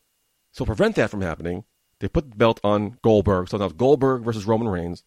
So 0.52 0.64
prevent 0.64 0.96
that 0.96 1.10
from 1.10 1.22
happening. 1.22 1.64
They 2.04 2.08
put 2.08 2.32
the 2.32 2.36
belt 2.36 2.60
on 2.62 2.98
Goldberg. 3.00 3.48
So 3.48 3.56
now 3.56 3.64
it's 3.64 3.72
Goldberg 3.72 4.24
versus 4.24 4.44
Roman 4.44 4.68
Reigns. 4.68 5.04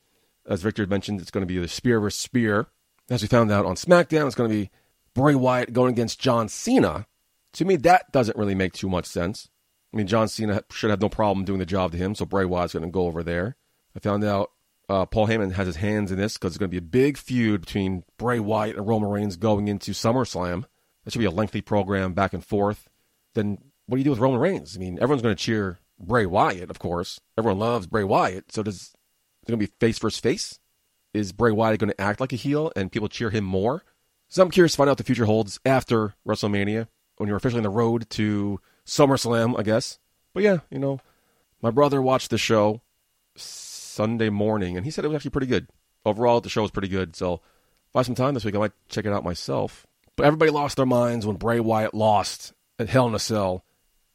As 0.47 0.63
Victor 0.63 0.87
mentioned, 0.87 1.21
it's 1.21 1.29
going 1.29 1.43
to 1.43 1.45
be 1.45 1.59
the 1.59 1.67
spear 1.67 1.99
versus 1.99 2.19
spear. 2.19 2.69
As 3.07 3.21
we 3.21 3.27
found 3.27 3.51
out 3.51 3.67
on 3.67 3.75
SmackDown, 3.75 4.25
it's 4.25 4.33
going 4.33 4.49
to 4.49 4.55
be 4.55 4.71
Bray 5.13 5.35
Wyatt 5.35 5.73
going 5.73 5.93
against 5.93 6.19
John 6.19 6.49
Cena. 6.49 7.05
To 7.53 7.65
me, 7.65 7.75
that 7.75 8.11
doesn't 8.11 8.35
really 8.35 8.55
make 8.55 8.73
too 8.73 8.89
much 8.89 9.05
sense. 9.05 9.47
I 9.93 9.97
mean, 9.97 10.07
John 10.07 10.27
Cena 10.27 10.63
should 10.71 10.89
have 10.89 10.99
no 10.99 11.07
problem 11.07 11.45
doing 11.45 11.59
the 11.59 11.67
job 11.67 11.91
to 11.91 11.99
him, 11.99 12.15
so 12.15 12.25
Bray 12.25 12.45
Wyatt's 12.45 12.73
going 12.73 12.83
to 12.83 12.89
go 12.89 13.05
over 13.05 13.21
there. 13.21 13.57
I 13.95 13.99
found 13.99 14.23
out 14.23 14.49
uh, 14.89 15.05
Paul 15.05 15.27
Heyman 15.27 15.51
has 15.51 15.67
his 15.67 15.75
hands 15.75 16.11
in 16.11 16.17
this 16.17 16.33
because 16.33 16.53
it's 16.53 16.57
going 16.57 16.71
to 16.71 16.81
be 16.81 16.83
a 16.83 16.89
big 16.89 17.19
feud 17.19 17.61
between 17.61 18.05
Bray 18.17 18.39
Wyatt 18.39 18.75
and 18.75 18.87
Roman 18.87 19.11
Reigns 19.11 19.37
going 19.37 19.67
into 19.67 19.91
SummerSlam. 19.91 20.63
That 21.03 21.13
should 21.13 21.19
be 21.19 21.25
a 21.25 21.29
lengthy 21.29 21.61
program 21.61 22.13
back 22.13 22.33
and 22.33 22.43
forth. 22.43 22.89
Then 23.35 23.59
what 23.85 23.97
do 23.97 23.99
you 23.99 24.03
do 24.03 24.09
with 24.09 24.19
Roman 24.19 24.39
Reigns? 24.39 24.75
I 24.75 24.79
mean, 24.79 24.97
everyone's 24.99 25.21
going 25.21 25.35
to 25.35 25.43
cheer 25.43 25.77
Bray 25.99 26.25
Wyatt, 26.25 26.69
of 26.69 26.79
course. 26.79 27.19
Everyone 27.37 27.59
loves 27.59 27.87
Bray 27.87 28.03
Wyatt. 28.03 28.51
So 28.51 28.63
does 28.63 28.93
it 29.43 29.47
going 29.47 29.59
to 29.59 29.67
be 29.67 29.73
face 29.79 29.99
versus 29.99 30.19
face? 30.19 30.59
Is 31.13 31.31
Bray 31.31 31.51
Wyatt 31.51 31.79
going 31.79 31.89
to 31.89 32.01
act 32.01 32.19
like 32.19 32.33
a 32.33 32.37
heel 32.37 32.71
and 32.75 32.91
people 32.91 33.07
cheer 33.07 33.29
him 33.29 33.43
more? 33.43 33.83
So 34.29 34.43
I'm 34.43 34.51
curious 34.51 34.73
to 34.73 34.77
find 34.77 34.89
out 34.89 34.91
what 34.91 34.97
the 34.97 35.03
future 35.03 35.25
holds 35.25 35.59
after 35.65 36.13
WrestleMania 36.27 36.87
when 37.17 37.27
you're 37.27 37.37
officially 37.37 37.59
on 37.59 37.63
the 37.63 37.69
road 37.69 38.09
to 38.11 38.59
SummerSlam, 38.85 39.57
I 39.57 39.63
guess. 39.63 39.99
But 40.33 40.43
yeah, 40.43 40.59
you 40.69 40.79
know, 40.79 40.99
my 41.61 41.71
brother 41.71 42.01
watched 42.01 42.29
the 42.29 42.37
show 42.37 42.81
Sunday 43.35 44.29
morning 44.29 44.75
and 44.75 44.85
he 44.85 44.91
said 44.91 45.05
it 45.05 45.07
was 45.07 45.15
actually 45.15 45.31
pretty 45.31 45.47
good. 45.47 45.67
Overall, 46.05 46.41
the 46.41 46.49
show 46.49 46.61
was 46.61 46.71
pretty 46.71 46.87
good. 46.87 47.15
So 47.15 47.35
if 47.35 47.95
I 47.95 47.99
have 47.99 48.05
some 48.05 48.15
time 48.15 48.33
this 48.33 48.45
week, 48.45 48.55
I 48.55 48.59
might 48.59 48.73
check 48.89 49.05
it 49.05 49.13
out 49.13 49.23
myself. 49.23 49.87
But 50.15 50.25
everybody 50.25 50.51
lost 50.51 50.77
their 50.77 50.85
minds 50.85 51.25
when 51.25 51.37
Bray 51.37 51.59
Wyatt 51.59 51.93
lost 51.93 52.53
at 52.79 52.89
Hell 52.89 53.07
in 53.07 53.15
a 53.15 53.19
Cell. 53.19 53.63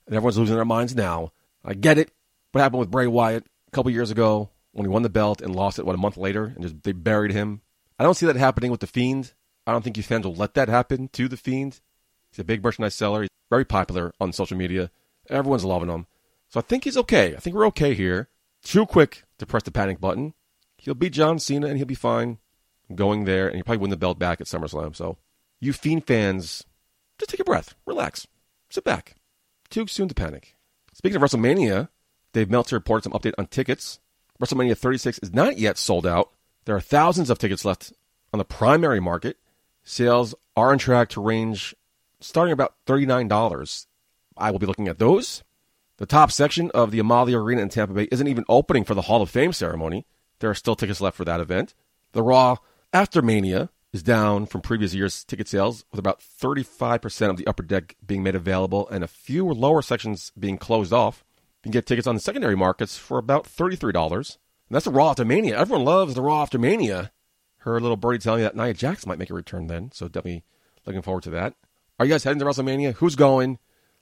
And 0.06 0.14
everyone's 0.14 0.38
losing 0.38 0.56
their 0.56 0.64
minds 0.64 0.94
now. 0.94 1.32
I 1.64 1.74
get 1.74 1.98
it. 1.98 2.10
What 2.52 2.60
happened 2.60 2.80
with 2.80 2.90
Bray 2.90 3.06
Wyatt 3.06 3.46
a 3.68 3.70
couple 3.70 3.90
years 3.90 4.10
ago 4.10 4.50
when 4.72 4.86
he 4.86 4.90
won 4.90 5.02
the 5.02 5.08
belt 5.08 5.40
and 5.40 5.54
lost 5.54 5.78
it, 5.78 5.86
what, 5.86 5.94
a 5.94 5.98
month 5.98 6.16
later, 6.16 6.52
and 6.54 6.62
just 6.62 6.82
they 6.82 6.92
buried 6.92 7.32
him? 7.32 7.62
I 7.98 8.04
don't 8.04 8.14
see 8.14 8.26
that 8.26 8.36
happening 8.36 8.70
with 8.70 8.80
The 8.80 8.86
Fiend. 8.86 9.32
I 9.66 9.72
don't 9.72 9.82
think 9.82 9.96
you 9.96 10.02
fans 10.02 10.26
will 10.26 10.34
let 10.34 10.54
that 10.54 10.68
happen 10.68 11.08
to 11.08 11.28
The 11.28 11.36
Fiend. 11.36 11.80
He's 12.30 12.38
a 12.38 12.44
big 12.44 12.62
merchandise 12.62 12.94
seller. 12.94 13.22
He's 13.22 13.30
very 13.50 13.64
popular 13.64 14.12
on 14.20 14.32
social 14.32 14.56
media. 14.56 14.90
Everyone's 15.28 15.64
loving 15.64 15.88
him. 15.88 16.06
So 16.48 16.60
I 16.60 16.62
think 16.62 16.84
he's 16.84 16.96
okay. 16.96 17.34
I 17.34 17.38
think 17.38 17.54
we're 17.54 17.66
okay 17.68 17.94
here. 17.94 18.28
Too 18.62 18.86
quick 18.86 19.24
to 19.38 19.46
press 19.46 19.62
the 19.62 19.70
panic 19.70 20.00
button. 20.00 20.34
He'll 20.78 20.94
beat 20.94 21.12
John 21.12 21.38
Cena 21.38 21.66
and 21.68 21.76
he'll 21.76 21.86
be 21.86 21.94
fine 21.94 22.38
going 22.94 23.24
there, 23.24 23.46
and 23.46 23.56
he'll 23.56 23.64
probably 23.64 23.80
win 23.80 23.90
the 23.90 23.96
belt 23.96 24.18
back 24.18 24.40
at 24.40 24.46
SummerSlam. 24.46 24.94
So, 24.94 25.16
you 25.60 25.72
Fiend 25.72 26.06
fans, 26.06 26.64
just 27.18 27.30
take 27.30 27.40
a 27.40 27.44
breath, 27.44 27.74
relax, 27.86 28.26
sit 28.68 28.84
back. 28.84 29.16
Too 29.70 29.86
soon 29.86 30.08
to 30.08 30.14
panic. 30.14 30.56
Speaking 30.92 31.16
of 31.16 31.22
WrestleMania, 31.22 31.88
Dave 32.32 32.50
Meltzer 32.50 32.76
reported 32.76 33.04
some 33.04 33.12
update 33.12 33.34
on 33.38 33.46
tickets. 33.46 33.98
WrestleMania 34.40 34.76
36 34.76 35.18
is 35.20 35.32
not 35.32 35.58
yet 35.58 35.78
sold 35.78 36.06
out. 36.06 36.30
There 36.64 36.76
are 36.76 36.80
thousands 36.80 37.30
of 37.30 37.38
tickets 37.38 37.64
left 37.64 37.92
on 38.32 38.38
the 38.38 38.44
primary 38.44 39.00
market. 39.00 39.38
Sales 39.84 40.34
are 40.56 40.72
on 40.72 40.78
track 40.78 41.08
to 41.10 41.22
range 41.22 41.74
starting 42.20 42.52
about 42.52 42.74
$39. 42.86 43.86
I 44.36 44.50
will 44.50 44.58
be 44.58 44.66
looking 44.66 44.88
at 44.88 44.98
those. 44.98 45.42
The 45.98 46.06
top 46.06 46.32
section 46.32 46.70
of 46.72 46.90
the 46.90 46.98
Amalie 46.98 47.34
Arena 47.34 47.62
in 47.62 47.68
Tampa 47.68 47.94
Bay 47.94 48.08
isn't 48.10 48.28
even 48.28 48.44
opening 48.48 48.84
for 48.84 48.94
the 48.94 49.02
Hall 49.02 49.22
of 49.22 49.30
Fame 49.30 49.52
ceremony. 49.52 50.06
There 50.40 50.50
are 50.50 50.54
still 50.54 50.74
tickets 50.74 51.00
left 51.00 51.16
for 51.16 51.24
that 51.24 51.40
event. 51.40 51.74
The 52.12 52.22
Raw 52.22 52.56
after 52.92 53.22
Mania 53.22 53.70
is 53.92 54.02
down 54.02 54.46
from 54.46 54.60
previous 54.62 54.94
year's 54.94 55.24
ticket 55.24 55.48
sales, 55.48 55.84
with 55.90 55.98
about 55.98 56.20
35% 56.20 57.30
of 57.30 57.36
the 57.36 57.46
upper 57.46 57.62
deck 57.62 57.96
being 58.04 58.22
made 58.22 58.34
available 58.34 58.88
and 58.88 59.04
a 59.04 59.08
few 59.08 59.46
lower 59.46 59.82
sections 59.82 60.32
being 60.38 60.58
closed 60.58 60.92
off. 60.92 61.24
You 61.62 61.64
can 61.64 61.72
get 61.72 61.86
tickets 61.86 62.06
on 62.06 62.14
the 62.14 62.20
secondary 62.20 62.56
markets 62.56 62.96
for 62.96 63.18
about 63.18 63.44
$33. 63.44 64.06
And 64.72 64.74
that's 64.74 64.86
the 64.86 64.90
Raw 64.90 65.10
after 65.10 65.24
Mania. 65.24 65.58
Everyone 65.58 65.84
loves 65.84 66.14
the 66.14 66.22
Raw 66.22 66.42
after 66.42 66.58
Mania. 66.58 67.12
Her 67.58 67.80
little 67.80 67.96
birdie 67.96 68.18
telling 68.18 68.40
me 68.40 68.44
that 68.44 68.56
Nia 68.56 68.74
Jax 68.74 69.06
might 69.06 69.18
make 69.18 69.30
a 69.30 69.34
return 69.34 69.66
then, 69.66 69.92
so 69.92 70.08
definitely 70.08 70.44
looking 70.86 71.02
forward 71.02 71.22
to 71.24 71.30
that. 71.30 71.54
Are 71.98 72.06
you 72.06 72.12
guys 72.12 72.24
heading 72.24 72.40
to 72.40 72.44
WrestleMania? 72.44 72.94
Who's 72.94 73.14
going? 73.14 73.58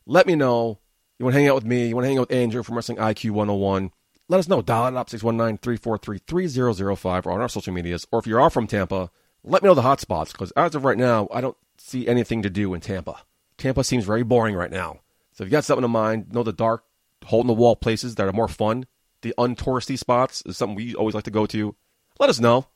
Let 0.07 0.27
me 0.27 0.37
know. 0.37 0.79
You 1.19 1.25
want 1.25 1.35
to 1.35 1.41
hang 1.41 1.49
out 1.49 1.57
with 1.57 1.67
me? 1.67 1.89
You 1.89 1.95
want 1.95 2.05
to 2.05 2.09
hang 2.09 2.19
out 2.19 2.31
with 2.31 2.39
Andrew 2.39 2.63
from 2.63 2.77
Wrestling 2.77 2.97
IQ 2.97 3.33
101? 3.33 3.91
Let 4.29 4.39
us 4.39 4.49
know. 4.49 4.63
Dial 4.63 4.87
it 4.87 4.97
up 4.97 5.11
619 5.11 5.59
343 5.59 6.19
3005 6.19 7.27
or 7.27 7.33
on 7.33 7.41
our 7.41 7.49
social 7.49 7.75
medias. 7.75 8.07
Or 8.11 8.21
if 8.21 8.27
you 8.27 8.41
are 8.41 8.49
from 8.49 8.67
Tampa, 8.67 9.11
let 9.45 9.63
me 9.63 9.69
know 9.69 9.75
the 9.75 9.83
hot 9.83 10.01
spots 10.01 10.33
because 10.33 10.51
as 10.53 10.75
of 10.75 10.85
right 10.85 10.99
now, 10.99 11.29
I 11.33 11.41
don't 11.41 11.57
see 11.79 12.07
anything 12.07 12.43
to 12.43 12.51
do 12.51 12.75
in 12.75 12.81
Tampa. 12.81 13.23
Tampa 13.57 13.85
seems 13.85 14.05
very 14.05 14.23
boring 14.23 14.55
right 14.55 14.71
now. 14.71 15.01
So 15.33 15.45
if 15.45 15.49
you 15.49 15.53
got 15.53 15.65
something 15.65 15.85
in 15.85 15.91
mind, 15.91 16.33
know 16.33 16.43
the 16.43 16.53
dark, 16.53 16.85
hole 17.25 17.41
in 17.41 17.47
the 17.47 17.53
wall 17.53 17.77
places 17.77 18.15
that 18.17 18.27
are 18.27 18.33
more 18.33 18.49
fun, 18.49 18.87
the 19.23 19.35
untouristy 19.39 19.99
spots 19.99 20.43
is 20.47 20.57
something 20.57 20.77
we 20.77 20.95
always 20.95 21.15
like 21.15 21.25
to 21.25 21.31
go 21.31 21.47
to. 21.47 21.75
Let 22.19 22.31
us 22.31 22.41
know. 22.41 22.67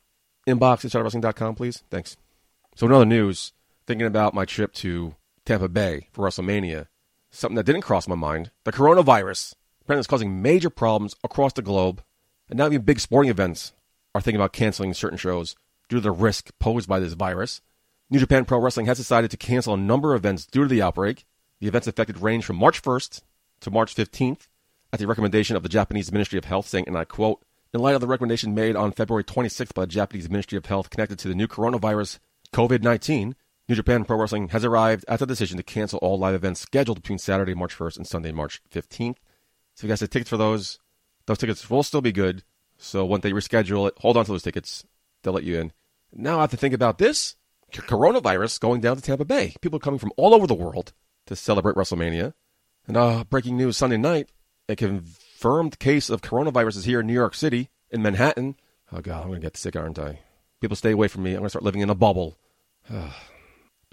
Inbox 0.46 0.85
at 0.85 0.90
shotofwrestling.com, 0.90 1.55
please. 1.55 1.83
Thanks. 1.90 2.16
So, 2.77 2.87
in 2.87 2.92
other 2.92 3.07
news, 3.07 3.53
thinking 3.87 4.07
about 4.07 4.35
my 4.35 4.44
trip 4.44 4.72
to 4.74 5.14
Tampa 5.46 5.69
Bay 5.69 6.08
for 6.12 6.27
WrestleMania, 6.27 6.87
something 7.31 7.56
that 7.56 7.67
didn't 7.67 7.83
cross 7.83 8.08
my 8.08 8.15
mind 8.15 8.50
the 8.65 8.73
coronavirus. 8.73 9.54
Apparently, 9.83 10.00
it's 10.00 10.08
causing 10.08 10.40
major 10.42 10.71
problems 10.71 11.15
across 11.23 11.52
the 11.52 11.62
globe, 11.62 12.02
and 12.48 12.58
now 12.58 12.67
even 12.67 12.83
big 12.83 13.00
sporting 13.00 13.31
events 13.31 13.73
are 14.15 14.21
thinking 14.21 14.40
about 14.40 14.52
canceling 14.52 14.94
certain 14.94 15.19
shows 15.19 15.56
due 15.88 15.96
to 15.96 16.02
the 16.02 16.10
risk 16.10 16.50
posed 16.58 16.88
by 16.88 16.98
this 16.98 17.12
virus. 17.14 17.60
New 18.10 18.18
Japan 18.18 18.44
Pro 18.44 18.58
Wrestling 18.58 18.87
has 18.87 18.98
decided 18.98 19.30
to 19.30 19.37
cancel 19.37 19.74
a 19.74 19.78
number 19.78 20.14
of 20.14 20.20
events 20.20 20.46
due 20.46 20.62
to 20.62 20.68
the 20.68 20.82
outbreak. 20.82 21.24
The 21.60 21.68
events 21.68 21.87
affected 21.87 22.18
range 22.18 22.44
from 22.44 22.56
March 22.56 22.82
1st 22.82 23.22
to 23.60 23.70
March 23.70 23.94
15th 23.94 24.48
at 24.92 25.00
the 25.00 25.06
recommendation 25.06 25.56
of 25.56 25.62
the 25.62 25.68
Japanese 25.68 26.12
Ministry 26.12 26.38
of 26.38 26.44
Health, 26.44 26.68
saying, 26.68 26.85
and 26.87 26.96
I 26.96 27.04
quote, 27.04 27.42
in 27.72 27.80
light 27.80 27.96
of 27.96 28.00
the 28.00 28.06
recommendation 28.06 28.54
made 28.54 28.76
on 28.76 28.92
February 28.92 29.24
26th 29.24 29.74
by 29.74 29.82
the 29.82 29.88
Japanese 29.88 30.30
Ministry 30.30 30.56
of 30.56 30.66
Health 30.66 30.90
connected 30.90 31.18
to 31.18 31.28
the 31.28 31.35
new 31.35 31.48
coronavirus 31.48 32.20
COVID 32.52 32.82
19, 32.82 33.35
New 33.68 33.74
Japan 33.74 34.04
Pro 34.04 34.18
Wrestling 34.18 34.48
has 34.50 34.64
arrived 34.64 35.04
at 35.08 35.18
the 35.18 35.26
decision 35.26 35.56
to 35.56 35.62
cancel 35.62 35.98
all 35.98 36.18
live 36.18 36.35
events 36.35 36.60
scheduled 36.60 37.02
between 37.02 37.18
Saturday, 37.18 37.54
March 37.54 37.76
1st 37.76 37.96
and 37.96 38.06
Sunday, 38.06 38.30
March 38.30 38.60
15th. 38.70 39.16
So, 39.74 39.80
if 39.80 39.82
you 39.82 39.88
guys 39.88 40.00
have 40.00 40.10
tickets 40.10 40.30
for 40.30 40.37
those, 40.37 40.78
those 41.26 41.38
tickets 41.38 41.68
will 41.68 41.82
still 41.82 42.00
be 42.00 42.12
good. 42.12 42.44
So, 42.76 43.04
once 43.04 43.22
they 43.22 43.32
reschedule 43.32 43.88
it, 43.88 43.94
hold 43.98 44.16
on 44.16 44.26
to 44.26 44.30
those 44.30 44.42
tickets. 44.42 44.85
They'll 45.25 45.33
let 45.33 45.44
you 45.44 45.58
in. 45.58 45.72
Now 46.12 46.38
I 46.38 46.42
have 46.42 46.50
to 46.50 46.56
think 46.56 46.75
about 46.75 46.98
this. 46.98 47.35
coronavirus 47.72 48.60
going 48.60 48.81
down 48.81 48.96
to 48.96 49.02
Tampa 49.02 49.25
Bay. 49.25 49.56
People 49.60 49.81
coming 49.81 49.98
from 49.98 50.12
all 50.16 50.35
over 50.35 50.46
the 50.46 50.54
world 50.54 50.92
to 51.27 51.35
celebrate 51.35 51.75
WrestleMania. 51.75 52.35
And 52.87 52.96
uh, 52.96 53.25
breaking 53.25 53.56
news 53.56 53.77
Sunday 53.77 53.96
night: 53.96 54.31
a 54.68 54.77
confirmed 54.77 55.79
case 55.79 56.10
of 56.10 56.22
coronavirus 56.22 56.77
is 56.77 56.85
here 56.85 57.00
in 57.00 57.06
New 57.06 57.14
York 57.14 57.35
City, 57.35 57.70
in 57.90 58.02
Manhattan. 58.02 58.56
Oh 58.92 59.00
God, 59.00 59.22
I'm 59.22 59.29
gonna 59.29 59.40
get 59.40 59.56
sick, 59.56 59.75
aren't 59.75 59.98
I? 59.98 60.20
People 60.60 60.77
stay 60.77 60.92
away 60.92 61.08
from 61.08 61.22
me. 61.22 61.33
I'm 61.33 61.38
gonna 61.38 61.48
start 61.48 61.64
living 61.64 61.81
in 61.81 61.90
a 61.90 61.94
bubble. 61.94 62.38
But 62.88 63.10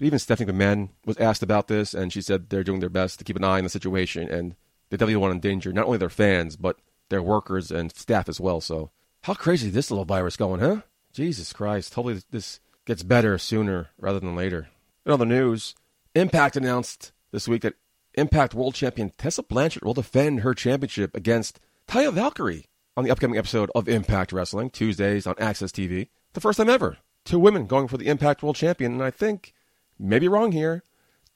even 0.00 0.18
Stephanie 0.18 0.52
McMahon 0.52 0.90
was 1.06 1.16
asked 1.16 1.42
about 1.42 1.68
this, 1.68 1.94
and 1.94 2.12
she 2.12 2.20
said 2.20 2.50
they're 2.50 2.62
doing 2.62 2.80
their 2.80 2.90
best 2.90 3.18
to 3.18 3.24
keep 3.24 3.36
an 3.36 3.44
eye 3.44 3.58
on 3.58 3.64
the 3.64 3.70
situation, 3.70 4.28
and 4.28 4.54
they 4.90 4.98
definitely 4.98 5.16
want 5.16 5.30
to 5.30 5.36
endanger 5.36 5.72
not 5.72 5.86
only 5.86 5.98
their 5.98 6.10
fans, 6.10 6.56
but 6.56 6.76
their 7.08 7.22
workers 7.22 7.70
and 7.70 7.90
staff 7.96 8.28
as 8.28 8.38
well. 8.38 8.60
So, 8.60 8.90
how 9.22 9.34
crazy 9.34 9.68
is 9.68 9.74
this 9.74 9.90
little 9.90 10.04
virus 10.04 10.36
going, 10.36 10.60
huh? 10.60 10.82
Jesus 11.12 11.52
Christ. 11.52 11.94
Hopefully, 11.94 12.22
this 12.30 12.60
gets 12.86 13.02
better 13.02 13.38
sooner 13.38 13.90
rather 13.98 14.20
than 14.20 14.34
later. 14.34 14.68
In 15.04 15.12
other 15.12 15.26
news, 15.26 15.74
Impact 16.14 16.56
announced 16.56 17.12
this 17.30 17.48
week 17.48 17.62
that 17.62 17.74
Impact 18.14 18.54
World 18.54 18.74
Champion 18.74 19.10
Tessa 19.16 19.42
Blanchard 19.42 19.84
will 19.84 19.94
defend 19.94 20.40
her 20.40 20.54
championship 20.54 21.16
against 21.16 21.60
Taya 21.88 22.12
Valkyrie 22.12 22.66
on 22.96 23.04
the 23.04 23.10
upcoming 23.10 23.38
episode 23.38 23.70
of 23.74 23.88
Impact 23.88 24.32
Wrestling, 24.32 24.70
Tuesdays 24.70 25.26
on 25.26 25.34
AXS 25.36 25.70
TV. 25.70 26.08
The 26.34 26.40
first 26.40 26.58
time 26.58 26.68
ever. 26.68 26.98
Two 27.24 27.38
women 27.38 27.66
going 27.66 27.88
for 27.88 27.96
the 27.96 28.08
Impact 28.08 28.42
World 28.42 28.56
Champion, 28.56 28.92
and 28.92 29.02
I 29.02 29.10
think, 29.10 29.54
maybe 29.98 30.28
wrong 30.28 30.52
here, 30.52 30.82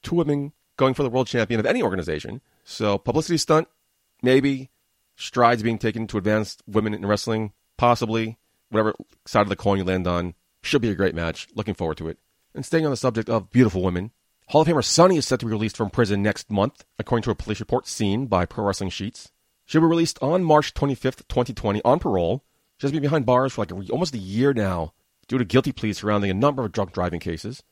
two 0.03 0.17
women 0.17 0.53
going 0.77 0.95
for 0.95 1.03
the 1.03 1.11
World 1.11 1.29
Champion 1.29 1.61
of 1.61 1.67
any 1.67 1.83
organization. 1.83 2.41
So, 2.65 2.99
publicity 2.99 3.39
stunt, 3.39 3.69
maybe. 4.23 4.71
Strides 5.19 5.63
being 5.63 5.79
taken 5.79 6.07
to 6.09 6.19
advance 6.19 6.59
women 6.67 6.93
in 6.93 7.07
wrestling, 7.07 7.53
possibly. 7.79 8.37
Whatever 8.71 8.95
side 9.27 9.43
of 9.43 9.49
the 9.49 9.57
coin 9.57 9.79
you 9.79 9.85
land 9.85 10.07
on. 10.07 10.35
Should 10.63 10.83
be 10.83 10.91
a 10.91 10.95
great 10.95 11.15
match. 11.15 11.49
Looking 11.55 11.75
forward 11.75 11.99
to 11.99 12.09
it. 12.09 12.19
And 12.55 12.65
staying 12.65 12.85
on 12.85 12.91
the 12.91 12.97
subject 12.97 13.29
of 13.29 13.51
beautiful 13.51 13.83
women, 13.83 14.11
Hall 14.49 14.63
of 14.63 14.69
Famer 14.69 14.85
Sunny 14.85 15.17
is 15.17 15.27
set 15.27 15.41
to 15.41 15.47
be 15.47 15.53
released 15.53 15.77
from 15.77 15.91
prison 15.91 16.23
next 16.23 16.51
month, 16.51 16.85
according 16.99 17.23
to 17.25 17.31
a 17.31 17.35
police 17.35 17.61
report 17.61 17.87
seen 17.87 18.27
by 18.27 18.47
Pro 18.47 18.65
Wrestling 18.65 18.91
Sheets. 18.91 19.31
She'll 19.65 19.81
be 19.81 19.87
released 19.87 20.19
on 20.23 20.45
March 20.45 20.73
25th, 20.75 21.27
2020, 21.29 21.83
on 21.85 21.99
parole. 21.99 22.45
She 22.79 22.87
has 22.87 22.93
been 22.93 23.03
behind 23.03 23.27
bars 23.27 23.53
for 23.53 23.63
like 23.63 23.91
almost 23.91 24.15
a 24.15 24.19
year 24.19 24.55
now 24.55 24.93
due 25.29 25.39
to 25.39 25.45
guilty 25.45 25.73
pleas 25.73 25.99
surrounding 25.99 26.31
a 26.31 26.35
number 26.35 26.65
of 26.65 26.73
drunk 26.73 26.93
driving 26.93 27.21
cases. 27.21 27.63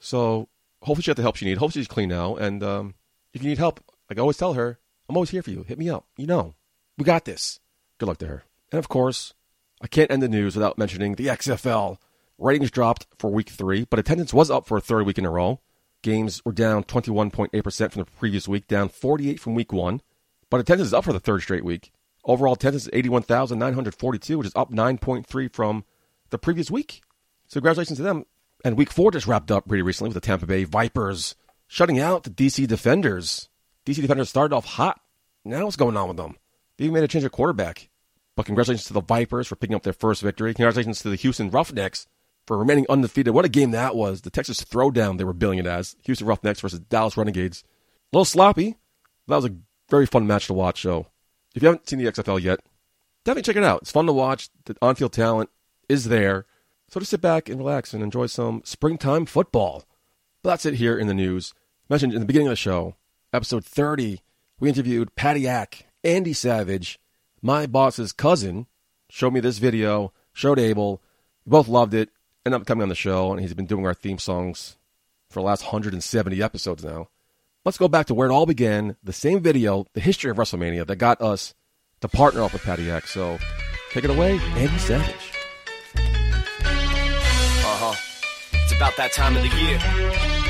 So 0.00 0.48
hopefully 0.82 1.02
she 1.02 1.10
has 1.10 1.16
the 1.16 1.22
help 1.22 1.36
she 1.36 1.44
needs. 1.44 1.60
Hopefully 1.60 1.82
she's 1.82 1.88
clean 1.88 2.08
now. 2.08 2.34
And 2.36 2.62
um, 2.62 2.94
if 3.32 3.42
you 3.42 3.48
need 3.48 3.58
help, 3.58 3.80
like 4.10 4.18
I 4.18 4.20
always 4.20 4.36
tell 4.36 4.54
her, 4.54 4.78
I'm 5.08 5.16
always 5.16 5.30
here 5.30 5.42
for 5.42 5.50
you. 5.50 5.62
Hit 5.62 5.78
me 5.78 5.88
up. 5.88 6.06
You 6.16 6.26
know, 6.26 6.54
we 6.98 7.04
got 7.04 7.24
this. 7.24 7.60
Good 7.98 8.06
luck 8.06 8.18
to 8.18 8.26
her. 8.26 8.44
And 8.72 8.78
of 8.78 8.88
course, 8.88 9.34
I 9.84 9.86
can't 9.86 10.10
end 10.10 10.22
the 10.22 10.28
news 10.30 10.56
without 10.56 10.78
mentioning 10.78 11.14
the 11.14 11.26
XFL. 11.26 11.98
Ratings 12.38 12.70
dropped 12.70 13.06
for 13.18 13.28
week 13.28 13.50
three, 13.50 13.84
but 13.84 13.98
attendance 13.98 14.32
was 14.32 14.50
up 14.50 14.66
for 14.66 14.78
a 14.78 14.80
third 14.80 15.04
week 15.04 15.18
in 15.18 15.26
a 15.26 15.30
row. 15.30 15.60
Games 16.00 16.40
were 16.42 16.52
down 16.52 16.84
21.8% 16.84 17.92
from 17.92 18.00
the 18.00 18.10
previous 18.12 18.48
week, 18.48 18.66
down 18.66 18.88
48 18.88 19.38
from 19.38 19.54
week 19.54 19.74
one, 19.74 20.00
but 20.48 20.58
attendance 20.58 20.86
is 20.86 20.94
up 20.94 21.04
for 21.04 21.12
the 21.12 21.20
third 21.20 21.42
straight 21.42 21.66
week. 21.66 21.92
Overall 22.24 22.54
attendance 22.54 22.84
is 22.84 22.90
81,942, 22.94 24.38
which 24.38 24.46
is 24.46 24.56
up 24.56 24.72
9.3 24.72 25.52
from 25.52 25.84
the 26.30 26.38
previous 26.38 26.70
week. 26.70 27.02
So 27.48 27.60
congratulations 27.60 27.98
to 27.98 28.02
them. 28.02 28.24
And 28.64 28.78
week 28.78 28.90
four 28.90 29.10
just 29.10 29.26
wrapped 29.26 29.50
up 29.50 29.68
pretty 29.68 29.82
recently 29.82 30.08
with 30.08 30.14
the 30.14 30.26
Tampa 30.26 30.46
Bay 30.46 30.64
Vipers 30.64 31.34
shutting 31.66 32.00
out 32.00 32.22
the 32.22 32.30
DC 32.30 32.66
Defenders. 32.66 33.50
DC 33.84 34.00
Defenders 34.00 34.30
started 34.30 34.56
off 34.56 34.64
hot. 34.64 34.98
Now 35.44 35.64
what's 35.64 35.76
going 35.76 35.98
on 35.98 36.08
with 36.08 36.16
them? 36.16 36.36
They 36.78 36.84
even 36.84 36.94
made 36.94 37.04
a 37.04 37.08
change 37.08 37.24
of 37.24 37.32
quarterback. 37.32 37.90
But 38.36 38.46
congratulations 38.46 38.86
to 38.88 38.92
the 38.92 39.00
Vipers 39.00 39.46
for 39.46 39.56
picking 39.56 39.76
up 39.76 39.82
their 39.82 39.92
first 39.92 40.22
victory. 40.22 40.54
Congratulations 40.54 41.00
to 41.00 41.10
the 41.10 41.16
Houston 41.16 41.50
Roughnecks 41.50 42.06
for 42.46 42.58
remaining 42.58 42.86
undefeated. 42.88 43.34
What 43.34 43.44
a 43.44 43.50
game 43.50 43.70
that 43.70 43.94
was. 43.94 44.22
The 44.22 44.30
Texas 44.30 44.62
throwdown 44.62 45.18
they 45.18 45.24
were 45.24 45.32
billing 45.32 45.58
it 45.58 45.66
as. 45.66 45.96
Houston 46.04 46.26
Roughnecks 46.26 46.60
versus 46.60 46.80
Dallas 46.80 47.16
Renegades. 47.16 47.64
A 48.12 48.16
little 48.16 48.24
sloppy. 48.24 48.76
But 49.26 49.34
that 49.34 49.42
was 49.42 49.52
a 49.52 49.56
very 49.88 50.06
fun 50.06 50.26
match 50.26 50.46
to 50.48 50.54
watch. 50.54 50.82
So 50.82 51.06
if 51.54 51.62
you 51.62 51.68
haven't 51.68 51.88
seen 51.88 51.98
the 51.98 52.10
XFL 52.10 52.42
yet, 52.42 52.60
definitely 53.24 53.42
check 53.42 53.56
it 53.56 53.64
out. 53.64 53.82
It's 53.82 53.92
fun 53.92 54.06
to 54.06 54.12
watch. 54.12 54.50
The 54.64 54.76
on 54.82 54.96
field 54.96 55.12
talent 55.12 55.50
is 55.88 56.04
there. 56.04 56.46
So 56.88 57.00
just 57.00 57.10
sit 57.10 57.20
back 57.20 57.48
and 57.48 57.58
relax 57.58 57.94
and 57.94 58.02
enjoy 58.02 58.26
some 58.26 58.62
springtime 58.64 59.26
football. 59.26 59.84
But 60.42 60.50
that's 60.50 60.66
it 60.66 60.74
here 60.74 60.98
in 60.98 61.06
the 61.06 61.14
news. 61.14 61.54
Mentioned 61.88 62.12
in 62.12 62.20
the 62.20 62.26
beginning 62.26 62.48
of 62.48 62.52
the 62.52 62.56
show, 62.56 62.96
episode 63.32 63.64
30, 63.64 64.20
we 64.60 64.68
interviewed 64.68 65.14
Patty 65.16 65.48
Ack, 65.48 65.86
Andy 66.02 66.32
Savage, 66.32 66.98
my 67.44 67.66
boss's 67.66 68.12
cousin, 68.12 68.66
showed 69.10 69.34
me 69.34 69.38
this 69.38 69.58
video, 69.58 70.14
showed 70.32 70.58
Abel. 70.58 71.02
We 71.44 71.50
both 71.50 71.68
loved 71.68 71.92
it. 71.92 72.08
Ended 72.46 72.62
up 72.62 72.66
coming 72.66 72.82
on 72.82 72.88
the 72.88 72.94
show, 72.94 73.30
and 73.30 73.40
he's 73.40 73.52
been 73.52 73.66
doing 73.66 73.86
our 73.86 73.94
theme 73.94 74.18
songs 74.18 74.78
for 75.28 75.40
the 75.40 75.46
last 75.46 75.62
170 75.62 76.42
episodes 76.42 76.82
now. 76.82 77.08
Let's 77.64 77.78
go 77.78 77.86
back 77.86 78.06
to 78.06 78.14
where 78.14 78.28
it 78.28 78.32
all 78.32 78.46
began, 78.46 78.96
the 79.02 79.12
same 79.12 79.40
video, 79.40 79.86
the 79.92 80.00
history 80.00 80.30
of 80.30 80.38
WrestleMania 80.38 80.86
that 80.86 80.96
got 80.96 81.20
us 81.20 81.54
to 82.00 82.08
partner 82.08 82.42
up 82.42 82.54
with 82.54 82.62
Patty 82.62 82.90
Ack. 82.90 83.06
So 83.06 83.38
take 83.92 84.04
it 84.04 84.10
away, 84.10 84.38
Andy 84.56 84.78
Savage. 84.78 85.32
Uh 85.96 86.00
huh. 87.76 87.94
It's 88.52 88.74
about 88.74 88.96
that 88.96 89.12
time 89.12 89.36
of 89.36 89.42
the 89.42 89.48
year. 89.48 90.43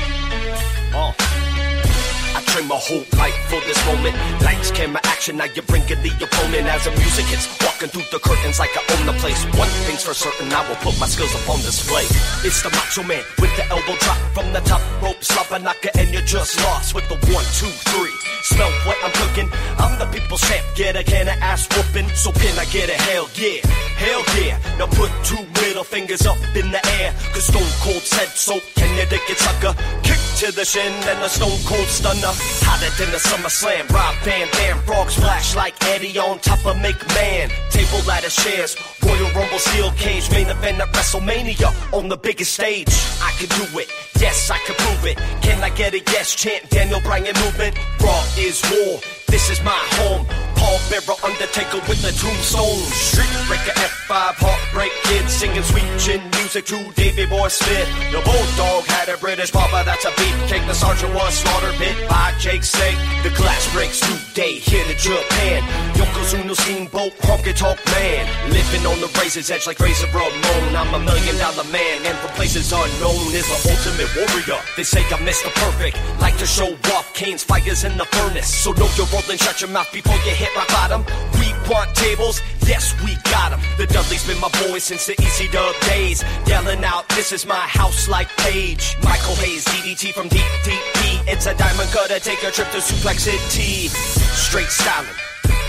Train 2.55 2.69
my 2.69 2.79
whole 2.79 3.03
life 3.19 3.35
for 3.51 3.59
this 3.67 3.75
moment. 3.85 4.15
Lights, 4.39 4.71
camera, 4.71 5.01
action. 5.03 5.35
Now 5.35 5.43
you're 5.43 5.67
bringing 5.67 5.99
the 5.99 6.11
opponent 6.23 6.71
as 6.71 6.85
the 6.85 6.91
music 6.91 7.25
hits. 7.25 7.51
Walking 7.59 7.89
through 7.89 8.07
the 8.15 8.19
curtains 8.23 8.59
like 8.59 8.71
I 8.71 8.95
own 8.95 9.05
the 9.05 9.15
place. 9.19 9.43
One 9.59 9.67
thing's 9.83 10.03
for 10.07 10.13
certain, 10.13 10.47
I 10.53 10.63
will 10.63 10.79
put 10.79 10.97
my 10.97 11.05
skills 11.05 11.35
up 11.35 11.49
on 11.49 11.59
display. 11.59 12.07
It's 12.47 12.63
the 12.63 12.71
macho 12.71 13.03
man 13.03 13.23
with 13.43 13.51
the 13.59 13.67
elbow 13.67 13.99
drop 13.99 14.15
from 14.31 14.53
the 14.53 14.61
top 14.61 14.79
rope. 15.03 15.19
Slap 15.19 15.51
a 15.51 15.59
knocker 15.59 15.91
and 15.99 16.07
you're 16.15 16.23
just 16.23 16.55
lost 16.63 16.95
with 16.95 17.03
the 17.09 17.19
one, 17.35 17.43
two, 17.59 17.67
three. 17.91 18.15
Smell 18.45 18.71
what 18.85 18.95
I'm 19.03 19.11
cooking. 19.11 19.49
I'm 19.81 19.97
the 19.97 20.05
people's 20.05 20.41
champ. 20.47 20.63
Get 20.75 20.95
a 20.95 21.03
can 21.03 21.27
of 21.27 21.35
ass 21.41 21.67
whooping. 21.75 22.07
So 22.15 22.31
can 22.31 22.57
I 22.59 22.65
get 22.65 22.87
a 22.87 22.97
hell 23.09 23.27
yeah? 23.35 23.65
Hell 23.97 24.23
yeah. 24.39 24.61
Now 24.77 24.85
put 24.85 25.09
two 25.25 25.43
middle 25.59 25.83
fingers 25.83 26.27
up 26.27 26.37
in 26.55 26.69
the 26.69 26.79
air. 27.01 27.11
Cause 27.33 27.47
Stone 27.51 27.73
Cold 27.81 28.03
said 28.03 28.29
so. 28.37 28.59
Can 28.75 28.95
you 28.95 29.05
dig 29.09 29.25
it, 29.27 29.39
sucker? 29.39 29.73
Kick 30.03 30.21
to 30.45 30.51
the 30.51 30.63
shin 30.63 30.93
and 31.09 31.19
a 31.25 31.29
Stone 31.29 31.57
Cold 31.65 31.87
stunner. 31.87 32.33
Hotter 32.65 32.91
than 32.97 33.11
the 33.11 33.19
Summer 33.19 33.49
Slam. 33.49 33.87
Rob 33.87 34.15
Van 34.23 34.47
Dam. 34.51 34.77
Frog 34.85 35.09
splash 35.09 35.55
like 35.55 35.75
Eddie 35.85 36.17
on 36.19 36.39
top 36.39 36.65
of 36.65 36.75
McMahon. 36.77 37.49
Table 37.69 38.05
ladder 38.07 38.29
shares. 38.29 38.75
Royal 39.03 39.29
Rumble 39.31 39.59
steel 39.59 39.91
cage. 39.91 40.29
Main 40.31 40.47
event 40.47 40.79
at 40.79 40.89
WrestleMania 40.93 41.69
on 41.93 42.09
the 42.09 42.17
biggest 42.17 42.53
stage. 42.53 42.89
I 43.21 43.31
can 43.37 43.49
do 43.59 43.79
it. 43.79 43.89
Yes, 44.19 44.49
I 44.49 44.57
can 44.65 44.75
prove 44.75 45.05
it. 45.05 45.17
Can 45.41 45.63
I 45.63 45.69
get 45.69 45.93
a 45.93 45.99
yes 45.99 46.35
chant? 46.35 46.69
Daniel 46.69 47.01
Bryan 47.01 47.35
movement. 47.43 47.77
Raw 48.01 48.23
is 48.37 48.61
war. 48.71 48.99
This 49.27 49.49
is 49.49 49.61
my 49.63 49.81
home. 49.99 50.25
Paul 50.55 50.79
Bearer, 50.89 51.17
Undertaker 51.23 51.79
with 51.87 52.01
the 52.01 52.11
tombstone. 52.15 52.81
Street 52.93 53.35
Breaker 53.47 53.75
F5, 53.77 54.35
Heartbreak 54.39 54.91
Kid, 55.03 55.29
singing 55.29 55.63
sweet 55.63 55.89
chin 55.99 56.21
music 56.45 56.65
to 56.65 56.77
Davey 56.93 57.25
Boy 57.25 57.47
Smith. 57.47 57.89
The 58.13 58.21
Bulldog 58.21 58.85
had 58.85 59.09
a 59.09 59.17
British 59.17 59.49
barber, 59.49 59.81
that's 59.83 60.05
a 60.05 60.11
beefcake. 60.13 60.61
The 60.67 60.75
Sergeant 60.75 61.11
was 61.15 61.33
slaughtered, 61.33 61.73
bit 61.79 61.97
by 62.07 62.35
Jake 62.37 62.63
Snake. 62.63 62.97
The 63.23 63.33
glass 63.33 63.65
breaks 63.73 63.99
today, 63.99 64.61
here 64.61 64.85
to 64.85 64.93
Japan. 64.93 65.65
Yokozuna 65.97 66.53
Steamboat, 66.53 67.17
honky 67.25 67.55
talk 67.57 67.81
man. 67.97 68.29
Living 68.53 68.85
on 68.85 69.01
the 69.01 69.09
razor's 69.17 69.49
edge 69.49 69.65
like 69.65 69.79
Razor 69.79 70.05
Ramon. 70.13 70.75
I'm 70.77 70.93
a 70.93 70.99
million 70.99 71.35
dollar 71.41 71.65
man, 71.73 72.05
and 72.05 72.15
from 72.19 72.29
places 72.37 72.71
unknown 72.71 73.33
is 73.33 73.49
the 73.49 73.57
ultimate 73.73 74.13
warrior. 74.13 74.61
They 74.77 74.83
say 74.83 75.01
I'm 75.09 75.25
Mr. 75.25 75.49
Perfect, 75.49 75.97
like 76.21 76.37
to 76.37 76.45
show 76.45 76.77
off 76.93 77.11
Kane's 77.15 77.43
fires 77.43 77.83
in 77.83 77.97
the 77.97 78.05
furnace. 78.05 78.53
So 78.53 78.71
know 78.73 78.89
your 78.93 79.07
role 79.09 79.25
and 79.31 79.39
shut 79.41 79.61
your 79.61 79.71
mouth 79.71 79.91
before 79.91 80.21
you 80.21 80.35
hit 80.37 80.55
rock 80.55 80.67
bottom. 80.69 81.01
We 81.41 81.49
want 81.65 81.95
tables, 81.95 82.39
yes, 82.67 82.95
we 83.03 83.15
got 83.31 83.51
them. 83.51 83.61
The 83.77 83.87
Dudley's 83.87 84.25
been 84.27 84.39
my 84.39 84.49
boy 84.67 84.79
since 84.79 85.05
the 85.05 85.13
EC 85.13 85.51
Dub 85.51 85.75
days. 85.81 86.23
Yelling 86.47 86.83
out, 86.83 87.07
this 87.09 87.31
is 87.31 87.45
my 87.45 87.55
house 87.55 88.07
like 88.07 88.29
Page. 88.37 88.97
Michael 89.03 89.35
Hayes, 89.35 89.65
DDT 89.65 90.13
from 90.13 90.27
Deep 90.27 90.49
Deep 90.63 90.81
P. 90.95 91.19
It's 91.27 91.45
a 91.45 91.55
diamond 91.55 91.89
cutter, 91.91 92.19
take 92.19 92.43
a 92.43 92.51
trip 92.51 92.69
to 92.71 92.77
Suplex 92.77 93.19
City. 93.19 93.87
Straight 93.89 94.69
styling, 94.69 95.09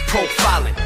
profiling. 0.08 0.76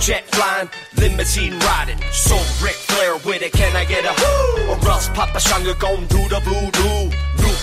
Jet 0.00 0.26
flying, 0.34 0.68
limousine 0.96 1.56
riding. 1.60 1.98
So 2.10 2.34
Ric 2.60 2.74
Flair 2.74 3.14
with 3.24 3.42
it, 3.42 3.52
can 3.52 3.76
I 3.76 3.84
get 3.84 4.04
a 4.04 4.12
whoo? 4.12 4.72
Or 4.72 4.90
else 4.90 5.08
Papa 5.10 5.38
Shango 5.38 5.74
gon' 5.74 6.06
do 6.06 6.28
the 6.28 6.40
voodoo. 6.40 7.21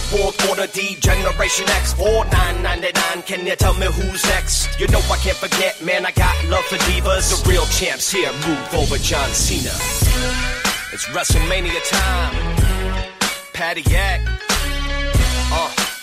Fourth 0.10 0.40
quarter 0.40 0.66
D, 0.66 0.96
Generation 0.96 1.70
X, 1.70 1.94
4999. 1.94 3.22
Can 3.28 3.46
you 3.46 3.56
tell 3.56 3.76
me 3.76 3.86
who's 3.86 4.26
next? 4.26 4.80
You 4.80 4.88
know 4.88 4.98
I 4.98 5.18
can't 5.18 5.38
forget, 5.38 5.80
man, 5.84 6.04
I 6.04 6.12
got 6.12 6.34
love 6.46 6.66
for 6.66 6.78
divas. 6.78 7.44
The 7.44 7.50
real 7.50 7.66
champs 7.66 8.12
here, 8.12 8.32
move 8.34 8.74
over 8.74 8.98
John 8.98 9.30
Cena. 9.30 9.70
It's 10.92 11.06
WrestleMania 11.14 11.80
time. 11.88 12.34
Patty 13.54 13.84
Yak. 13.84 14.22
Uh, 15.52 15.99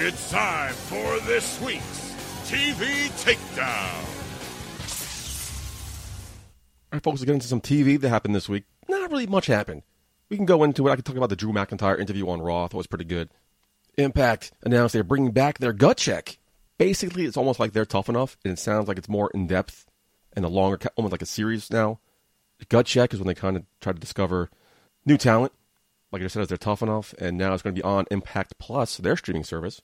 It's 0.00 0.30
time 0.30 0.72
for 0.74 1.18
this 1.26 1.60
week's 1.60 2.14
TV 2.44 3.08
Takedown. 3.20 4.04
All 6.84 6.92
right, 6.92 7.02
folks, 7.02 7.18
let's 7.18 7.24
get 7.24 7.34
into 7.34 7.48
some 7.48 7.60
TV 7.60 8.00
that 8.00 8.08
happened 8.08 8.32
this 8.36 8.48
week. 8.48 8.62
Not 8.88 9.10
really 9.10 9.26
much 9.26 9.46
happened. 9.46 9.82
We 10.30 10.36
can 10.36 10.46
go 10.46 10.62
into 10.62 10.86
it. 10.86 10.92
I 10.92 10.94
can 10.94 11.02
talk 11.02 11.16
about 11.16 11.30
the 11.30 11.36
Drew 11.36 11.52
McIntyre 11.52 11.98
interview 11.98 12.28
on 12.28 12.40
Raw. 12.40 12.66
It 12.66 12.74
was 12.74 12.86
pretty 12.86 13.06
good. 13.06 13.30
Impact 13.96 14.52
announced 14.62 14.92
they're 14.92 15.02
bringing 15.02 15.32
back 15.32 15.58
their 15.58 15.72
gut 15.72 15.96
check. 15.96 16.38
Basically, 16.78 17.24
it's 17.24 17.36
almost 17.36 17.58
like 17.58 17.72
they're 17.72 17.84
tough 17.84 18.08
enough, 18.08 18.36
and 18.44 18.52
it 18.52 18.60
sounds 18.60 18.86
like 18.86 18.98
it's 18.98 19.08
more 19.08 19.32
in 19.34 19.48
depth 19.48 19.84
and 20.32 20.44
a 20.44 20.48
longer, 20.48 20.78
almost 20.94 21.10
like 21.10 21.22
a 21.22 21.26
series 21.26 21.72
now. 21.72 21.98
Gut 22.68 22.86
check 22.86 23.12
is 23.12 23.18
when 23.18 23.26
they 23.26 23.34
kind 23.34 23.56
of 23.56 23.64
try 23.80 23.92
to 23.92 23.98
discover 23.98 24.48
new 25.04 25.16
talent. 25.16 25.52
Like 26.12 26.22
I 26.22 26.28
said, 26.28 26.46
they're 26.48 26.56
tough 26.56 26.82
enough, 26.82 27.14
and 27.18 27.36
now 27.36 27.52
it's 27.52 27.64
going 27.64 27.74
to 27.74 27.78
be 27.78 27.84
on 27.84 28.06
Impact 28.12 28.58
Plus, 28.60 28.96
their 28.96 29.16
streaming 29.16 29.44
service. 29.44 29.82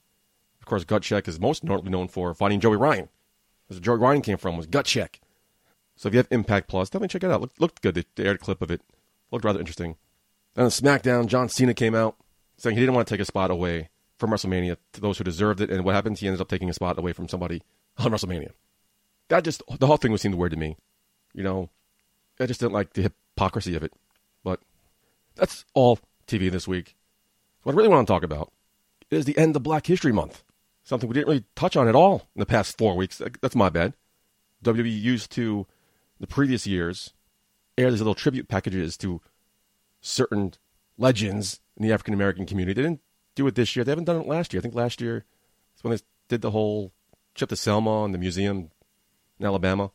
Of 0.65 0.69
course, 0.69 0.83
Gut 0.83 1.03
Check 1.03 1.27
is 1.27 1.39
most 1.39 1.63
notably 1.63 1.91
known 1.91 2.07
for 2.07 2.33
finding 2.33 2.59
Joey 2.59 2.75
Ryan. 2.75 3.07
Where 3.67 3.79
Joey 3.79 3.97
Ryan 3.97 4.23
came 4.23 4.37
from 4.37 4.57
was 4.57 4.65
Gut 4.65 4.87
Check. 4.87 5.21
So 5.95 6.07
if 6.07 6.15
you 6.15 6.17
have 6.17 6.27
Impact 6.31 6.67
Plus, 6.67 6.89
definitely 6.89 7.09
check 7.09 7.23
it 7.23 7.29
out. 7.29 7.39
Looked, 7.39 7.61
looked 7.61 7.81
good. 7.83 7.93
They, 7.93 8.23
aired 8.23 8.37
a 8.37 8.39
clip 8.39 8.63
of 8.63 8.71
it. 8.71 8.81
Looked 9.29 9.45
rather 9.45 9.59
interesting. 9.59 9.95
Then 10.55 10.65
on 10.65 10.71
SmackDown, 10.71 11.27
John 11.27 11.49
Cena 11.49 11.75
came 11.75 11.93
out 11.93 12.15
saying 12.57 12.75
he 12.75 12.81
didn't 12.81 12.95
want 12.95 13.07
to 13.07 13.13
take 13.13 13.21
a 13.21 13.25
spot 13.25 13.51
away 13.51 13.89
from 14.17 14.31
WrestleMania 14.31 14.77
to 14.93 15.01
those 15.01 15.19
who 15.19 15.23
deserved 15.23 15.61
it. 15.61 15.69
And 15.69 15.85
what 15.85 15.93
happened? 15.93 16.17
He 16.17 16.25
ended 16.25 16.41
up 16.41 16.49
taking 16.49 16.67
a 16.67 16.73
spot 16.73 16.97
away 16.97 17.13
from 17.13 17.27
somebody 17.27 17.61
on 17.99 18.11
WrestleMania. 18.11 18.53
That 19.27 19.43
just 19.43 19.61
the 19.69 19.85
whole 19.85 19.97
thing 19.97 20.11
was 20.11 20.21
seemed 20.23 20.33
weird 20.33 20.53
to 20.53 20.57
me. 20.57 20.77
You 21.35 21.43
know, 21.43 21.69
I 22.39 22.47
just 22.47 22.59
didn't 22.59 22.73
like 22.73 22.93
the 22.93 23.03
hypocrisy 23.03 23.75
of 23.75 23.83
it. 23.83 23.93
But 24.43 24.61
that's 25.35 25.63
all 25.75 25.99
TV 26.25 26.49
this 26.49 26.67
week. 26.67 26.95
What 27.61 27.73
I 27.73 27.75
really 27.75 27.89
want 27.89 28.07
to 28.07 28.11
talk 28.11 28.23
about 28.23 28.51
is 29.11 29.25
the 29.25 29.37
end 29.37 29.55
of 29.55 29.61
Black 29.61 29.85
History 29.85 30.11
Month. 30.11 30.43
Something 30.85 31.09
we 31.09 31.15
didn't 31.15 31.27
really 31.27 31.45
touch 31.55 31.75
on 31.75 31.87
at 31.87 31.95
all 31.95 32.29
in 32.35 32.39
the 32.39 32.45
past 32.45 32.77
four 32.77 32.95
weeks. 32.95 33.19
That's 33.41 33.55
my 33.55 33.69
bad. 33.69 33.95
WWE 34.63 35.01
used 35.01 35.31
to, 35.31 35.67
the 36.19 36.27
previous 36.27 36.65
years, 36.65 37.13
air 37.77 37.89
these 37.89 37.99
little 37.99 38.15
tribute 38.15 38.47
packages 38.47 38.95
to 38.97 39.19
certain 39.99 40.53
legends 40.97 41.59
in 41.75 41.85
the 41.85 41.91
African 41.91 42.13
American 42.13 42.45
community. 42.45 42.79
They 42.79 42.87
didn't 42.87 43.01
do 43.33 43.47
it 43.47 43.55
this 43.55 43.75
year. 43.75 43.83
They 43.83 43.91
haven't 43.91 44.05
done 44.05 44.21
it 44.21 44.27
last 44.27 44.53
year. 44.53 44.59
I 44.59 44.61
think 44.61 44.75
last 44.75 45.01
year 45.01 45.25
is 45.75 45.83
when 45.83 45.91
they 45.91 46.01
did 46.29 46.41
the 46.41 46.51
whole 46.51 46.93
trip 47.33 47.49
to 47.49 47.55
Selma 47.55 48.03
and 48.03 48.13
the 48.13 48.19
museum 48.19 48.69
in 49.39 49.45
Alabama. 49.45 49.91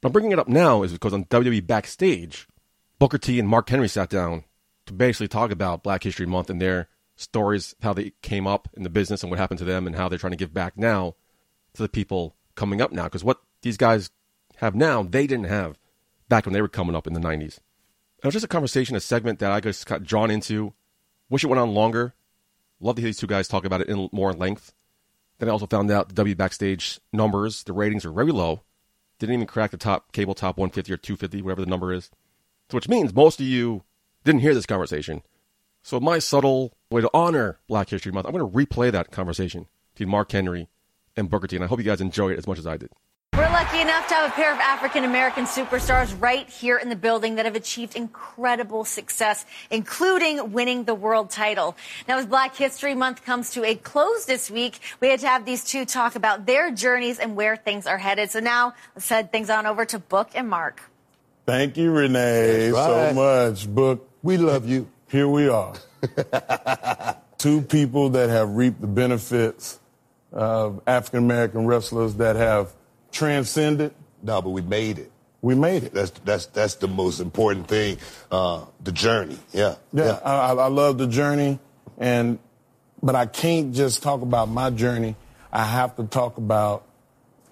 But 0.00 0.08
I'm 0.08 0.12
bringing 0.12 0.32
it 0.32 0.40
up 0.40 0.48
now 0.48 0.82
is 0.82 0.92
because 0.92 1.12
on 1.12 1.24
WWE 1.26 1.66
Backstage, 1.66 2.48
Booker 2.98 3.18
T 3.18 3.38
and 3.38 3.48
Mark 3.48 3.68
Henry 3.68 3.88
sat 3.88 4.10
down 4.10 4.42
to 4.86 4.92
basically 4.92 5.28
talk 5.28 5.52
about 5.52 5.84
Black 5.84 6.02
History 6.02 6.26
Month 6.26 6.50
and 6.50 6.60
their 6.60 6.88
stories, 7.16 7.74
how 7.82 7.92
they 7.92 8.12
came 8.22 8.46
up 8.46 8.68
in 8.74 8.82
the 8.82 8.90
business 8.90 9.22
and 9.22 9.30
what 9.30 9.38
happened 9.38 9.58
to 9.58 9.64
them, 9.64 9.86
and 9.86 9.96
how 9.96 10.08
they're 10.08 10.18
trying 10.18 10.32
to 10.32 10.36
give 10.36 10.54
back 10.54 10.76
now 10.76 11.14
to 11.74 11.82
the 11.82 11.88
people 11.88 12.36
coming 12.54 12.80
up 12.80 12.92
now. 12.92 13.04
Because 13.04 13.24
what 13.24 13.40
these 13.62 13.76
guys 13.76 14.10
have 14.56 14.74
now, 14.74 15.02
they 15.02 15.26
didn't 15.26 15.46
have 15.46 15.78
back 16.28 16.46
when 16.46 16.52
they 16.52 16.62
were 16.62 16.68
coming 16.68 16.94
up 16.94 17.06
in 17.06 17.12
the 17.12 17.20
90s. 17.20 17.58
It 18.18 18.24
was 18.24 18.34
just 18.34 18.44
a 18.44 18.48
conversation, 18.48 18.96
a 18.96 19.00
segment 19.00 19.38
that 19.40 19.52
I 19.52 19.60
just 19.60 19.86
got 19.86 20.04
drawn 20.04 20.30
into. 20.30 20.74
Wish 21.28 21.44
it 21.44 21.48
went 21.48 21.60
on 21.60 21.74
longer. 21.74 22.14
Love 22.80 22.96
to 22.96 23.02
hear 23.02 23.08
these 23.08 23.18
two 23.18 23.26
guys 23.26 23.48
talk 23.48 23.64
about 23.64 23.80
it 23.80 23.88
in 23.88 24.08
more 24.12 24.32
length. 24.32 24.72
Then 25.38 25.48
I 25.48 25.52
also 25.52 25.66
found 25.66 25.90
out 25.90 26.08
the 26.08 26.14
W 26.14 26.34
Backstage 26.34 27.00
numbers, 27.12 27.62
the 27.64 27.72
ratings 27.72 28.04
are 28.04 28.12
very 28.12 28.32
low. 28.32 28.62
Didn't 29.18 29.34
even 29.34 29.46
crack 29.46 29.70
the 29.70 29.76
top 29.76 30.12
cable 30.12 30.34
top 30.34 30.58
150 30.58 30.92
or 30.92 30.96
250, 30.96 31.42
whatever 31.42 31.62
the 31.62 31.70
number 31.70 31.92
is. 31.92 32.10
So 32.70 32.76
which 32.76 32.88
means 32.88 33.14
most 33.14 33.40
of 33.40 33.46
you 33.46 33.82
didn't 34.24 34.40
hear 34.40 34.54
this 34.54 34.66
conversation. 34.66 35.22
So 35.82 36.00
my 36.00 36.18
subtle 36.18 36.75
way 36.90 37.00
to 37.02 37.10
honor 37.12 37.58
Black 37.68 37.88
History 37.90 38.12
Month, 38.12 38.26
I'm 38.26 38.32
going 38.32 38.50
to 38.50 38.56
replay 38.56 38.92
that 38.92 39.10
conversation 39.10 39.66
between 39.94 40.08
Mark 40.10 40.30
Henry 40.30 40.68
and 41.16 41.28
Booker 41.30 41.46
T, 41.46 41.56
and 41.56 41.64
I 41.64 41.68
hope 41.68 41.78
you 41.78 41.84
guys 41.84 42.00
enjoy 42.00 42.30
it 42.32 42.38
as 42.38 42.46
much 42.46 42.58
as 42.58 42.66
I 42.66 42.76
did. 42.76 42.90
We're 43.34 43.42
lucky 43.50 43.80
enough 43.80 44.08
to 44.08 44.14
have 44.14 44.30
a 44.30 44.34
pair 44.34 44.50
of 44.52 44.58
African 44.60 45.04
American 45.04 45.44
superstars 45.44 46.14
right 46.22 46.48
here 46.48 46.78
in 46.78 46.88
the 46.88 46.96
building 46.96 47.34
that 47.34 47.44
have 47.44 47.54
achieved 47.54 47.94
incredible 47.94 48.84
success, 48.84 49.44
including 49.70 50.52
winning 50.52 50.84
the 50.84 50.94
world 50.94 51.28
title. 51.30 51.76
Now, 52.08 52.18
as 52.18 52.24
Black 52.26 52.56
History 52.56 52.94
Month 52.94 53.24
comes 53.24 53.50
to 53.50 53.64
a 53.64 53.74
close 53.74 54.24
this 54.24 54.50
week, 54.50 54.78
we 55.00 55.08
had 55.08 55.20
to 55.20 55.28
have 55.28 55.44
these 55.44 55.64
two 55.64 55.84
talk 55.84 56.16
about 56.16 56.46
their 56.46 56.70
journeys 56.70 57.18
and 57.18 57.36
where 57.36 57.56
things 57.56 57.86
are 57.86 57.98
headed. 57.98 58.30
So 58.30 58.40
now 58.40 58.72
let's 58.94 59.08
head 59.08 59.32
things 59.32 59.50
on 59.50 59.66
over 59.66 59.84
to 59.84 59.98
Book 59.98 60.30
and 60.34 60.48
Mark. 60.48 60.80
Thank 61.44 61.76
you, 61.76 61.90
Renee, 61.92 62.70
right. 62.70 63.12
so 63.12 63.14
much. 63.14 63.68
Book, 63.68 64.08
We 64.22 64.38
love 64.38 64.66
you. 64.66 64.88
here 65.10 65.28
we 65.28 65.48
are. 65.48 65.74
Two 67.38 67.62
people 67.62 68.10
that 68.10 68.30
have 68.30 68.50
reaped 68.56 68.80
the 68.80 68.86
benefits 68.86 69.78
of 70.32 70.82
African 70.86 71.20
American 71.20 71.66
wrestlers 71.66 72.14
that 72.16 72.36
have 72.36 72.72
transcended. 73.12 73.94
No, 74.22 74.42
but 74.42 74.50
we 74.50 74.62
made 74.62 74.98
it. 74.98 75.10
We 75.42 75.54
made 75.54 75.84
it. 75.84 75.92
That's 75.92 76.10
that's 76.24 76.46
that's 76.46 76.74
the 76.76 76.88
most 76.88 77.20
important 77.20 77.68
thing. 77.68 77.98
Uh, 78.30 78.64
the 78.82 78.92
journey. 78.92 79.38
Yeah. 79.52 79.76
Yeah, 79.92 80.18
I, 80.24 80.32
I 80.32 80.54
I 80.54 80.68
love 80.68 80.98
the 80.98 81.06
journey, 81.06 81.58
and 81.98 82.38
but 83.02 83.14
I 83.14 83.26
can't 83.26 83.74
just 83.74 84.02
talk 84.02 84.22
about 84.22 84.48
my 84.48 84.70
journey. 84.70 85.14
I 85.52 85.64
have 85.64 85.96
to 85.96 86.04
talk 86.04 86.38
about 86.38 86.84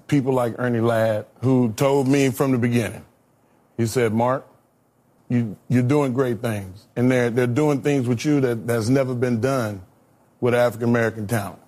people 0.08 0.32
like 0.32 0.54
Ernie 0.58 0.80
Ladd, 0.80 1.26
who 1.42 1.72
told 1.72 2.08
me 2.08 2.30
from 2.30 2.52
the 2.52 2.58
beginning. 2.58 3.04
He 3.76 3.86
said, 3.86 4.12
"Mark, 4.12 4.46
you 5.28 5.56
you're 5.68 5.82
doing 5.82 6.12
great 6.12 6.40
things, 6.40 6.86
and 6.96 7.10
they're 7.10 7.30
they're 7.30 7.46
doing 7.46 7.82
things 7.82 8.06
with 8.06 8.24
you 8.24 8.40
that 8.40 8.66
that's 8.66 8.88
never 8.88 9.14
been 9.14 9.40
done 9.40 9.82
with 10.40 10.54
African 10.54 10.88
American 10.88 11.26
talent. 11.26 11.60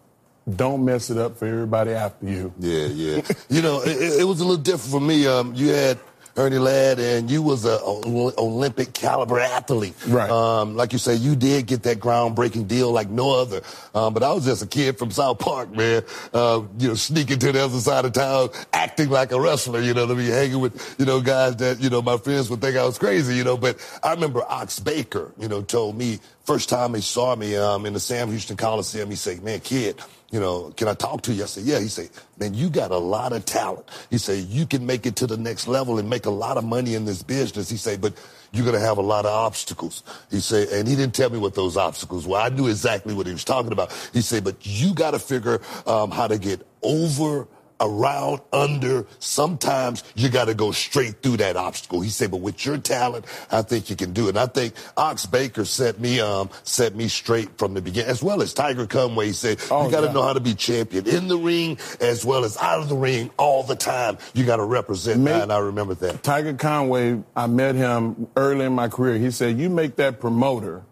Don't 0.48 0.84
mess 0.84 1.10
it 1.10 1.18
up 1.18 1.36
for 1.38 1.46
everybody 1.46 1.92
after 1.92 2.26
you." 2.26 2.52
Yeah, 2.58 2.86
yeah. 2.86 3.22
you 3.48 3.62
know, 3.62 3.82
it, 3.82 4.20
it 4.20 4.24
was 4.24 4.40
a 4.40 4.44
little 4.44 4.62
different 4.62 4.92
for 4.92 5.00
me. 5.00 5.26
Um, 5.26 5.54
you 5.54 5.68
had 5.68 5.98
Ernie 6.36 6.58
Ladd, 6.58 6.98
and 6.98 7.30
you 7.30 7.42
was 7.42 7.64
a, 7.64 7.70
a 7.70 8.40
Olympic 8.40 8.92
caliber 8.92 9.40
athlete. 9.40 9.94
Right. 10.06 10.28
Um, 10.28 10.76
like 10.76 10.92
you 10.92 10.98
say, 10.98 11.14
you 11.14 11.34
did 11.34 11.66
get 11.66 11.82
that 11.84 11.98
groundbreaking 11.98 12.68
deal 12.68 12.92
like 12.92 13.08
no 13.08 13.40
other. 13.40 13.62
Um, 13.94 14.12
but 14.12 14.22
I 14.22 14.32
was 14.32 14.44
just 14.44 14.62
a 14.62 14.66
kid 14.66 14.98
from 14.98 15.10
South 15.10 15.38
Park, 15.38 15.74
man. 15.74 16.02
Uh, 16.34 16.62
you 16.78 16.88
know, 16.88 16.94
sneaking 16.94 17.38
to 17.38 17.52
the 17.52 17.64
other 17.64 17.78
side 17.78 18.04
of 18.04 18.12
town, 18.12 18.50
acting 18.72 19.08
like 19.08 19.32
a 19.32 19.40
wrestler. 19.40 19.80
You 19.80 19.94
know, 19.94 20.04
I 20.04 20.14
mean, 20.14 20.30
hanging 20.30 20.60
with 20.60 20.96
you 20.98 21.06
know 21.06 21.20
guys 21.20 21.56
that 21.56 21.80
you 21.80 21.88
know 21.88 22.02
my 22.02 22.18
friends 22.18 22.50
would 22.50 22.60
think 22.60 22.76
I 22.76 22.84
was 22.84 22.98
crazy. 22.98 23.34
You 23.34 23.44
know, 23.44 23.56
but 23.56 23.78
I 24.02 24.12
remember 24.12 24.42
Ox 24.42 24.78
Baker, 24.78 25.32
you 25.38 25.48
know, 25.48 25.62
told 25.62 25.96
me 25.96 26.20
first 26.44 26.68
time 26.68 26.94
he 26.94 27.00
saw 27.00 27.34
me 27.34 27.56
um, 27.56 27.86
in 27.86 27.92
the 27.92 28.00
Sam 28.00 28.28
Houston 28.28 28.56
Coliseum. 28.56 29.08
He 29.08 29.16
said, 29.16 29.42
"Man, 29.42 29.60
kid." 29.60 30.00
You 30.30 30.40
know, 30.40 30.72
can 30.76 30.88
I 30.88 30.94
talk 30.94 31.22
to 31.22 31.32
you? 31.32 31.44
I 31.44 31.46
said, 31.46 31.64
yeah. 31.64 31.78
He 31.78 31.88
said, 31.88 32.10
man, 32.38 32.54
you 32.54 32.68
got 32.68 32.90
a 32.90 32.98
lot 32.98 33.32
of 33.32 33.44
talent. 33.44 33.88
He 34.10 34.18
said, 34.18 34.44
you 34.44 34.66
can 34.66 34.84
make 34.84 35.06
it 35.06 35.16
to 35.16 35.26
the 35.26 35.36
next 35.36 35.68
level 35.68 35.98
and 35.98 36.10
make 36.10 36.26
a 36.26 36.30
lot 36.30 36.56
of 36.56 36.64
money 36.64 36.94
in 36.94 37.04
this 37.04 37.22
business. 37.22 37.70
He 37.70 37.76
said, 37.76 38.00
but 38.00 38.14
you're 38.52 38.64
going 38.64 38.78
to 38.78 38.84
have 38.84 38.98
a 38.98 39.02
lot 39.02 39.24
of 39.24 39.32
obstacles. 39.32 40.02
He 40.30 40.40
said, 40.40 40.68
and 40.68 40.88
he 40.88 40.96
didn't 40.96 41.14
tell 41.14 41.30
me 41.30 41.38
what 41.38 41.54
those 41.54 41.76
obstacles 41.76 42.26
were. 42.26 42.38
I 42.38 42.48
knew 42.48 42.66
exactly 42.66 43.14
what 43.14 43.26
he 43.26 43.32
was 43.32 43.44
talking 43.44 43.72
about. 43.72 43.92
He 44.12 44.20
said, 44.20 44.42
but 44.42 44.56
you 44.62 44.94
got 44.94 45.12
to 45.12 45.18
figure 45.18 45.60
um, 45.86 46.10
how 46.10 46.26
to 46.26 46.38
get 46.38 46.66
over 46.82 47.46
around, 47.80 48.40
under. 48.52 49.06
Sometimes 49.18 50.02
you 50.14 50.28
got 50.28 50.46
to 50.46 50.54
go 50.54 50.72
straight 50.72 51.22
through 51.22 51.38
that 51.38 51.56
obstacle. 51.56 52.00
He 52.00 52.08
said, 52.10 52.30
but 52.30 52.40
with 52.40 52.64
your 52.64 52.78
talent, 52.78 53.24
I 53.50 53.62
think 53.62 53.90
you 53.90 53.96
can 53.96 54.12
do 54.12 54.26
it. 54.26 54.30
And 54.30 54.38
I 54.38 54.46
think 54.46 54.74
Ox 54.96 55.26
Baker 55.26 55.64
set 55.64 55.98
me, 56.00 56.20
um, 56.20 56.50
set 56.62 56.94
me 56.94 57.08
straight 57.08 57.58
from 57.58 57.74
the 57.74 57.80
beginning, 57.82 58.10
as 58.10 58.22
well 58.22 58.42
as 58.42 58.54
Tiger 58.54 58.86
Conway 58.86 59.32
said, 59.32 59.58
Oh, 59.70 59.84
you 59.86 59.90
got 59.90 60.00
to 60.00 60.06
yeah. 60.06 60.12
know 60.12 60.22
how 60.22 60.32
to 60.32 60.40
be 60.40 60.54
champion 60.54 61.06
in 61.06 61.28
the 61.28 61.36
ring 61.38 61.78
as 62.00 62.24
well 62.24 62.44
as 62.44 62.56
out 62.56 62.80
of 62.80 62.88
the 62.88 62.96
ring 62.96 63.30
all 63.38 63.62
the 63.62 63.76
time. 63.76 64.18
You 64.34 64.44
got 64.44 64.56
to 64.56 64.64
represent 64.64 65.20
Make- 65.20 65.34
that. 65.34 65.42
And 65.44 65.52
I 65.52 65.58
remember 65.58 65.94
that. 65.94 66.22
Tiger 66.22 66.54
Conway, 66.54 67.22
I 67.34 67.46
met 67.46 67.74
him 67.74 68.28
early 68.36 68.64
in 68.64 68.72
my 68.72 68.88
career. 68.88 69.18
He 69.18 69.30
said, 69.30 69.58
You 69.58 69.70
make 69.70 69.96
that 69.96 70.20
promoter 70.20 70.82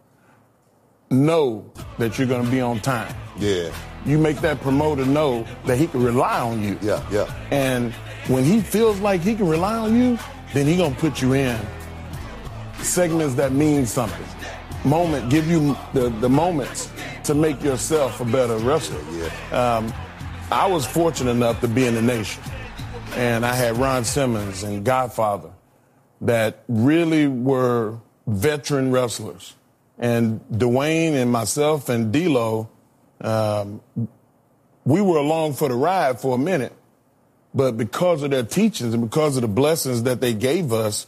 know 1.11 1.71
that 1.99 2.19
you're 2.19 2.27
going 2.27 2.45
to 2.45 2.51
be 2.51 2.61
on 2.61 2.81
time. 2.81 3.15
Yeah. 3.39 3.75
You 4.07 4.19
make 4.19 4.39
that 4.39 4.61
promoter 4.61 5.05
know 5.05 5.47
that 5.67 5.79
he 5.79 5.87
can 5.87 6.03
rely 6.03 6.41
on 6.41 6.63
you. 6.63 6.79
Yeah, 6.83 7.05
yeah. 7.11 7.33
And 7.51 7.93
when 8.29 8.45
he 8.45 8.61
feels 8.61 9.01
like 9.01 9.23
he 9.23 9.35
can 9.35 9.49
rely 9.49 9.77
on 9.77 9.97
you, 9.97 10.19
then 10.53 10.67
he 10.67 10.77
going 10.77 10.95
to 10.95 11.01
put 11.01 11.23
you 11.23 11.33
in 11.35 11.59
segments 12.85 13.35
that 13.35 13.53
mean 13.53 13.87
something. 13.87 14.27
Moment, 14.85 15.31
give 15.31 15.49
you 15.49 15.77
the, 15.95 16.11
the 16.11 16.29
moments 16.29 16.91
to 17.25 17.35
make 17.35 17.63
yourself 17.63 18.21
a 18.21 18.25
better 18.25 18.59
wrestler. 18.59 19.01
Yeah. 19.13 19.77
Um, 19.77 19.93
I 20.51 20.67
was 20.67 20.87
fortunate 20.87 21.31
enough 21.31 21.61
to 21.63 21.69
be 21.69 21.87
in 21.87 21.95
the 21.95 22.03
nation, 22.03 22.43
and 23.15 23.47
I 23.47 23.55
had 23.55 23.79
Ron 23.79 24.05
Simmons 24.05 24.63
and 24.63 24.85
Godfather 24.85 25.51
that 26.21 26.65
really 26.69 27.27
were 27.27 27.99
veteran 28.27 28.91
wrestlers. 28.91 29.55
And 29.99 30.41
Dwayne 30.51 31.15
and 31.15 31.31
myself 31.31 31.89
and 31.89 32.13
D'Lo, 32.13 32.69
um, 33.21 33.81
we 34.85 35.01
were 35.01 35.19
along 35.19 35.55
for 35.55 35.69
the 35.69 35.75
ride 35.75 36.21
for 36.21 36.35
a 36.35 36.39
minute, 36.39 36.73
but 37.55 37.77
because 37.77 38.23
of 38.23 38.31
their 38.31 38.43
teachings 38.43 38.93
and 38.93 39.09
because 39.09 39.37
of 39.37 39.43
the 39.43 39.49
blessings 39.49 40.03
that 40.03 40.21
they 40.21 40.35
gave 40.35 40.73
us, 40.73 41.07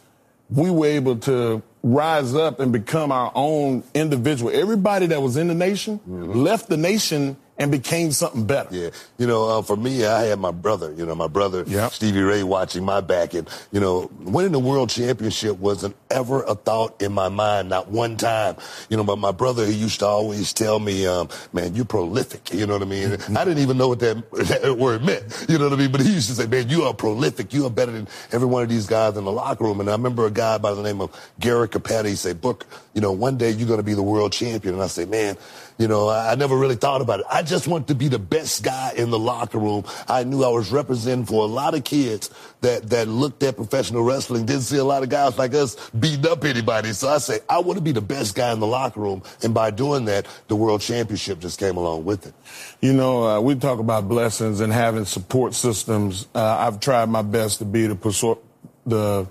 we 0.49 0.71
were 0.71 0.87
able 0.87 1.17
to 1.17 1.63
rise 1.83 2.35
up 2.35 2.61
and 2.61 2.73
become 2.73 3.13
our 3.13 3.33
own 3.35 3.83
individual. 3.95 4.53
Everybody 4.55 5.07
that 5.07 5.21
was 5.21 5.37
in 5.37 5.49
the 5.49 5.55
nation 5.55 6.01
left 6.07 6.69
the 6.69 6.77
nation 6.77 7.37
and 7.59 7.71
became 7.71 8.13
something 8.13 8.47
better. 8.47 8.75
Yeah, 8.75 8.91
you 9.19 9.27
know, 9.27 9.59
uh, 9.59 9.63
for 9.63 9.77
me, 9.77 10.05
I 10.05 10.25
had 10.25 10.39
my 10.39 10.51
brother. 10.51 10.93
You 10.93 11.07
know, 11.07 11.15
my 11.15 11.29
brother 11.29 11.65
Stevie 11.91 12.21
Ray 12.21 12.43
watching 12.43 12.85
my 12.85 13.01
back, 13.01 13.35
and 13.35 13.49
you 13.73 13.81
know, 13.81 14.11
winning 14.21 14.53
the 14.53 14.59
world 14.59 14.91
championship 14.91 15.59
wasn't 15.59 15.97
ever 16.11 16.43
a 16.43 16.55
thought 16.55 17.01
in 17.03 17.13
my 17.13 17.29
mind, 17.29 17.69
not 17.69 17.89
one 17.89 18.17
time. 18.17 18.57
You 18.91 18.97
know, 18.97 19.05
but 19.05 19.19
my 19.19 19.33
brother, 19.33 19.67
he 19.67 19.73
used 19.73 20.01
to 20.01 20.07
always 20.07 20.53
tell 20.53 20.79
me, 20.79 21.07
um, 21.07 21.29
"Man, 21.53 21.75
you're 21.75 21.85
prolific." 21.85 22.53
You 22.53 22.67
know 22.67 22.75
what 22.75 22.83
I 22.83 22.87
mean? 22.87 23.13
I 23.37 23.45
didn't 23.45 23.59
even 23.59 23.79
know 23.79 23.89
what 23.89 24.01
that, 24.01 24.31
that 24.33 24.77
word 24.77 25.05
meant. 25.05 25.47
You 25.49 25.59
know 25.59 25.65
what 25.65 25.75
I 25.75 25.77
mean? 25.77 25.93
But 25.93 26.03
he 26.03 26.13
used 26.13 26.29
to 26.29 26.35
say, 26.35 26.47
"Man, 26.47 26.69
you 26.69 26.85
are 26.85 26.95
prolific. 26.95 27.53
You 27.55 27.67
are 27.67 27.71
better 27.71 27.93
than 27.93 28.09
every 28.33 28.47
one 28.49 28.63
of 28.63 28.69
these 28.69 28.87
guys 28.87 29.17
in 29.17 29.25
the 29.25 29.33
locker 29.33 29.65
room." 29.65 29.81
And 29.81 29.89
I 29.89 29.93
remember 29.93 30.27
a 30.27 30.31
guy 30.31 30.59
by 30.59 30.75
the 30.75 30.83
name 30.83 31.01
of 31.01 31.11
Garrett 31.41 31.73
Cappetta. 31.73 32.09
He 32.09 32.17
said, 32.17 32.41
"Book, 32.41 32.67
you 32.95 33.01
know, 33.01 33.13
one 33.13 33.37
day 33.37 33.51
you're 33.51 33.69
going 33.69 33.81
to 33.81 33.85
be 33.85 33.95
the 33.95 34.03
world 34.03 34.33
champion." 34.33 34.75
And 34.75 34.83
I 34.83 34.89
say, 34.89 35.05
"Man." 35.05 35.37
You 35.79 35.89
know, 35.89 36.09
I, 36.09 36.35
never 36.37 36.57
really 36.57 36.75
thought 36.77 37.03
about 37.03 37.21
it. 37.21 37.27
I 37.31 37.43
just 37.43 37.69
wanted 37.69 37.89
to 37.89 37.95
be 37.95 38.09
the 38.09 38.19
best 38.19 38.63
guy 38.63 38.93
in 38.97 39.11
the 39.11 39.19
locker 39.19 39.59
room. 39.59 39.85
I 40.09 40.25
knew 40.25 40.43
I 40.43 40.49
was 40.49 40.73
representing 40.73 41.27
for 41.27 41.45
a 41.45 41.47
lot 41.47 41.75
of 41.75 41.85
kids 41.85 42.31
that, 42.63 42.89
that 42.89 43.09
looked 43.09 43.43
at 43.43 43.57
professional 43.57 44.03
wrestling, 44.03 44.47
didn't 44.47 44.63
see 44.63 44.79
a 44.79 44.85
lot 44.85 45.03
of 45.03 45.11
guys 45.11 45.37
like 45.37 45.53
us 45.53 45.91
beating 45.91 46.27
up 46.27 46.45
anybody. 46.45 46.95
So 46.95 47.09
I 47.09 47.19
say, 47.19 47.41
I 47.49 47.59
want 47.59 47.77
to 47.77 47.83
be 47.83 47.93
the 47.93 48.01
best 48.01 48.35
guy 48.35 48.53
in 48.53 48.61
the 48.61 48.67
locker 48.67 49.01
room. 49.01 49.23
And 49.43 49.53
by 49.53 49.71
doing 49.71 50.07
that, 50.07 50.27
the 50.49 50.57
world 50.57 50.81
championship 50.81 51.41
just 51.41 51.59
came 51.59 51.77
along 51.77 52.07
with 52.07 52.27
it. 52.27 52.35
You 52.81 52.95
know, 52.95 53.29
uh, 53.29 53.41
we 53.41 53.55
talk 53.55 53.79
about 53.79 54.09
blessings 54.09 54.61
and 54.61 54.73
having 54.73 55.05
support 55.05 55.53
systems. 55.53 56.27
Uh, 56.35 56.57
I've 56.59 56.81
tried 56.81 57.11
my 57.11 57.23
best 57.23 57.59
to 57.59 57.67
be 57.67 57.87
the, 57.87 58.39
the 58.87 59.29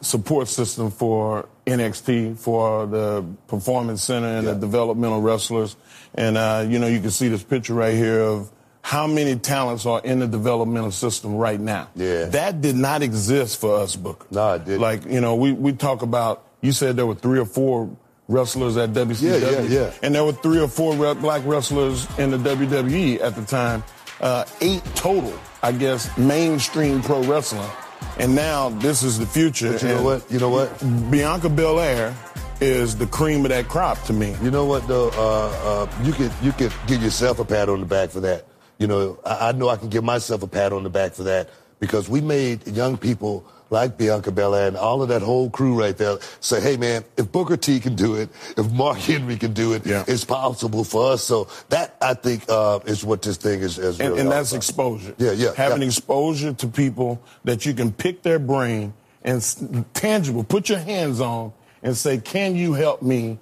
support 0.00 0.48
system 0.48 0.90
for 0.90 1.48
NXT, 1.66 2.38
for 2.38 2.86
the 2.86 3.24
Performance 3.46 4.02
Center 4.02 4.28
and 4.28 4.46
the 4.46 4.54
developmental 4.54 5.20
wrestlers. 5.20 5.76
And, 6.14 6.36
uh, 6.36 6.66
you 6.68 6.78
know, 6.78 6.86
you 6.86 7.00
can 7.00 7.10
see 7.10 7.28
this 7.28 7.42
picture 7.42 7.74
right 7.74 7.94
here 7.94 8.20
of 8.20 8.50
how 8.82 9.06
many 9.06 9.36
talents 9.36 9.86
are 9.86 10.00
in 10.02 10.18
the 10.18 10.28
developmental 10.28 10.90
system 10.90 11.36
right 11.36 11.58
now. 11.58 11.88
Yeah. 11.96 12.26
That 12.26 12.60
did 12.60 12.76
not 12.76 13.02
exist 13.02 13.60
for 13.60 13.76
us, 13.76 13.96
Booker. 13.96 14.26
No, 14.30 14.54
it 14.54 14.66
didn't. 14.66 14.80
Like, 14.80 15.06
you 15.06 15.22
know, 15.22 15.36
we, 15.36 15.52
we 15.52 15.72
talk 15.72 16.02
about, 16.02 16.44
you 16.60 16.72
said 16.72 16.96
there 16.96 17.06
were 17.06 17.14
three 17.14 17.38
or 17.38 17.46
four 17.46 17.96
wrestlers 18.28 18.76
at 18.76 18.90
WCW. 18.90 19.40
Yeah, 19.40 19.50
yeah, 19.50 19.60
yeah. 19.62 19.92
And 20.02 20.14
there 20.14 20.24
were 20.24 20.32
three 20.32 20.60
or 20.60 20.68
four 20.68 20.94
re- 20.94 21.14
black 21.14 21.42
wrestlers 21.46 22.06
in 22.18 22.30
the 22.30 22.36
WWE 22.36 23.22
at 23.22 23.34
the 23.34 23.44
time. 23.44 23.82
Uh, 24.20 24.44
eight 24.60 24.84
total, 24.94 25.32
I 25.62 25.72
guess, 25.72 26.16
mainstream 26.18 27.02
pro 27.02 27.22
wrestling. 27.24 27.68
And 28.18 28.34
now 28.34 28.68
this 28.68 29.02
is 29.02 29.18
the 29.18 29.26
future. 29.26 29.72
But 29.72 29.82
you 29.82 29.88
know 29.88 30.02
what? 30.02 30.30
You 30.30 30.38
know 30.38 30.50
what? 30.50 31.10
Bianca 31.10 31.48
Belair 31.48 32.14
is 32.60 32.96
the 32.96 33.06
cream 33.06 33.44
of 33.44 33.50
that 33.50 33.68
crop 33.68 34.02
to 34.04 34.12
me. 34.12 34.36
You 34.42 34.50
know 34.50 34.64
what 34.64 34.86
though? 34.86 35.10
Uh, 35.10 35.86
uh, 35.88 36.04
you 36.04 36.12
could 36.12 36.32
you 36.42 36.52
could 36.52 36.72
give 36.86 37.02
yourself 37.02 37.38
a 37.38 37.44
pat 37.44 37.68
on 37.68 37.80
the 37.80 37.86
back 37.86 38.10
for 38.10 38.20
that. 38.20 38.46
You 38.78 38.86
know, 38.86 39.18
I, 39.24 39.48
I 39.48 39.52
know 39.52 39.68
I 39.68 39.76
can 39.76 39.88
give 39.88 40.04
myself 40.04 40.42
a 40.42 40.46
pat 40.46 40.72
on 40.72 40.82
the 40.82 40.90
back 40.90 41.12
for 41.12 41.24
that 41.24 41.50
because 41.80 42.08
we 42.08 42.20
made 42.20 42.66
young 42.66 42.96
people 42.96 43.44
like 43.74 43.98
Bianca 43.98 44.30
Belair 44.30 44.68
and 44.68 44.76
all 44.76 45.02
of 45.02 45.08
that 45.08 45.20
whole 45.20 45.50
crew 45.50 45.78
right 45.78 45.96
there 45.96 46.16
say, 46.40 46.60
hey 46.60 46.76
man, 46.76 47.04
if 47.18 47.30
Booker 47.30 47.56
T 47.56 47.80
can 47.80 47.94
do 47.94 48.14
it, 48.14 48.30
if 48.56 48.70
Mark 48.70 48.98
Henry 48.98 49.36
can 49.36 49.52
do 49.52 49.74
it, 49.74 49.82
it's 49.84 50.24
possible 50.24 50.84
for 50.84 51.12
us. 51.12 51.24
So 51.24 51.48
that 51.68 51.96
I 52.00 52.14
think 52.14 52.44
uh, 52.48 52.80
is 52.86 53.04
what 53.04 53.20
this 53.22 53.36
thing 53.36 53.60
is. 53.60 53.78
is 53.78 54.00
and, 54.00 54.08
really 54.08 54.20
and 54.20 54.28
all 54.28 54.34
that's 54.34 54.52
about. 54.52 54.56
exposure. 54.58 55.14
Yeah, 55.18 55.32
yeah, 55.32 55.54
Having 55.54 55.82
yeah. 55.82 55.88
exposure 55.88 56.52
to 56.54 56.68
people 56.68 57.20
that 57.44 57.66
you 57.66 57.74
can 57.74 57.92
pick 57.92 58.22
their 58.22 58.38
brain 58.38 58.94
and 59.22 59.84
tangible, 59.92 60.44
put 60.44 60.68
your 60.68 60.78
hands 60.78 61.20
on 61.20 61.52
and 61.82 61.96
say, 61.96 62.18
can 62.18 62.56
you 62.56 62.72
help 62.72 63.02
me? 63.02 63.38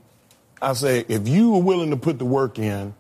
I 0.61 0.73
say, 0.75 1.05
if 1.09 1.29
you 1.29 1.55
are 1.57 1.63
willing 1.63 1.91
to 1.91 1.97
put 1.97 2.19
the 2.19 2.25
work 2.25 2.59
in 2.59 2.95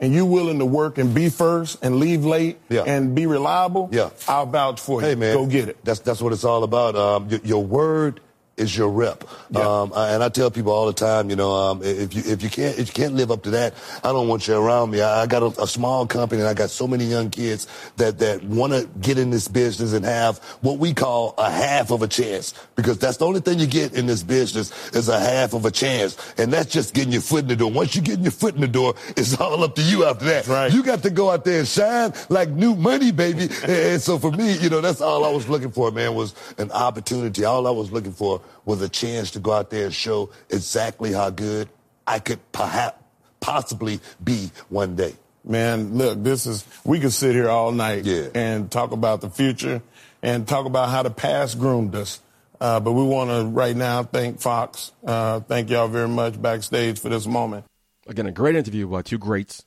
and 0.00 0.12
you're 0.14 0.24
willing 0.24 0.58
to 0.58 0.64
work 0.66 0.98
and 0.98 1.14
be 1.14 1.28
first 1.28 1.78
and 1.82 1.96
leave 2.00 2.24
late 2.24 2.58
and 2.70 3.14
be 3.14 3.26
reliable, 3.26 3.88
Yeah. 3.92 4.10
I'll 4.26 4.46
vouch 4.46 4.80
for 4.80 5.00
you. 5.00 5.06
Hey 5.08 5.14
man, 5.14 5.34
Go 5.36 5.46
get 5.46 5.68
it. 5.68 5.76
That's 5.84 6.00
that's 6.00 6.20
what 6.22 6.32
it's 6.32 6.44
all 6.44 6.64
about. 6.64 6.96
Um, 6.96 7.28
your, 7.28 7.40
your 7.44 7.64
word 7.64 8.20
is 8.60 8.76
your 8.76 8.88
rep. 8.90 9.24
Um, 9.56 9.92
I- 9.94 10.10
and 10.10 10.22
I 10.22 10.28
tell 10.28 10.50
people 10.50 10.72
all 10.72 10.86
the 10.86 10.92
time, 10.92 11.30
you 11.30 11.36
know, 11.36 11.52
um, 11.52 11.80
if 11.82 12.14
you 12.14 12.22
if 12.26 12.42
you 12.42 12.50
can't 12.50 12.78
if 12.78 12.88
you 12.88 12.92
can't 12.94 13.14
live 13.14 13.30
up 13.30 13.42
to 13.44 13.50
that, 13.50 13.74
I 14.04 14.12
don't 14.12 14.28
want 14.28 14.46
you 14.46 14.54
around 14.54 14.90
me. 14.90 15.00
I, 15.00 15.22
I 15.22 15.26
got 15.26 15.42
a, 15.42 15.62
a 15.62 15.66
small 15.66 16.06
company 16.06 16.40
and 16.42 16.48
I 16.48 16.54
got 16.54 16.70
so 16.70 16.86
many 16.86 17.04
young 17.04 17.30
kids 17.30 17.66
that 17.96 18.18
that 18.18 18.44
want 18.44 18.72
to 18.72 18.88
get 19.00 19.18
in 19.18 19.30
this 19.30 19.48
business 19.48 19.92
and 19.92 20.04
have 20.04 20.38
what 20.60 20.78
we 20.78 20.92
call 20.94 21.34
a 21.38 21.50
half 21.50 21.90
of 21.90 22.02
a 22.02 22.08
chance 22.08 22.54
because 22.76 22.98
that's 22.98 23.16
the 23.16 23.26
only 23.26 23.40
thing 23.40 23.58
you 23.58 23.66
get 23.66 23.94
in 23.94 24.06
this 24.06 24.22
business 24.22 24.70
is 24.94 25.08
a 25.08 25.18
half 25.18 25.54
of 25.54 25.64
a 25.64 25.70
chance, 25.70 26.16
and 26.38 26.52
that's 26.52 26.70
just 26.70 26.94
getting 26.94 27.12
your 27.12 27.22
foot 27.22 27.42
in 27.42 27.48
the 27.48 27.56
door. 27.56 27.70
Once 27.70 27.94
you 27.96 28.02
get 28.02 28.18
your 28.20 28.30
foot 28.30 28.54
in 28.54 28.60
the 28.60 28.68
door, 28.68 28.94
it's 29.16 29.38
all 29.40 29.62
up 29.64 29.74
to 29.76 29.82
you 29.82 30.04
after 30.04 30.24
that. 30.26 30.46
Right. 30.46 30.72
You 30.72 30.82
got 30.82 31.02
to 31.02 31.10
go 31.10 31.30
out 31.30 31.44
there 31.44 31.60
and 31.60 31.68
shine 31.68 32.12
like 32.28 32.48
new 32.50 32.74
money, 32.74 33.10
baby. 33.12 33.42
and, 33.62 33.70
and 33.70 34.02
so 34.02 34.18
for 34.18 34.30
me, 34.30 34.56
you 34.58 34.68
know, 34.70 34.80
that's 34.80 35.00
all 35.00 35.24
I 35.24 35.30
was 35.30 35.48
looking 35.48 35.70
for, 35.70 35.90
man, 35.90 36.14
was 36.14 36.34
an 36.58 36.70
opportunity. 36.72 37.44
All 37.44 37.66
I 37.66 37.70
was 37.70 37.90
looking 37.92 38.12
for 38.12 38.40
was 38.64 38.82
a 38.82 38.88
chance 38.88 39.32
to 39.32 39.40
go 39.40 39.52
out 39.52 39.70
there 39.70 39.86
and 39.86 39.94
show 39.94 40.30
exactly 40.48 41.12
how 41.12 41.30
good 41.30 41.68
I 42.06 42.18
could 42.18 42.40
perhaps 42.52 43.02
possibly 43.40 44.00
be 44.22 44.50
one 44.68 44.96
day. 44.96 45.14
Man, 45.44 45.94
look, 45.96 46.22
this 46.22 46.46
is, 46.46 46.66
we 46.84 47.00
could 47.00 47.12
sit 47.12 47.34
here 47.34 47.48
all 47.48 47.72
night 47.72 48.06
and 48.34 48.70
talk 48.70 48.92
about 48.92 49.22
the 49.22 49.30
future 49.30 49.82
and 50.22 50.46
talk 50.46 50.66
about 50.66 50.90
how 50.90 51.02
the 51.02 51.10
past 51.10 51.58
groomed 51.58 51.94
us. 51.94 52.20
Uh, 52.60 52.78
but 52.78 52.92
we 52.92 53.02
want 53.02 53.30
to 53.30 53.46
right 53.46 53.74
now 53.74 54.02
thank 54.02 54.40
Fox. 54.40 54.92
Uh, 55.02 55.40
thank 55.40 55.70
y'all 55.70 55.88
very 55.88 56.08
much 56.08 56.40
backstage 56.40 57.00
for 57.00 57.08
this 57.08 57.26
moment. 57.26 57.64
Again, 58.06 58.26
a 58.26 58.32
great 58.32 58.54
interview 58.54 58.86
by 58.86 59.00
two 59.00 59.16
greats. 59.16 59.64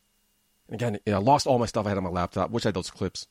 And 0.67 0.75
again, 0.75 0.99
you 1.05 1.11
know, 1.11 1.17
I 1.17 1.21
lost 1.21 1.47
all 1.47 1.57
my 1.57 1.65
stuff 1.65 1.87
I 1.87 1.89
had 1.89 1.97
on 1.97 2.03
my 2.03 2.11
laptop. 2.11 2.51
Wish 2.51 2.65
I 2.65 2.69
had 2.69 2.75
those 2.75 2.91
clips 2.91 3.27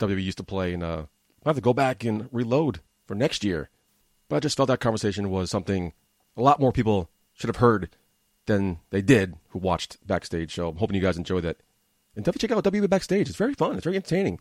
WWE 0.00 0.22
used 0.22 0.38
to 0.38 0.44
play, 0.44 0.74
and 0.74 0.82
uh, 0.82 1.04
I 1.44 1.48
have 1.48 1.56
to 1.56 1.62
go 1.62 1.72
back 1.72 2.04
and 2.04 2.28
reload 2.32 2.80
for 3.06 3.14
next 3.14 3.42
year. 3.44 3.70
But 4.30 4.36
I 4.36 4.40
just 4.40 4.56
felt 4.56 4.68
that 4.68 4.78
conversation 4.78 5.28
was 5.28 5.50
something 5.50 5.92
a 6.36 6.42
lot 6.42 6.60
more 6.60 6.70
people 6.70 7.10
should 7.34 7.48
have 7.48 7.56
heard 7.56 7.90
than 8.46 8.78
they 8.90 9.02
did 9.02 9.34
who 9.48 9.58
watched 9.58 9.98
backstage. 10.06 10.54
So 10.54 10.68
I'm 10.68 10.76
hoping 10.76 10.94
you 10.94 11.02
guys 11.02 11.18
enjoyed 11.18 11.42
that. 11.42 11.56
And 12.14 12.24
definitely 12.24 12.48
check 12.48 12.56
out 12.56 12.64
WWE 12.64 12.88
Backstage. 12.88 13.28
It's 13.28 13.36
very 13.36 13.54
fun. 13.54 13.74
It's 13.74 13.84
very 13.84 13.96
entertaining. 13.96 14.38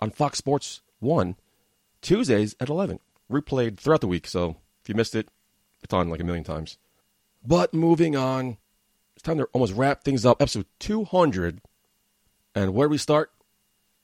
On 0.00 0.10
Fox 0.10 0.38
Sports 0.38 0.82
One, 0.98 1.36
Tuesdays 2.02 2.56
at 2.58 2.68
11. 2.68 2.98
Replayed 3.30 3.78
throughout 3.78 4.00
the 4.00 4.08
week. 4.08 4.26
So 4.26 4.56
if 4.82 4.88
you 4.88 4.96
missed 4.96 5.14
it, 5.14 5.28
it's 5.84 5.94
on 5.94 6.10
like 6.10 6.20
a 6.20 6.24
million 6.24 6.44
times. 6.44 6.76
But 7.46 7.72
moving 7.72 8.16
on, 8.16 8.56
it's 9.14 9.22
time 9.22 9.38
to 9.38 9.44
almost 9.52 9.74
wrap 9.74 10.02
things 10.02 10.26
up. 10.26 10.42
Episode 10.42 10.66
200. 10.80 11.60
And 12.56 12.74
where 12.74 12.88
we 12.88 12.98
start? 12.98 13.30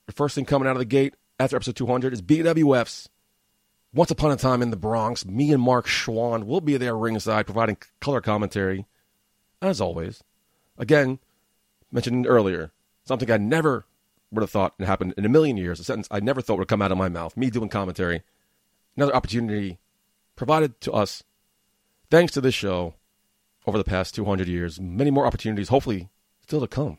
The 0.05 0.13
first 0.13 0.35
thing 0.35 0.45
coming 0.45 0.69
out 0.69 0.77
of 0.77 0.79
the 0.79 0.85
gate 0.85 1.15
after 1.37 1.57
episode 1.57 1.75
200 1.75 2.13
is 2.13 2.21
BWF's 2.21 3.09
Once 3.93 4.09
Upon 4.09 4.31
a 4.31 4.37
Time 4.37 4.61
in 4.61 4.71
the 4.71 4.77
Bronx. 4.77 5.25
Me 5.25 5.51
and 5.51 5.61
Mark 5.61 5.85
Schwann 5.85 6.47
will 6.47 6.61
be 6.61 6.77
there 6.77 6.95
ringside 6.95 7.45
providing 7.45 7.77
color 7.99 8.21
commentary, 8.21 8.85
as 9.61 9.81
always. 9.81 10.23
Again, 10.77 11.19
mentioned 11.91 12.25
earlier, 12.25 12.71
something 13.03 13.29
I 13.29 13.37
never 13.37 13.85
would 14.31 14.43
have 14.43 14.49
thought 14.49 14.75
happened 14.79 15.13
in 15.17 15.25
a 15.25 15.29
million 15.29 15.57
years, 15.57 15.81
a 15.81 15.83
sentence 15.83 16.07
I 16.09 16.21
never 16.21 16.41
thought 16.41 16.57
would 16.57 16.69
come 16.69 16.81
out 16.81 16.93
of 16.93 16.97
my 16.97 17.09
mouth, 17.09 17.35
me 17.35 17.49
doing 17.49 17.67
commentary. 17.67 18.23
Another 18.95 19.13
opportunity 19.13 19.77
provided 20.37 20.79
to 20.81 20.93
us 20.93 21.23
thanks 22.09 22.31
to 22.31 22.41
this 22.41 22.55
show 22.55 22.93
over 23.67 23.77
the 23.77 23.83
past 23.83 24.15
200 24.15 24.47
years. 24.47 24.79
Many 24.79 25.11
more 25.11 25.25
opportunities, 25.25 25.67
hopefully, 25.67 26.07
still 26.41 26.61
to 26.61 26.67
come. 26.67 26.97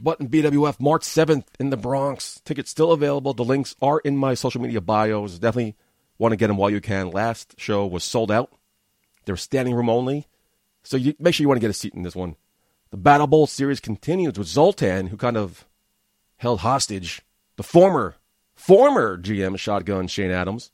Button 0.00 0.28
BWF 0.28 0.80
March 0.80 1.02
7th 1.02 1.44
in 1.60 1.68
the 1.68 1.76
Bronx. 1.76 2.40
Tickets 2.44 2.70
still 2.70 2.92
available. 2.92 3.34
The 3.34 3.44
links 3.44 3.76
are 3.82 3.98
in 4.00 4.16
my 4.16 4.32
social 4.32 4.62
media 4.62 4.80
bios. 4.80 5.38
Definitely 5.38 5.76
want 6.18 6.32
to 6.32 6.36
get 6.36 6.48
them 6.48 6.56
while 6.56 6.70
you 6.70 6.80
can. 6.80 7.10
Last 7.10 7.54
show 7.58 7.86
was 7.86 8.04
sold 8.04 8.30
out. 8.30 8.52
They're 9.24 9.36
standing 9.36 9.74
room 9.74 9.90
only. 9.90 10.26
So 10.82 10.96
you, 10.96 11.14
make 11.18 11.34
sure 11.34 11.44
you 11.44 11.48
want 11.48 11.56
to 11.56 11.64
get 11.64 11.70
a 11.70 11.74
seat 11.74 11.94
in 11.94 12.02
this 12.02 12.16
one. 12.16 12.36
The 12.90 12.96
Battle 12.96 13.26
Bowl 13.26 13.46
series 13.46 13.80
continues 13.80 14.38
with 14.38 14.46
Zoltan, 14.46 15.08
who 15.08 15.16
kind 15.16 15.36
of 15.36 15.66
held 16.36 16.60
hostage 16.60 17.22
the 17.56 17.62
former, 17.62 18.16
former 18.54 19.18
GM 19.18 19.58
Shotgun 19.58 20.06
Shane 20.06 20.30
Adams 20.30 20.70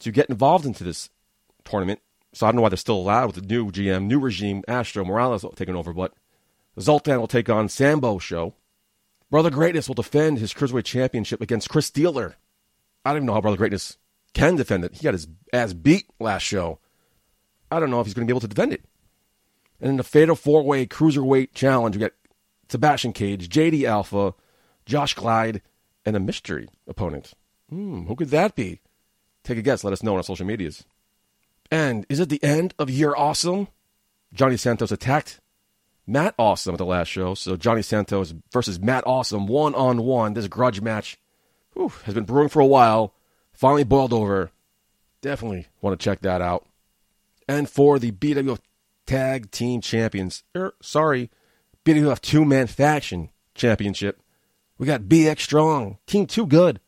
to 0.00 0.10
get 0.10 0.28
involved 0.28 0.66
into 0.66 0.82
this 0.82 1.10
tournament. 1.64 2.00
So 2.32 2.46
I 2.46 2.50
don't 2.50 2.56
know 2.56 2.62
why 2.62 2.70
they're 2.70 2.76
still 2.76 2.96
allowed 2.96 3.26
with 3.26 3.36
the 3.36 3.54
new 3.54 3.70
GM, 3.70 4.06
new 4.06 4.18
regime, 4.18 4.64
Astro 4.66 5.04
Morales 5.04 5.44
taking 5.54 5.76
over, 5.76 5.92
but 5.92 6.12
Zoltan 6.80 7.20
will 7.20 7.28
take 7.28 7.48
on 7.48 7.68
Sambo 7.68 8.18
Show. 8.18 8.54
Brother 9.30 9.50
Greatness 9.50 9.86
will 9.86 9.94
defend 9.94 10.38
his 10.38 10.52
Cruiserweight 10.52 10.84
Championship 10.84 11.40
against 11.40 11.68
Chris 11.68 11.90
Steeler. 11.90 12.34
I 13.04 13.10
don't 13.10 13.18
even 13.18 13.26
know 13.26 13.34
how 13.34 13.40
Brother 13.40 13.56
Greatness 13.56 13.98
can 14.34 14.56
defend 14.56 14.84
it. 14.84 14.94
He 14.94 15.04
got 15.04 15.14
his 15.14 15.28
ass 15.52 15.72
beat 15.72 16.06
last 16.20 16.42
show. 16.42 16.78
I 17.70 17.80
don't 17.80 17.90
know 17.90 18.00
if 18.00 18.06
he's 18.06 18.14
going 18.14 18.26
to 18.26 18.30
be 18.30 18.36
able 18.36 18.40
to 18.40 18.48
defend 18.48 18.72
it. 18.72 18.84
And 19.80 19.90
in 19.90 19.96
the 19.96 20.04
Fatal 20.04 20.36
Four 20.36 20.62
Way 20.62 20.86
Cruiserweight 20.86 21.54
Challenge, 21.54 21.96
we 21.96 22.00
got 22.00 22.12
Sebastian 22.68 23.12
Cage, 23.12 23.48
JD 23.48 23.84
Alpha, 23.84 24.34
Josh 24.86 25.14
Clyde, 25.14 25.62
and 26.04 26.16
a 26.16 26.20
mystery 26.20 26.68
opponent. 26.86 27.32
Hmm, 27.70 28.04
who 28.06 28.16
could 28.16 28.30
that 28.30 28.54
be? 28.54 28.80
Take 29.42 29.58
a 29.58 29.62
guess. 29.62 29.84
Let 29.84 29.92
us 29.92 30.02
know 30.02 30.12
on 30.12 30.18
our 30.18 30.22
social 30.22 30.46
medias. 30.46 30.84
And 31.70 32.06
is 32.08 32.20
it 32.20 32.28
the 32.28 32.42
end 32.42 32.74
of 32.78 32.90
Year 32.90 33.14
Awesome? 33.16 33.68
Johnny 34.32 34.56
Santos 34.56 34.92
attacked 34.92 35.40
Matt 36.06 36.34
Awesome 36.38 36.74
at 36.74 36.78
the 36.78 36.86
last 36.86 37.08
show. 37.08 37.34
So 37.34 37.56
Johnny 37.56 37.82
Santos 37.82 38.34
versus 38.52 38.80
Matt 38.80 39.04
Awesome 39.06 39.46
one 39.46 39.74
on 39.74 40.02
one. 40.02 40.34
This 40.34 40.48
grudge 40.48 40.80
match 40.80 41.18
whew, 41.74 41.92
has 42.04 42.14
been 42.14 42.24
brewing 42.24 42.48
for 42.48 42.60
a 42.60 42.66
while. 42.66 43.14
Finally 43.54 43.84
boiled 43.84 44.12
over. 44.12 44.50
Definitely 45.22 45.68
want 45.80 45.98
to 45.98 46.04
check 46.04 46.20
that 46.20 46.42
out. 46.42 46.66
And 47.48 47.68
for 47.68 47.98
the 47.98 48.12
BWF 48.12 48.58
Tag 49.06 49.50
Team 49.50 49.80
Champions, 49.80 50.42
er, 50.54 50.74
sorry, 50.82 51.30
BWF 51.84 52.20
Two 52.20 52.44
Man 52.44 52.66
Faction 52.66 53.30
Championship, 53.54 54.20
we 54.76 54.86
got 54.86 55.02
BX 55.02 55.40
Strong, 55.40 55.98
Team 56.06 56.26
Too 56.26 56.46
Good, 56.46 56.80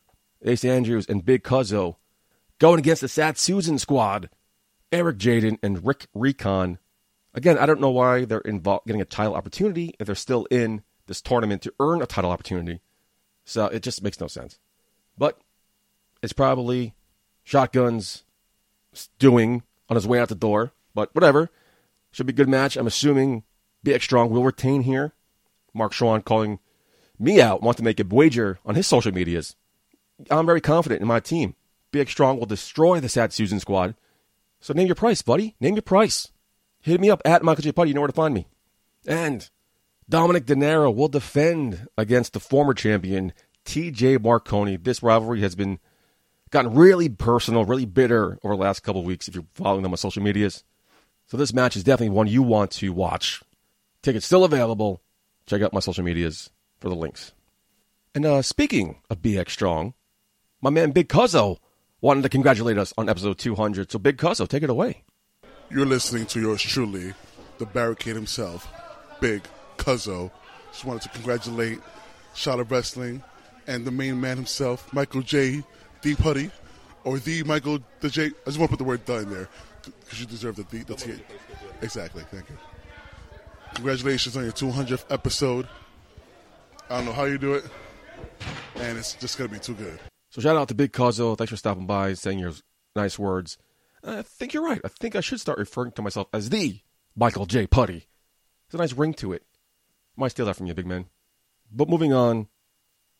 Ace 0.43 0.65
Andrews 0.65 1.07
and 1.09 1.25
Big 1.25 1.43
Cuzzo 1.43 1.97
going 2.59 2.79
against 2.79 3.03
the 3.03 3.09
Sad 3.09 3.39
Susan 3.39 3.79
squad, 3.79 4.29
Eric 4.91 5.19
Jaden 5.19 5.59
and 5.63 5.87
Rick 5.87 6.07
Recon. 6.15 6.79
Again, 7.35 7.59
I 7.59 7.67
don't 7.67 7.81
know 7.81 7.91
why 7.91 8.25
they're 8.25 8.41
getting 8.41 9.01
a 9.01 9.05
title 9.05 9.35
opportunity 9.35 9.95
if 10.01 10.07
they're 10.07 10.15
still 10.15 10.47
in 10.51 10.83
this 11.07 11.21
tournament 11.21 11.63
to 11.63 11.75
earn 11.79 12.03
a 12.03 12.07
title 12.07 12.31
opportunity. 12.31 12.81
So 13.45 13.67
it 13.67 13.83
just 13.83 14.03
makes 14.03 14.21
no 14.21 14.27
sense. 14.27 14.59
But 15.19 15.39
it's 16.27 16.33
probably 16.33 16.93
Shotgun's 17.45 18.25
doing 19.21 19.63
on 19.89 19.95
his 19.95 20.09
way 20.09 20.19
out 20.19 20.29
the 20.29 20.35
door. 20.35 20.73
But 20.93 21.15
whatever. 21.15 21.51
Should 22.11 22.27
be 22.27 22.33
a 22.33 22.37
good 22.37 22.49
match. 22.49 22.77
I'm 22.77 22.89
assuming 22.89 23.45
BX 23.85 24.03
Strong 24.03 24.31
will 24.31 24.43
retain 24.43 24.83
here. 24.83 25.13
Mark 25.73 25.93
Schwann 25.93 26.23
calling 26.23 26.59
me 27.17 27.41
out, 27.41 27.63
want 27.63 27.77
to 27.77 27.85
make 27.85 28.01
a 28.01 28.05
wager 28.05 28.59
on 28.67 28.75
his 28.75 28.89
social 28.89 29.13
medias. 29.13 29.55
I'm 30.29 30.47
very 30.47 30.61
confident 30.61 31.01
in 31.01 31.07
my 31.07 31.21
team. 31.21 31.55
BX 31.93 32.09
Strong 32.09 32.39
will 32.41 32.47
destroy 32.47 32.99
the 32.99 33.09
Sad 33.09 33.33
Susan 33.33 33.61
squad. 33.61 33.95
So 34.59 34.75
name 34.75 34.89
your 34.89 34.97
price, 34.97 35.23
buddy. 35.23 35.55
Name 35.61 35.77
your 35.77 35.83
price. 35.83 36.33
Hit 36.81 37.01
me 37.01 37.09
up 37.09 37.23
at 37.25 37.45
Michael 37.45 37.63
J. 37.63 37.71
Putty. 37.71 37.91
You 37.91 37.95
know 37.95 38.01
where 38.01 38.09
to 38.09 38.13
find 38.13 38.35
me. 38.35 38.49
And 39.07 39.49
Dominic 40.09 40.47
De 40.47 40.57
Niro 40.57 40.93
will 40.93 41.07
defend 41.07 41.87
against 41.97 42.33
the 42.33 42.41
former 42.41 42.75
champion 42.75 43.33
TJ 43.65 44.21
Marconi. 44.21 44.77
This 44.77 45.05
rivalry 45.05 45.43
has 45.43 45.55
been 45.55 45.79
gotten 46.51 46.75
really 46.75 47.09
personal, 47.09 47.65
really 47.65 47.87
bitter 47.87 48.39
over 48.43 48.55
the 48.55 48.63
last 48.63 48.81
couple 48.81 49.03
weeks 49.03 49.29
if 49.29 49.35
you're 49.35 49.45
following 49.55 49.83
them 49.83 49.93
on 49.93 49.97
social 49.97 50.23
medias. 50.23 50.65
So 51.27 51.37
this 51.37 51.53
match 51.53 51.77
is 51.77 51.85
definitely 51.85 52.15
one 52.15 52.29
you 52.29 52.43
want 52.43 52.71
to 52.73 52.93
watch. 52.93 53.43
Tickets 54.03 54.27
still 54.27 54.45
available. 54.45 55.03
Check 55.47 55.63
out 55.63 55.73
my 55.73 55.81
social 55.81 56.05
medias 56.05 56.51
for 56.79 56.89
the 56.89 56.95
links. 56.95 57.33
And 58.15 58.25
uh, 58.25 58.43
speaking 58.43 59.01
of 59.11 59.23
BX 59.23 59.51
Strong, 59.51 59.95
my 60.61 60.71
man 60.71 60.93
Big 60.93 61.09
Cuzzo 61.09 61.59
wanted 62.01 62.23
to 62.23 62.29
congratulate 62.29 62.79
us 62.79 62.95
on 62.97 63.09
episode 63.09 63.39
200. 63.39 63.91
So 63.91 63.99
Big 63.99 64.17
Cuzzo, 64.17 64.47
take 64.47 64.63
it 64.63 64.71
away. 64.71 65.03
You're 65.71 65.87
listening 65.87 66.27
to 66.27 66.41
yours 66.41 66.63
truly, 66.63 67.13
the 67.59 67.67
barricade 67.67 68.15
himself, 68.15 68.69
Big 69.21 69.43
Cuzzo. 69.79 70.31
Just 70.71 70.85
wanted 70.85 71.03
to 71.03 71.09
congratulate 71.09 71.81
of 72.47 72.71
Wrestling 72.71 73.23
and 73.67 73.85
the 73.85 73.91
main 73.91 74.21
man 74.21 74.37
himself, 74.37 74.93
Michael 74.93 75.23
J. 75.23 75.65
D. 76.03 76.15
Putty, 76.15 76.51
or 77.05 77.19
the 77.19 77.43
Michael 77.45 77.79
the 78.01 78.09
J. 78.09 78.27
I 78.27 78.31
just 78.47 78.59
want 78.59 78.71
to 78.71 78.77
put 78.77 78.79
the 78.79 78.85
word 78.85 79.05
"the" 79.07 79.19
in 79.19 79.31
there 79.31 79.49
because 79.83 80.21
you 80.21 80.27
deserve 80.27 80.57
the 80.57 80.65
D. 80.65 80.83
The 80.83 80.95
T. 80.95 81.15
Exactly. 81.83 82.25
Thank 82.31 82.49
you. 82.49 82.57
Congratulations 83.75 84.37
on 84.37 84.45
your 84.45 84.53
200th 84.53 85.05
episode. 85.11 85.69
I 86.89 86.97
don't 86.97 87.07
know 87.07 87.13
how 87.13 87.25
you 87.25 87.39
do 87.39 87.55
it, 87.55 87.65
and 88.77 88.97
it's 88.97 89.15
just 89.15 89.37
gonna 89.39 89.51
be 89.51 89.59
too 89.59 89.75
good. 89.75 89.99
So 90.31 90.41
shout 90.41 90.57
out 90.57 90.69
to 90.69 90.75
Big 90.75 90.93
Cuzzo. 90.93 91.37
Thanks 91.37 91.51
for 91.51 91.57
stopping 91.57 91.87
by, 91.87 92.15
saying 92.15 92.39
your 92.39 92.53
nice 92.95 93.19
words. 93.19 93.59
I 94.05 94.23
think 94.23 94.55
you're 94.55 94.65
right. 94.65 94.81
I 94.85 94.89
think 94.89 95.17
I 95.17 95.21
should 95.21 95.41
start 95.41 95.59
referring 95.59 95.93
to 95.93 96.03
myself 96.03 96.29
as 96.33 96.51
the 96.51 96.81
Michael 97.17 97.47
J. 97.47 97.67
Putty. 97.67 98.07
It's 98.67 98.75
a 98.75 98.79
nice 98.79 98.93
ring 98.93 99.15
to 99.15 99.33
it. 99.33 99.45
Might 100.17 100.29
steal 100.29 100.47
that 100.47 100.57
from 100.57 100.67
you, 100.67 100.75
big 100.75 100.87
man. 100.87 101.07
But 101.73 101.89
moving 101.89 102.13
on, 102.13 102.49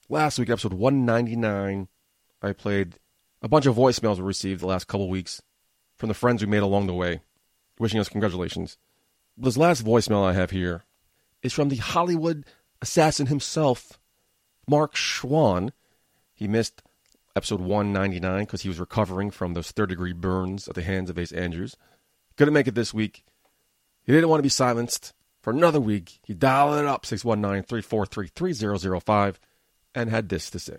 last 0.09 0.39
week, 0.39 0.51
episode 0.51 0.73
199, 0.75 1.89
I 2.43 2.53
played 2.53 2.99
a 3.43 3.49
bunch 3.49 3.67
of 3.67 3.77
voicemails 3.77 4.17
we 4.17 4.23
received 4.23 4.61
the 4.61 4.67
last 4.67 4.87
couple 4.87 5.09
weeks 5.09 5.43
from 5.97 6.09
the 6.09 6.15
friends 6.15 6.43
we 6.43 6.49
made 6.49 6.63
along 6.63 6.87
the 6.87 6.95
way, 6.95 7.21
wishing 7.79 8.01
us 8.01 8.09
congratulations. 8.09 8.79
This 9.37 9.57
last 9.57 9.85
voicemail 9.85 10.25
I 10.25 10.33
have 10.33 10.51
here 10.51 10.85
is 11.43 11.53
from 11.53 11.69
the 11.69 11.77
Hollywood 11.77 12.45
assassin 12.81 13.27
himself, 13.27 13.99
Mark 14.69 14.97
Schwann. 14.97 15.73
He 16.35 16.49
missed 16.49 16.83
episode 17.35 17.61
199 17.61 18.45
because 18.45 18.63
he 18.63 18.69
was 18.69 18.81
recovering 18.81 19.31
from 19.31 19.55
those 19.55 19.71
third 19.71 19.91
degree 19.91 20.13
burns 20.13 20.69
at 20.69 20.75
the 20.75 20.83
hands 20.83 21.11
of 21.11 21.19
Ace 21.19 21.33
Andrews. 21.33 21.77
Couldn't 22.37 22.55
make 22.55 22.67
it 22.67 22.75
this 22.75 22.95
week. 22.95 23.25
He 24.05 24.13
didn't 24.13 24.29
want 24.29 24.39
to 24.39 24.45
be 24.45 24.49
silenced 24.49 25.13
for 25.41 25.51
another 25.51 25.81
week. 25.81 26.21
He 26.25 26.35
dialed 26.35 26.79
it 26.79 26.87
up 26.87 27.07
619 27.07 27.65
343 27.65 28.29
3005 28.53 29.41
and 29.95 30.11
had 30.11 30.29
this 30.29 30.51
to 30.51 30.59
say. 30.59 30.79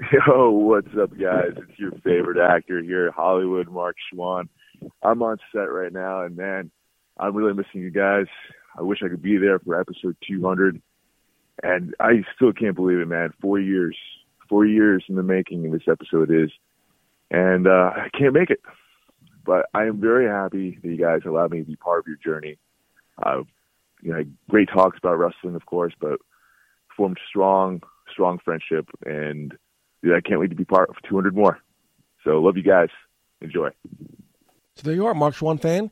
Yo, 0.12 0.50
what's 0.50 0.88
up, 0.98 1.10
guys? 1.10 1.52
It's 1.56 1.78
your 1.78 1.90
favorite 2.02 2.38
actor 2.38 2.82
here, 2.82 3.10
Hollywood, 3.10 3.68
Mark 3.68 3.96
Schwann. 4.08 4.48
I'm 5.02 5.22
on 5.22 5.36
set 5.52 5.70
right 5.70 5.92
now, 5.92 6.22
and 6.22 6.36
man, 6.36 6.70
I'm 7.18 7.36
really 7.36 7.52
missing 7.52 7.82
you 7.82 7.90
guys. 7.90 8.24
I 8.78 8.82
wish 8.82 9.00
I 9.04 9.08
could 9.08 9.20
be 9.20 9.36
there 9.36 9.58
for 9.58 9.78
episode 9.78 10.16
200, 10.26 10.80
and 11.62 11.94
I 12.00 12.24
still 12.34 12.52
can't 12.52 12.76
believe 12.76 12.98
it, 12.98 13.08
man. 13.08 13.34
Four 13.42 13.60
years, 13.60 13.96
four 14.48 14.64
years 14.64 15.04
in 15.08 15.16
the 15.16 15.22
making, 15.22 15.66
and 15.66 15.74
this 15.74 15.86
episode 15.86 16.30
is, 16.30 16.50
and 17.30 17.66
uh, 17.66 17.90
I 17.94 18.08
can't 18.16 18.32
make 18.32 18.48
it. 18.48 18.60
But 19.44 19.66
I 19.74 19.84
am 19.84 20.00
very 20.00 20.26
happy 20.26 20.78
that 20.80 20.88
you 20.88 20.96
guys 20.96 21.20
allowed 21.26 21.50
me 21.50 21.58
to 21.58 21.66
be 21.66 21.76
part 21.76 21.98
of 21.98 22.06
your 22.06 22.16
journey. 22.16 22.56
Uh, 23.22 23.42
you 24.00 24.14
know, 24.14 24.24
great 24.48 24.70
talks 24.72 24.96
about 24.96 25.18
wrestling, 25.18 25.56
of 25.56 25.66
course, 25.66 25.92
but 26.00 26.20
formed 26.96 27.18
strong, 27.28 27.82
strong 28.10 28.38
friendship, 28.42 28.88
and 29.04 29.58
dude, 30.02 30.14
I 30.14 30.20
can't 30.20 30.40
wait 30.40 30.50
to 30.50 30.56
be 30.56 30.64
part 30.64 30.90
of 30.90 30.96
200 31.08 31.34
more. 31.34 31.58
So 32.24 32.40
love 32.40 32.56
you 32.56 32.62
guys. 32.62 32.88
Enjoy. 33.40 33.70
So 34.76 34.82
there 34.82 34.94
you 34.94 35.06
are, 35.06 35.14
Mark 35.14 35.34
Schwann 35.34 35.58
fan. 35.58 35.90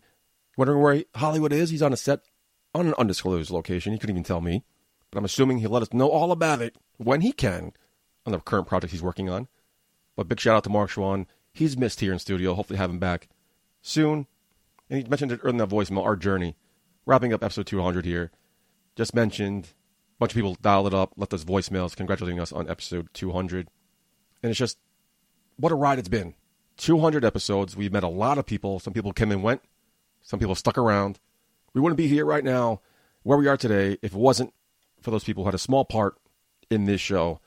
Wondering 0.57 0.83
where 0.83 1.05
Hollywood 1.15 1.53
is? 1.53 1.71
He's 1.71 1.83
on 1.83 1.93
a 1.93 1.97
set 1.97 2.21
on 2.75 2.87
an 2.87 2.95
undisclosed 2.99 3.51
location. 3.51 3.93
He 3.93 3.99
couldn't 3.99 4.15
even 4.17 4.25
tell 4.25 4.41
me. 4.41 4.65
But 5.11 5.19
I'm 5.19 5.25
assuming 5.25 5.59
he'll 5.59 5.71
let 5.71 5.83
us 5.83 5.93
know 5.93 6.09
all 6.09 6.33
about 6.33 6.61
it 6.61 6.77
when 6.97 7.21
he 7.23 7.33
can 7.33 7.73
on 8.27 8.33
the 8.33 8.41
current 8.41 8.67
project 8.67 8.93
he's 8.93 9.03
working 9.03 9.31
on. 9.31 9.49
But 10.17 10.29
big 10.29 10.41
shout 10.41 10.57
out 10.57 10.65
to 10.65 10.71
Mark 10.71 10.91
Schwann. 10.91 11.27
He's 11.53 11.77
missed 11.77 12.01
here 12.01 12.13
in 12.13 12.19
studio. 12.19 12.55
Hopefully 12.55 12.79
have 12.79 12.91
him 12.91 12.99
back 12.99 13.29
soon. 13.81 14.27
And 14.91 15.03
he 15.03 15.09
mentioned 15.09 15.33
it 15.33 15.41
earlier 15.43 15.51
in 15.51 15.57
that 15.59 15.69
voicemail, 15.69 16.05
our 16.05 16.17
journey. 16.17 16.57
Wrapping 17.07 17.33
up 17.33 17.43
episode 17.43 17.67
200 17.67 18.05
here. 18.05 18.31
Just 18.97 19.15
mentioned 19.15 19.67
a 19.67 20.19
bunch 20.19 20.33
of 20.33 20.37
people 20.37 20.57
dialed 20.61 20.89
it 20.89 20.95
up, 20.95 21.13
left 21.17 21.33
us 21.33 21.45
voicemails 21.45 21.97
congratulating 21.97 22.41
us 22.41 22.53
on 22.53 22.69
episode 22.69 23.09
200. 23.15 23.69
And 24.43 24.51
it's 24.51 24.59
just, 24.59 24.79
what 25.57 25.73
a 25.73 25.75
ride 25.75 25.99
it's 25.99 26.09
been. 26.09 26.35
200 26.77 27.25
episodes. 27.25 27.77
We've 27.77 27.93
met 27.93 28.05
a 28.05 28.09
lot 28.09 28.39
of 28.39 28.47
people. 28.47 28.79
Some 28.79 28.93
people 28.93 29.13
came 29.13 29.33
and 29.33 29.43
went. 29.43 29.63
Some 30.23 30.39
people 30.39 30.55
stuck 30.55 30.79
around. 30.79 31.19
We 31.75 31.81
wouldn't 31.81 31.97
be 31.97 32.09
here 32.09 32.25
right 32.25 32.45
now 32.45 32.81
where 33.23 33.39
we 33.39 33.49
are 33.49 33.57
today 33.57 33.99
if 34.03 34.13
it 34.13 34.19
wasn't 34.19 34.55
for 35.01 35.11
those 35.11 35.25
people 35.25 35.43
who 35.43 35.49
had 35.49 35.55
a 35.55 35.59
small 35.59 35.85
part 35.85 36.17
in 36.71 36.85
this 36.85 37.01
show. 37.01 37.41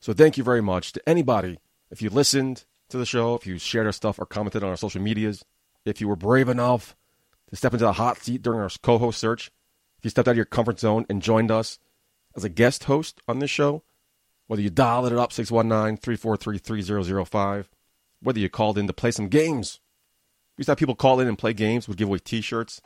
So 0.00 0.12
thank 0.12 0.36
you 0.36 0.44
very 0.44 0.60
much 0.60 0.92
to 0.92 1.08
anybody. 1.08 1.58
If 1.90 2.02
you 2.02 2.10
listened 2.10 2.64
to 2.88 2.98
the 2.98 3.06
show, 3.06 3.34
if 3.34 3.46
you 3.46 3.58
shared 3.58 3.86
our 3.86 3.92
stuff 3.92 4.18
or 4.18 4.26
commented 4.26 4.62
on 4.62 4.70
our 4.70 4.76
social 4.76 5.00
medias, 5.00 5.44
if 5.84 6.00
you 6.00 6.08
were 6.08 6.16
brave 6.16 6.48
enough 6.48 6.96
to 7.50 7.56
step 7.56 7.72
into 7.72 7.84
the 7.84 7.94
hot 7.94 8.18
seat 8.18 8.42
during 8.42 8.60
our 8.60 8.70
co-host 8.82 9.18
search, 9.18 9.50
if 9.98 10.04
you 10.04 10.10
stepped 10.10 10.28
out 10.28 10.32
of 10.32 10.36
your 10.36 10.44
comfort 10.44 10.80
zone 10.80 11.06
and 11.08 11.22
joined 11.22 11.50
us 11.50 11.78
as 12.36 12.44
a 12.44 12.48
guest 12.48 12.84
host 12.84 13.20
on 13.28 13.38
this 13.38 13.50
show, 13.50 13.82
whether 14.46 14.62
you 14.62 14.70
dialed 14.70 15.06
it 15.06 15.18
up 15.18 15.30
619-343-3005, 15.30 17.66
whether 18.20 18.38
you 18.38 18.48
called 18.48 18.78
in 18.78 18.86
to 18.86 18.92
play 18.92 19.10
some 19.10 19.28
games. 19.28 19.80
We 20.56 20.62
used 20.62 20.66
to 20.66 20.72
have 20.72 20.78
people 20.78 20.94
call 20.94 21.20
in 21.20 21.28
and 21.28 21.38
play 21.38 21.52
games, 21.52 21.88
would 21.88 21.96
give 21.96 22.08
away 22.08 22.18
t-shirts. 22.18 22.80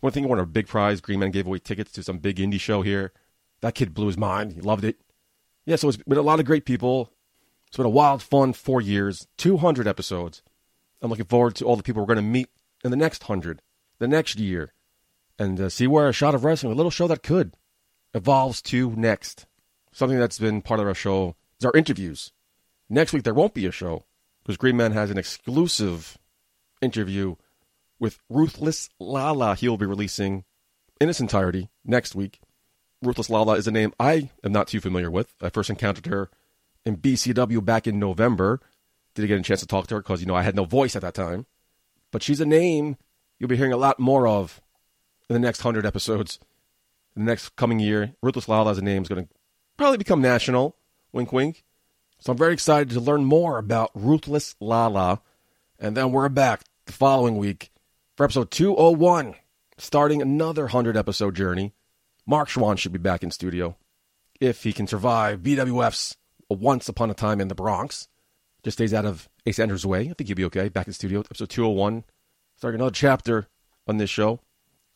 One 0.00 0.12
thing, 0.12 0.28
won 0.28 0.38
a 0.38 0.46
big 0.46 0.66
prize. 0.66 1.00
Green 1.00 1.20
Man 1.20 1.30
gave 1.30 1.46
away 1.46 1.58
tickets 1.58 1.92
to 1.92 2.02
some 2.02 2.18
big 2.18 2.36
indie 2.36 2.60
show 2.60 2.82
here. 2.82 3.12
That 3.60 3.74
kid 3.74 3.92
blew 3.92 4.06
his 4.06 4.16
mind. 4.16 4.52
He 4.52 4.60
loved 4.60 4.84
it. 4.84 4.96
Yeah, 5.66 5.76
so 5.76 5.88
it's 5.88 5.98
been 5.98 6.16
a 6.16 6.22
lot 6.22 6.40
of 6.40 6.46
great 6.46 6.64
people. 6.64 7.12
It's 7.66 7.76
been 7.76 7.86
a 7.86 7.90
wild, 7.90 8.22
fun 8.22 8.52
four 8.52 8.80
years, 8.80 9.28
200 9.36 9.86
episodes. 9.86 10.42
I'm 11.02 11.10
looking 11.10 11.26
forward 11.26 11.54
to 11.56 11.64
all 11.64 11.76
the 11.76 11.82
people 11.82 12.02
we're 12.02 12.14
going 12.14 12.16
to 12.16 12.22
meet 12.22 12.48
in 12.82 12.90
the 12.90 12.96
next 12.96 13.28
100, 13.28 13.62
the 13.98 14.08
next 14.08 14.38
year, 14.38 14.72
and 15.38 15.60
uh, 15.60 15.68
see 15.68 15.86
where 15.86 16.08
a 16.08 16.12
shot 16.12 16.34
of 16.34 16.44
wrestling, 16.44 16.72
a 16.72 16.76
little 16.76 16.90
show 16.90 17.06
that 17.06 17.22
could, 17.22 17.54
evolves 18.14 18.62
to 18.62 18.90
next. 18.96 19.46
Something 19.92 20.18
that's 20.18 20.38
been 20.38 20.62
part 20.62 20.80
of 20.80 20.86
our 20.86 20.94
show 20.94 21.36
is 21.58 21.64
our 21.64 21.76
interviews. 21.76 22.32
Next 22.88 23.12
week, 23.12 23.22
there 23.22 23.34
won't 23.34 23.54
be 23.54 23.66
a 23.66 23.72
show 23.72 24.04
because 24.42 24.56
Green 24.56 24.76
Man 24.76 24.92
has 24.92 25.10
an 25.10 25.18
exclusive 25.18 26.18
interview 26.80 27.36
with 27.98 28.18
Ruthless 28.28 28.88
Lala. 28.98 29.54
He 29.54 29.68
will 29.68 29.76
be 29.76 29.86
releasing 29.86 30.44
in 31.00 31.08
its 31.08 31.20
entirety 31.20 31.68
next 31.84 32.14
week. 32.14 32.40
Ruthless 33.02 33.30
Lala 33.30 33.54
is 33.54 33.66
a 33.66 33.72
name 33.72 33.92
I 33.98 34.30
am 34.44 34.52
not 34.52 34.68
too 34.68 34.80
familiar 34.80 35.10
with. 35.10 35.34
I 35.40 35.48
first 35.48 35.70
encountered 35.70 36.06
her 36.06 36.30
in 36.84 36.96
BCW 36.96 37.64
back 37.64 37.86
in 37.86 37.98
November. 37.98 38.60
Didn't 39.14 39.28
get 39.28 39.40
a 39.40 39.42
chance 39.42 39.60
to 39.60 39.66
talk 39.66 39.86
to 39.88 39.96
her 39.96 40.02
because, 40.02 40.20
you 40.20 40.26
know, 40.26 40.34
I 40.34 40.42
had 40.42 40.56
no 40.56 40.64
voice 40.64 40.94
at 40.96 41.02
that 41.02 41.14
time. 41.14 41.46
But 42.10 42.22
she's 42.22 42.40
a 42.40 42.46
name 42.46 42.96
you'll 43.38 43.48
be 43.48 43.56
hearing 43.56 43.72
a 43.72 43.78
lot 43.78 43.98
more 43.98 44.26
of 44.26 44.60
in 45.28 45.34
the 45.34 45.40
next 45.40 45.64
100 45.64 45.86
episodes. 45.86 46.38
In 47.16 47.24
the 47.24 47.30
next 47.30 47.56
coming 47.56 47.80
year. 47.80 48.14
Ruthless 48.22 48.48
Lala's 48.48 48.78
a 48.78 48.82
name 48.82 49.02
is 49.02 49.08
going 49.08 49.26
to 49.26 49.34
probably 49.80 49.96
become 49.96 50.20
national. 50.20 50.76
Wink, 51.10 51.32
wink. 51.32 51.64
So 52.18 52.32
I'm 52.32 52.36
very 52.36 52.52
excited 52.52 52.90
to 52.90 53.00
learn 53.00 53.24
more 53.24 53.56
about 53.56 53.90
Ruthless 53.94 54.54
Lala. 54.60 55.22
And 55.78 55.96
then 55.96 56.12
we're 56.12 56.28
back 56.28 56.64
the 56.84 56.92
following 56.92 57.38
week 57.38 57.70
for 58.14 58.24
episode 58.24 58.50
201, 58.50 59.36
starting 59.78 60.20
another 60.20 60.64
100 60.64 60.98
episode 60.98 61.34
journey. 61.34 61.72
Mark 62.26 62.50
Schwann 62.50 62.76
should 62.76 62.92
be 62.92 62.98
back 62.98 63.22
in 63.22 63.30
studio 63.30 63.78
if 64.38 64.64
he 64.64 64.74
can 64.74 64.86
survive 64.86 65.40
BWF's 65.40 66.18
Once 66.50 66.86
Upon 66.90 67.10
a 67.10 67.14
Time 67.14 67.40
in 67.40 67.48
the 67.48 67.54
Bronx. 67.54 68.06
Just 68.62 68.76
stays 68.76 68.92
out 68.92 69.06
of 69.06 69.30
Ace 69.46 69.58
Andrews' 69.58 69.86
way. 69.86 70.10
I 70.10 70.12
think 70.12 70.28
he'll 70.28 70.36
be 70.36 70.44
okay. 70.44 70.68
Back 70.68 70.88
in 70.88 70.92
studio, 70.92 71.20
episode 71.20 71.48
201, 71.48 72.04
starting 72.54 72.78
another 72.78 72.94
chapter 72.94 73.48
on 73.88 73.96
this 73.96 74.10
show. 74.10 74.40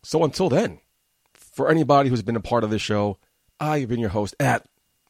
So 0.03 0.23
until 0.25 0.51
then, 0.51 0.81
for 1.33 1.71
anybody 1.71 2.11
who's 2.11 2.21
been 2.21 2.37
a 2.37 2.41
part 2.41 2.65
of 2.65 2.69
this 2.69 2.83
show, 2.83 3.17
I've 3.59 3.89
been 3.89 4.01
your 4.01 4.11
host 4.11 4.35
at 4.39 4.67